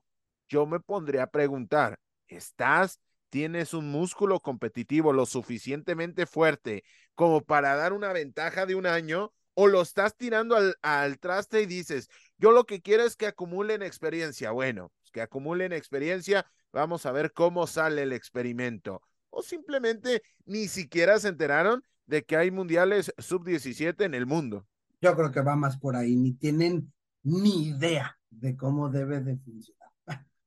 Yo 0.53 0.67
me 0.67 0.79
pondría 0.79 1.23
a 1.23 1.31
preguntar, 1.31 1.97
¿estás, 2.27 2.99
tienes 3.31 3.73
un 3.73 3.89
músculo 3.89 4.39
competitivo 4.39 5.11
lo 5.11 5.25
suficientemente 5.25 6.27
fuerte 6.27 6.83
como 7.15 7.41
para 7.41 7.75
dar 7.75 7.91
una 7.91 8.13
ventaja 8.13 8.67
de 8.67 8.75
un 8.75 8.85
año? 8.85 9.33
¿O 9.55 9.65
lo 9.65 9.81
estás 9.81 10.15
tirando 10.15 10.55
al, 10.55 10.75
al 10.83 11.17
traste 11.17 11.63
y 11.63 11.65
dices, 11.65 12.07
yo 12.37 12.51
lo 12.51 12.65
que 12.65 12.83
quiero 12.83 13.01
es 13.01 13.15
que 13.15 13.25
acumulen 13.25 13.81
experiencia? 13.81 14.51
Bueno, 14.51 14.91
pues 14.99 15.09
que 15.09 15.21
acumulen 15.21 15.73
experiencia, 15.73 16.45
vamos 16.71 17.07
a 17.07 17.11
ver 17.11 17.33
cómo 17.33 17.65
sale 17.65 18.03
el 18.03 18.13
experimento 18.13 19.01
o 19.31 19.41
simplemente 19.41 20.21
ni 20.45 20.67
siquiera 20.67 21.17
se 21.17 21.29
enteraron 21.29 21.83
de 22.05 22.25
que 22.25 22.37
hay 22.37 22.51
mundiales 22.51 23.11
sub-17 23.17 24.05
en 24.05 24.13
el 24.13 24.27
mundo. 24.27 24.67
Yo 25.01 25.15
creo 25.15 25.31
que 25.31 25.41
va 25.41 25.55
más 25.55 25.79
por 25.79 25.95
ahí, 25.95 26.15
ni 26.15 26.33
tienen 26.33 26.93
ni 27.23 27.69
idea 27.69 28.19
de 28.29 28.55
cómo 28.55 28.89
debe 28.89 29.19
de 29.19 29.37
funcionar. 29.37 29.82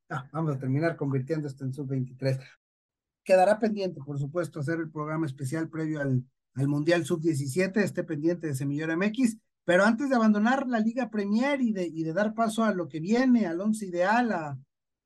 Ah, 0.09 0.29
vamos 0.33 0.55
a 0.55 0.59
terminar 0.59 0.97
convirtiendo 0.97 1.49
esto 1.49 1.65
en 1.65 1.73
sub-23. 1.73 2.41
Quedará 3.25 3.59
pendiente, 3.59 4.01
por 4.05 4.19
supuesto, 4.19 4.61
hacer 4.61 4.79
el 4.79 4.91
programa 4.91 5.27
especial 5.27 5.69
previo 5.69 6.01
al, 6.01 6.25
al 6.55 6.69
Mundial 6.69 7.05
Sub-17, 7.05 7.79
esté 7.79 8.05
pendiente 8.05 8.47
de 8.47 8.55
Semillero 8.55 8.97
MX, 8.97 9.37
pero 9.65 9.85
antes 9.85 10.09
de 10.09 10.15
abandonar 10.15 10.69
la 10.69 10.79
Liga 10.79 11.11
Premier 11.11 11.61
y 11.61 11.73
de, 11.73 11.87
y 11.87 12.05
de 12.05 12.13
dar 12.13 12.35
paso 12.35 12.63
a 12.63 12.73
lo 12.73 12.89
que 12.89 13.01
viene, 13.01 13.47
al 13.47 13.61
once 13.61 13.85
ideal, 13.87 14.31
a, 14.31 14.59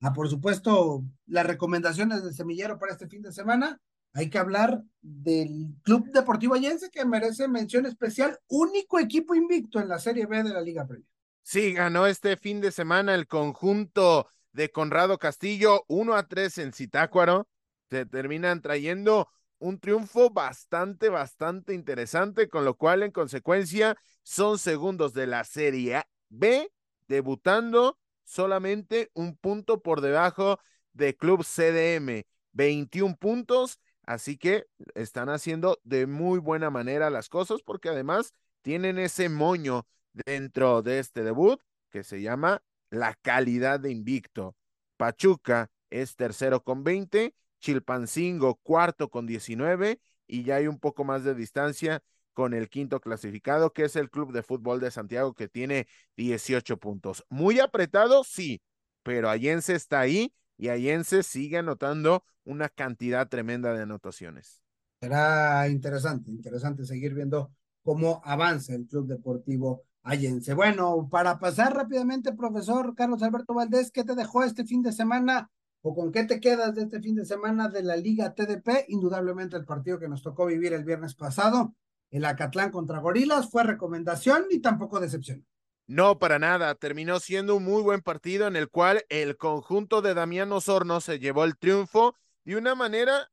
a, 0.03 0.13
por 0.13 0.29
supuesto, 0.29 1.03
las 1.27 1.47
recomendaciones 1.47 2.23
del 2.23 2.35
semillero 2.35 2.79
para 2.79 2.93
este 2.93 3.09
fin 3.09 3.23
de 3.23 3.33
semana, 3.33 3.81
hay 4.13 4.29
que 4.29 4.39
hablar 4.39 4.83
del 5.01 5.75
Club 5.83 6.11
Deportivo 6.11 6.55
Allense 6.55 6.91
que 6.91 7.07
merece 7.07 7.49
mención 7.49 7.87
especial, 7.87 8.39
único 8.49 8.99
equipo 8.99 9.35
invicto 9.35 9.81
en 9.81 9.89
la 9.89 9.99
Serie 9.99 10.27
B 10.27 10.43
de 10.43 10.51
la 10.51 10.61
Liga 10.61 10.87
Premier. 10.87 11.09
Sí, 11.43 11.73
ganó 11.73 12.07
este 12.07 12.37
fin 12.37 12.61
de 12.61 12.71
semana 12.71 13.15
el 13.15 13.27
conjunto 13.27 14.29
de 14.53 14.71
Conrado 14.71 15.19
Castillo, 15.19 15.85
1 15.89 16.15
a 16.15 16.27
3 16.27 16.59
en 16.59 16.73
Zitácuaro. 16.73 17.49
Se 17.89 18.07
terminan 18.07 18.63
trayendo 18.63 19.29
un 19.59 19.79
triunfo 19.79 20.31
bastante, 20.31 21.09
bastante 21.09 21.75
interesante, 21.75 22.49
con 22.49 22.65
lo 22.65 22.75
cual 22.75 23.03
en 23.03 23.13
consecuencia 23.13 23.97
son 24.23 24.59
segundos 24.59 25.13
de 25.13 25.27
la 25.27 25.45
Serie 25.45 26.03
B, 26.29 26.71
debutando 27.09 27.99
solamente 28.25 29.11
un 29.15 29.37
punto 29.37 29.83
por 29.83 30.01
debajo 30.01 30.59
de 30.93 31.17
Club 31.17 31.45
CDM, 31.45 32.25
21 32.53 33.17
puntos, 33.17 33.81
así 34.05 34.37
que 34.37 34.65
están 34.95 35.29
haciendo 35.29 35.79
de 35.85 36.07
muy 36.07 36.39
buena 36.39 36.71
manera 36.71 37.11
las 37.11 37.29
cosas 37.29 37.61
porque 37.63 37.89
además 37.89 38.35
tienen 38.63 38.99
ese 38.99 39.29
moño 39.29 39.87
dentro 40.13 40.83
de 40.83 40.99
este 40.99 41.23
debut 41.23 41.61
que 41.91 42.03
se 42.03 42.23
llama 42.23 42.63
la 42.91 43.15
calidad 43.23 43.81
de 43.81 43.91
invicto. 43.91 44.57
Pachuca 44.97 45.71
es 45.89 46.17
tercero 46.17 46.63
con 46.63 46.85
20, 46.85 47.35
Chilpancingo 47.61 48.57
cuarto 48.57 49.11
con 49.11 49.27
19 49.27 50.01
y 50.27 50.45
ya 50.45 50.57
hay 50.57 50.67
un 50.67 50.79
poco 50.79 51.05
más 51.05 51.25
de 51.25 51.35
distancia 51.35 52.03
con 52.33 52.55
el 52.55 52.69
quinto 52.69 53.01
clasificado, 53.01 53.73
que 53.73 53.85
es 53.85 53.97
el 53.97 54.11
Club 54.11 54.33
de 54.33 54.43
Fútbol 54.43 54.81
de 54.81 54.91
Santiago, 54.91 55.35
que 55.35 55.49
tiene 55.49 55.87
18 56.17 56.79
puntos. 56.79 57.25
Muy 57.29 57.61
apretado, 57.61 58.25
sí, 58.25 58.63
pero 59.03 59.29
Allense 59.29 59.75
está 59.75 60.01
ahí 60.01 60.33
y 60.57 60.69
Allense 60.69 61.23
sigue 61.23 61.59
anotando 61.59 62.25
una 62.45 62.69
cantidad 62.69 63.29
tremenda 63.29 63.75
de 63.75 63.83
anotaciones. 63.83 64.63
Será 65.01 65.69
interesante, 65.69 66.31
interesante 66.31 66.85
seguir 66.85 67.15
viendo 67.15 67.53
cómo 67.83 68.21
avanza 68.25 68.75
el 68.75 68.87
Club 68.87 69.07
Deportivo 69.07 69.85
Allense. 70.03 70.55
Bueno, 70.55 71.09
para 71.11 71.39
pasar 71.39 71.75
rápidamente, 71.75 72.33
profesor 72.33 72.95
Carlos 72.95 73.23
Alberto 73.23 73.55
Valdés, 73.55 73.91
¿qué 73.91 74.05
te 74.05 74.15
dejó 74.15 74.45
este 74.45 74.65
fin 74.65 74.83
de 74.83 74.93
semana 74.93 75.51
o 75.83 75.95
con 75.95 76.13
qué 76.13 76.25
te 76.25 76.41
quedas 76.41 76.75
de 76.75 76.83
este 76.83 77.01
fin 77.01 77.15
de 77.15 77.25
semana 77.25 77.69
de 77.69 77.83
la 77.83 77.97
Liga 77.97 78.35
TDP? 78.35 78.87
Indudablemente 78.89 79.57
el 79.57 79.65
partido 79.65 79.99
que 79.99 80.09
nos 80.09 80.23
tocó 80.23 80.47
vivir 80.47 80.73
el 80.73 80.85
viernes 80.85 81.15
pasado 81.15 81.75
el 82.11 82.25
Acatlán 82.25 82.71
contra 82.71 82.99
Gorilas 82.99 83.51
fue 83.51 83.63
recomendación 83.63 84.47
y 84.51 84.61
tampoco 84.61 85.01
decepción. 85.01 85.47
No, 85.87 86.19
para 86.19 86.39
nada. 86.39 86.75
Terminó 86.75 87.21
siendo 87.21 87.57
un 87.57 87.65
muy 87.65 87.83
buen 87.83 88.01
partido 88.01 88.47
en 88.47 88.57
el 88.57 88.69
cual 88.69 89.05
el 89.09 89.37
conjunto 89.37 90.03
de 90.03 90.15
Damián 90.15 90.53
Osorno 90.53 91.01
se 91.01 91.19
llevó 91.19 91.45
el 91.45 91.57
triunfo 91.57 92.15
de 92.45 92.57
una 92.57 92.75
manera 92.75 93.31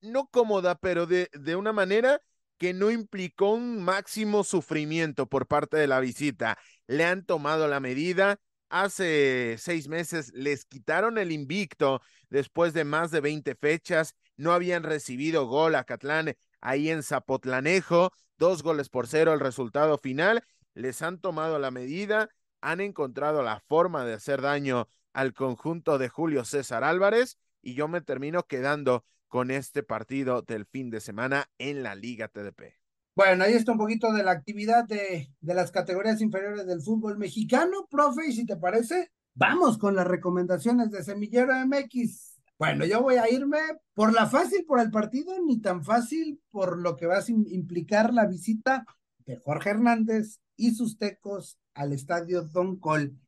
no 0.00 0.26
cómoda, 0.26 0.76
pero 0.76 1.06
de, 1.06 1.30
de 1.32 1.54
una 1.54 1.72
manera 1.72 2.20
que 2.62 2.74
no 2.74 2.92
implicó 2.92 3.54
un 3.54 3.82
máximo 3.82 4.44
sufrimiento 4.44 5.26
por 5.26 5.48
parte 5.48 5.76
de 5.76 5.88
la 5.88 5.98
visita. 5.98 6.56
Le 6.86 7.04
han 7.04 7.24
tomado 7.24 7.66
la 7.66 7.80
medida. 7.80 8.38
Hace 8.68 9.56
seis 9.58 9.88
meses 9.88 10.30
les 10.32 10.64
quitaron 10.64 11.18
el 11.18 11.32
invicto 11.32 12.00
después 12.30 12.72
de 12.72 12.84
más 12.84 13.10
de 13.10 13.20
20 13.20 13.56
fechas. 13.56 14.14
No 14.36 14.52
habían 14.52 14.84
recibido 14.84 15.46
gol 15.46 15.74
a 15.74 15.82
Catlán 15.82 16.36
ahí 16.60 16.88
en 16.88 17.02
Zapotlanejo, 17.02 18.12
dos 18.38 18.62
goles 18.62 18.88
por 18.88 19.08
cero 19.08 19.32
el 19.32 19.40
resultado 19.40 19.98
final, 19.98 20.44
les 20.74 21.02
han 21.02 21.18
tomado 21.20 21.58
la 21.58 21.72
medida, 21.72 22.28
han 22.60 22.80
encontrado 22.80 23.42
la 23.42 23.58
forma 23.58 24.04
de 24.04 24.14
hacer 24.14 24.40
daño 24.40 24.86
al 25.12 25.34
conjunto 25.34 25.98
de 25.98 26.08
Julio 26.08 26.44
César 26.44 26.84
Álvarez 26.84 27.38
y 27.60 27.74
yo 27.74 27.88
me 27.88 28.02
termino 28.02 28.44
quedando 28.44 29.04
con 29.32 29.50
este 29.50 29.82
partido 29.82 30.42
del 30.42 30.66
fin 30.66 30.90
de 30.90 31.00
semana 31.00 31.48
en 31.56 31.82
la 31.82 31.94
Liga 31.94 32.28
TDP. 32.28 32.74
Bueno, 33.16 33.44
ahí 33.44 33.54
está 33.54 33.72
un 33.72 33.78
poquito 33.78 34.12
de 34.12 34.22
la 34.22 34.30
actividad 34.30 34.84
de, 34.84 35.32
de 35.40 35.54
las 35.54 35.70
categorías 35.70 36.20
inferiores 36.20 36.66
del 36.66 36.82
fútbol 36.82 37.16
mexicano, 37.16 37.88
profe, 37.90 38.26
y 38.28 38.32
si 38.34 38.44
te 38.44 38.58
parece, 38.58 39.10
vamos 39.32 39.78
con 39.78 39.96
las 39.96 40.06
recomendaciones 40.06 40.90
de 40.90 41.02
Semillero 41.02 41.54
MX. 41.66 42.42
Bueno, 42.58 42.84
yo 42.84 43.00
voy 43.00 43.14
a 43.14 43.30
irme 43.30 43.56
por 43.94 44.12
la 44.12 44.26
fácil 44.26 44.66
por 44.66 44.80
el 44.80 44.90
partido, 44.90 45.34
ni 45.42 45.62
tan 45.62 45.82
fácil 45.82 46.38
por 46.50 46.76
lo 46.76 46.94
que 46.96 47.06
va 47.06 47.16
a 47.16 47.24
implicar 47.26 48.12
la 48.12 48.26
visita 48.26 48.84
de 49.24 49.38
Jorge 49.38 49.70
Hernández 49.70 50.40
y 50.56 50.72
sus 50.72 50.98
tecos 50.98 51.58
al 51.72 51.94
estadio 51.94 52.42
Don 52.42 52.78
Col. 52.78 53.18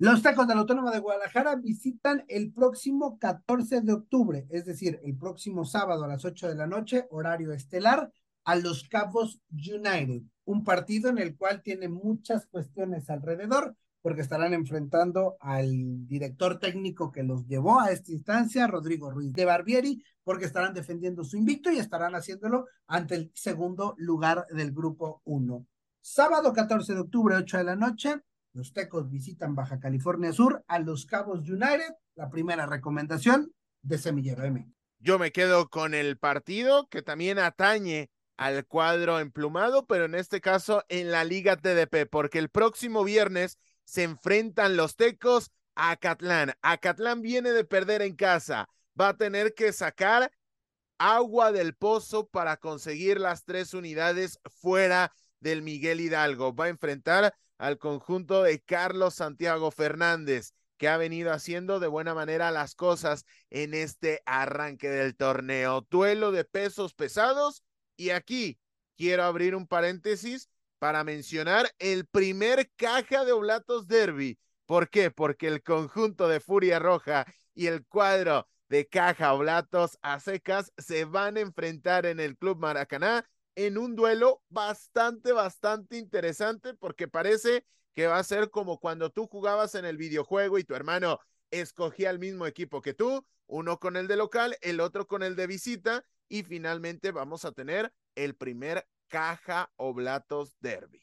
Los 0.00 0.22
tecos 0.22 0.46
de 0.46 0.54
la 0.54 0.60
Autónoma 0.60 0.92
de 0.92 1.00
Guadalajara 1.00 1.56
visitan 1.56 2.24
el 2.28 2.52
próximo 2.52 3.18
14 3.18 3.80
de 3.80 3.92
octubre, 3.92 4.46
es 4.48 4.64
decir, 4.64 5.00
el 5.02 5.16
próximo 5.16 5.64
sábado 5.64 6.04
a 6.04 6.06
las 6.06 6.24
8 6.24 6.48
de 6.48 6.54
la 6.54 6.68
noche, 6.68 7.08
horario 7.10 7.52
estelar, 7.52 8.12
a 8.44 8.54
los 8.54 8.88
Cabos 8.88 9.40
United, 9.50 10.22
un 10.44 10.62
partido 10.62 11.10
en 11.10 11.18
el 11.18 11.36
cual 11.36 11.62
tiene 11.62 11.88
muchas 11.88 12.46
cuestiones 12.46 13.10
alrededor, 13.10 13.74
porque 14.00 14.20
estarán 14.20 14.54
enfrentando 14.54 15.36
al 15.40 16.06
director 16.06 16.60
técnico 16.60 17.10
que 17.10 17.24
los 17.24 17.44
llevó 17.48 17.80
a 17.80 17.90
esta 17.90 18.12
instancia, 18.12 18.68
Rodrigo 18.68 19.10
Ruiz 19.10 19.32
de 19.32 19.46
Barbieri, 19.46 20.04
porque 20.22 20.44
estarán 20.44 20.74
defendiendo 20.74 21.24
su 21.24 21.36
invicto 21.36 21.72
y 21.72 21.78
estarán 21.80 22.14
haciéndolo 22.14 22.66
ante 22.86 23.16
el 23.16 23.32
segundo 23.34 23.96
lugar 23.98 24.46
del 24.50 24.70
grupo 24.70 25.22
1. 25.24 25.66
Sábado 26.00 26.52
14 26.52 26.94
de 26.94 27.00
octubre, 27.00 27.34
8 27.34 27.58
de 27.58 27.64
la 27.64 27.74
noche, 27.74 28.22
los 28.52 28.72
Tecos 28.72 29.10
visitan 29.10 29.54
Baja 29.54 29.78
California 29.78 30.32
Sur 30.32 30.64
a 30.68 30.78
los 30.78 31.06
Cabos 31.06 31.48
United, 31.48 31.94
la 32.14 32.30
primera 32.30 32.66
recomendación 32.66 33.52
de 33.82 33.98
Semillero 33.98 34.44
M. 34.44 34.70
Yo 34.98 35.18
me 35.18 35.30
quedo 35.30 35.68
con 35.68 35.94
el 35.94 36.18
partido 36.18 36.88
que 36.88 37.02
también 37.02 37.38
atañe 37.38 38.10
al 38.36 38.66
cuadro 38.66 39.20
emplumado, 39.20 39.86
pero 39.86 40.04
en 40.04 40.14
este 40.14 40.40
caso 40.40 40.84
en 40.88 41.10
la 41.10 41.24
Liga 41.24 41.56
TDP, 41.56 42.08
porque 42.10 42.38
el 42.38 42.48
próximo 42.48 43.04
viernes 43.04 43.58
se 43.84 44.02
enfrentan 44.02 44.76
los 44.76 44.96
tecos 44.96 45.50
a 45.74 45.92
Acatlán. 45.92 46.54
Acatlán 46.62 47.22
viene 47.22 47.50
de 47.50 47.64
perder 47.64 48.02
en 48.02 48.16
casa. 48.16 48.68
Va 49.00 49.10
a 49.10 49.16
tener 49.16 49.54
que 49.54 49.72
sacar 49.72 50.32
agua 50.98 51.52
del 51.52 51.74
pozo 51.74 52.28
para 52.28 52.56
conseguir 52.56 53.20
las 53.20 53.44
tres 53.44 53.74
unidades 53.74 54.40
fuera 54.44 55.12
del 55.40 55.62
Miguel 55.62 56.00
Hidalgo. 56.00 56.54
Va 56.54 56.66
a 56.66 56.68
enfrentar 56.68 57.34
al 57.58 57.78
conjunto 57.78 58.42
de 58.42 58.60
Carlos 58.60 59.14
Santiago 59.14 59.70
Fernández. 59.70 60.54
que 60.78 60.86
ha 60.86 60.96
venido 60.96 61.32
haciendo 61.32 61.80
de 61.80 61.88
buena 61.88 62.14
manera 62.14 62.52
las 62.52 62.76
cosas 62.76 63.24
en 63.50 63.74
este 63.74 64.22
arranque 64.26 64.88
del 64.88 65.16
torneo. 65.16 65.84
Duelo 65.90 66.30
de 66.30 66.44
pesos 66.44 66.94
pesados 66.94 67.64
y 67.96 68.10
aquí 68.10 68.60
quiero 68.96 69.24
abrir 69.24 69.56
un 69.56 69.66
paréntesis 69.66 70.48
para 70.78 71.02
mencionar 71.02 71.68
el 71.80 72.06
primer 72.06 72.70
caja 72.76 73.24
de 73.24 73.32
Oblatos 73.32 73.88
Derby. 73.88 74.38
¿Por 74.66 74.88
qué? 74.88 75.10
Porque 75.10 75.48
el 75.48 75.64
conjunto 75.64 76.28
de 76.28 76.38
Furia 76.38 76.78
Roja 76.78 77.26
y 77.54 77.66
el 77.66 77.84
cuadro 77.84 78.46
de 78.68 78.86
Caja 78.86 79.32
Oblatos 79.32 79.98
a 80.02 80.20
secas 80.20 80.72
se 80.76 81.04
van 81.04 81.36
a 81.36 81.40
enfrentar 81.40 82.06
en 82.06 82.20
el 82.20 82.36
Club 82.36 82.58
Maracaná 82.58 83.28
en 83.58 83.76
un 83.76 83.96
duelo 83.96 84.40
bastante, 84.50 85.32
bastante 85.32 85.98
interesante 85.98 86.74
porque 86.74 87.08
parece 87.08 87.64
que 87.92 88.06
va 88.06 88.18
a 88.20 88.22
ser 88.22 88.50
como 88.50 88.78
cuando 88.78 89.10
tú 89.10 89.26
jugabas 89.26 89.74
en 89.74 89.84
el 89.84 89.96
videojuego 89.96 90.60
y 90.60 90.64
tu 90.64 90.76
hermano 90.76 91.18
escogía 91.50 92.10
el 92.10 92.20
mismo 92.20 92.46
equipo 92.46 92.80
que 92.80 92.94
tú, 92.94 93.26
uno 93.48 93.80
con 93.80 93.96
el 93.96 94.06
de 94.06 94.14
local, 94.14 94.56
el 94.60 94.78
otro 94.78 95.08
con 95.08 95.24
el 95.24 95.34
de 95.34 95.48
visita 95.48 96.04
y 96.28 96.44
finalmente 96.44 97.10
vamos 97.10 97.44
a 97.44 97.50
tener 97.50 97.92
el 98.14 98.36
primer 98.36 98.86
Caja 99.08 99.72
Oblatos 99.74 100.54
Derby. 100.60 101.02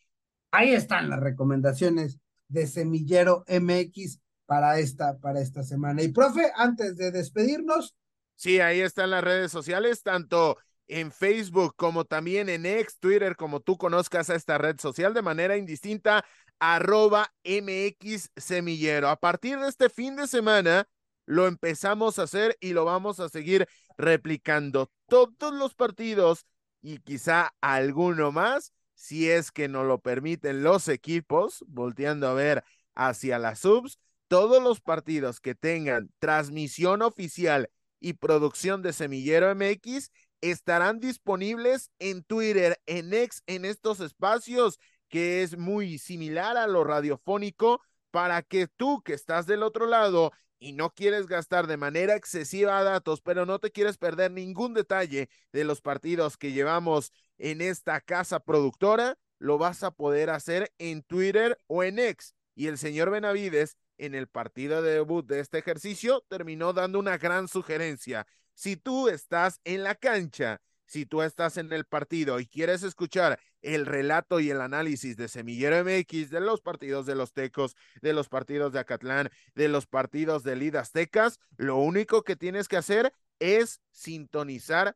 Ahí 0.51 0.73
están 0.73 1.09
las 1.09 1.19
recomendaciones 1.19 2.21
de 2.47 2.67
Semillero 2.67 3.43
MX 3.49 4.21
para 4.45 4.79
esta, 4.79 5.17
para 5.17 5.41
esta 5.41 5.61
semana. 5.63 6.03
Y 6.03 6.13
profe, 6.13 6.53
antes 6.55 6.95
de 6.95 7.11
despedirnos. 7.11 7.97
Sí, 8.35 8.61
ahí 8.61 8.79
están 8.79 9.09
las 9.09 9.25
redes 9.25 9.51
sociales, 9.51 10.03
tanto 10.03 10.57
en 10.87 11.11
Facebook 11.11 11.75
como 11.75 12.05
también 12.05 12.49
en 12.49 12.65
ex 12.65 12.99
Twitter, 12.99 13.35
como 13.35 13.59
tú 13.59 13.77
conozcas 13.77 14.29
a 14.29 14.35
esta 14.35 14.57
red 14.57 14.79
social 14.79 15.13
de 15.13 15.21
manera 15.21 15.57
indistinta, 15.57 16.25
arroba 16.59 17.33
MX 17.43 18.29
Semillero. 18.35 19.09
A 19.09 19.17
partir 19.17 19.59
de 19.59 19.67
este 19.67 19.89
fin 19.89 20.15
de 20.15 20.27
semana 20.27 20.87
lo 21.25 21.47
empezamos 21.47 22.19
a 22.19 22.23
hacer 22.23 22.55
y 22.59 22.73
lo 22.73 22.85
vamos 22.85 23.19
a 23.19 23.29
seguir 23.29 23.67
replicando. 23.97 24.91
Todos 25.07 25.53
los 25.53 25.73
partidos 25.73 26.45
y 26.81 26.99
quizá 26.99 27.53
alguno 27.61 28.31
más, 28.31 28.71
si 28.93 29.29
es 29.29 29.51
que 29.51 29.67
nos 29.67 29.85
lo 29.87 29.99
permiten 29.99 30.63
los 30.63 30.87
equipos, 30.87 31.63
volteando 31.67 32.27
a 32.27 32.33
ver 32.33 32.63
hacia 32.93 33.39
las 33.39 33.59
subs, 33.59 33.99
todos 34.27 34.61
los 34.61 34.81
partidos 34.81 35.39
que 35.39 35.55
tengan 35.55 36.09
transmisión 36.19 37.01
oficial 37.01 37.69
y 37.99 38.13
producción 38.13 38.81
de 38.81 38.93
Semillero 38.93 39.53
MX 39.55 40.11
estarán 40.41 40.99
disponibles 40.99 41.91
en 41.99 42.23
Twitter, 42.23 42.81
en 42.85 43.13
X, 43.13 43.43
en 43.47 43.65
estos 43.65 43.99
espacios, 43.99 44.79
que 45.09 45.43
es 45.43 45.57
muy 45.57 45.97
similar 45.97 46.57
a 46.57 46.67
lo 46.67 46.83
radiofónico, 46.83 47.81
para 48.11 48.41
que 48.43 48.67
tú 48.67 49.01
que 49.03 49.13
estás 49.13 49.45
del 49.45 49.61
otro 49.61 49.87
lado 49.87 50.31
y 50.57 50.71
no 50.71 50.91
quieres 50.91 51.27
gastar 51.27 51.67
de 51.67 51.77
manera 51.77 52.15
excesiva 52.15 52.81
datos, 52.81 53.21
pero 53.21 53.45
no 53.45 53.59
te 53.59 53.71
quieres 53.71 53.97
perder 53.97 54.31
ningún 54.31 54.73
detalle 54.73 55.29
de 55.51 55.63
los 55.63 55.81
partidos 55.81 56.37
que 56.37 56.53
llevamos 56.53 57.11
en 57.37 57.61
esta 57.61 57.99
casa 58.01 58.39
productora, 58.39 59.17
lo 59.37 59.57
vas 59.57 59.83
a 59.83 59.91
poder 59.91 60.29
hacer 60.29 60.71
en 60.77 61.03
Twitter 61.03 61.59
o 61.67 61.83
en 61.83 61.99
X. 61.99 62.33
Y 62.55 62.67
el 62.67 62.77
señor 62.77 63.09
Benavides, 63.09 63.77
en 63.97 64.15
el 64.15 64.27
partido 64.27 64.81
de 64.81 64.93
debut 64.93 65.25
de 65.25 65.41
este 65.41 65.57
ejercicio, 65.57 66.23
terminó 66.29 66.71
dando 66.73 66.99
una 66.99 67.17
gran 67.17 67.47
sugerencia. 67.47 68.25
Si 68.55 68.77
tú 68.77 69.09
estás 69.09 69.59
en 69.65 69.83
la 69.83 69.95
cancha, 69.95 70.61
si 70.85 71.05
tú 71.05 71.21
estás 71.21 71.57
en 71.57 71.71
el 71.73 71.85
partido 71.85 72.39
y 72.39 72.47
quieres 72.47 72.83
escuchar 72.83 73.37
el 73.61 73.85
relato 73.85 74.39
y 74.39 74.49
el 74.49 74.61
análisis 74.61 75.17
de 75.17 75.27
Semillero 75.27 75.83
MX 75.83 76.29
de 76.29 76.39
los 76.39 76.61
partidos 76.61 77.05
de 77.05 77.15
los 77.15 77.33
Tecos, 77.33 77.75
de 78.01 78.13
los 78.13 78.29
partidos 78.29 78.71
de 78.71 78.79
Acatlán, 78.79 79.29
de 79.55 79.67
los 79.67 79.87
partidos 79.87 80.43
de 80.43 80.55
Lidas 80.55 80.91
Tecas, 80.91 81.39
lo 81.57 81.77
único 81.77 82.23
que 82.23 82.37
tienes 82.37 82.67
que 82.69 82.77
hacer 82.77 83.11
es 83.39 83.81
sintonizar 83.91 84.95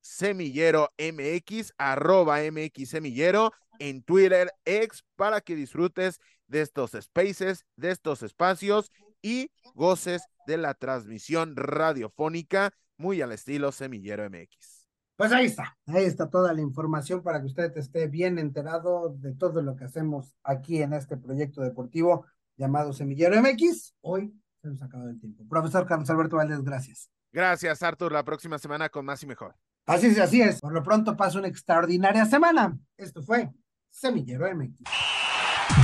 Semillero 0.00 0.92
MX, 0.98 1.74
arroba 1.78 2.38
MX 2.40 2.90
Semillero 2.90 3.52
en 3.78 4.02
Twitter 4.02 4.50
X 4.64 5.04
para 5.14 5.40
que 5.40 5.54
disfrutes 5.54 6.18
de 6.48 6.62
estos 6.62 6.92
spaces, 7.00 7.66
de 7.76 7.90
estos 7.90 8.22
espacios 8.22 8.90
y 9.22 9.50
goces 9.74 10.22
de 10.46 10.56
la 10.56 10.74
transmisión 10.74 11.56
radiofónica 11.56 12.72
muy 12.98 13.20
al 13.22 13.32
estilo 13.32 13.72
Semillero 13.72 14.28
MX. 14.28 14.88
Pues 15.16 15.32
ahí 15.32 15.46
está, 15.46 15.76
ahí 15.86 16.04
está 16.04 16.28
toda 16.28 16.52
la 16.52 16.60
información 16.60 17.22
para 17.22 17.40
que 17.40 17.46
usted 17.46 17.74
esté 17.76 18.06
bien 18.06 18.38
enterado 18.38 19.14
de 19.18 19.34
todo 19.34 19.62
lo 19.62 19.74
que 19.74 19.84
hacemos 19.84 20.36
aquí 20.44 20.82
en 20.82 20.92
este 20.92 21.16
proyecto 21.16 21.62
deportivo 21.62 22.26
llamado 22.56 22.92
Semillero 22.92 23.40
MX. 23.40 23.94
Hoy 24.02 24.34
se 24.60 24.68
nos 24.68 24.82
ha 24.82 24.86
acabado 24.86 25.08
el 25.10 25.18
tiempo. 25.18 25.44
Profesor 25.48 25.86
Carlos 25.86 26.10
Alberto 26.10 26.36
Valdés, 26.36 26.62
gracias. 26.62 27.10
Gracias, 27.32 27.82
Artur. 27.82 28.12
La 28.12 28.24
próxima 28.24 28.58
semana 28.58 28.88
con 28.88 29.04
más 29.04 29.22
y 29.22 29.26
mejor. 29.26 29.54
Así 29.86 30.08
es, 30.08 30.18
así 30.18 30.42
es. 30.42 30.60
Por 30.60 30.72
lo 30.72 30.82
pronto 30.82 31.16
pasa 31.16 31.38
una 31.38 31.48
extraordinaria 31.48 32.26
semana. 32.26 32.78
Esto 32.96 33.22
fue 33.22 33.50
Semillero 33.90 34.46
MX. 34.54 34.82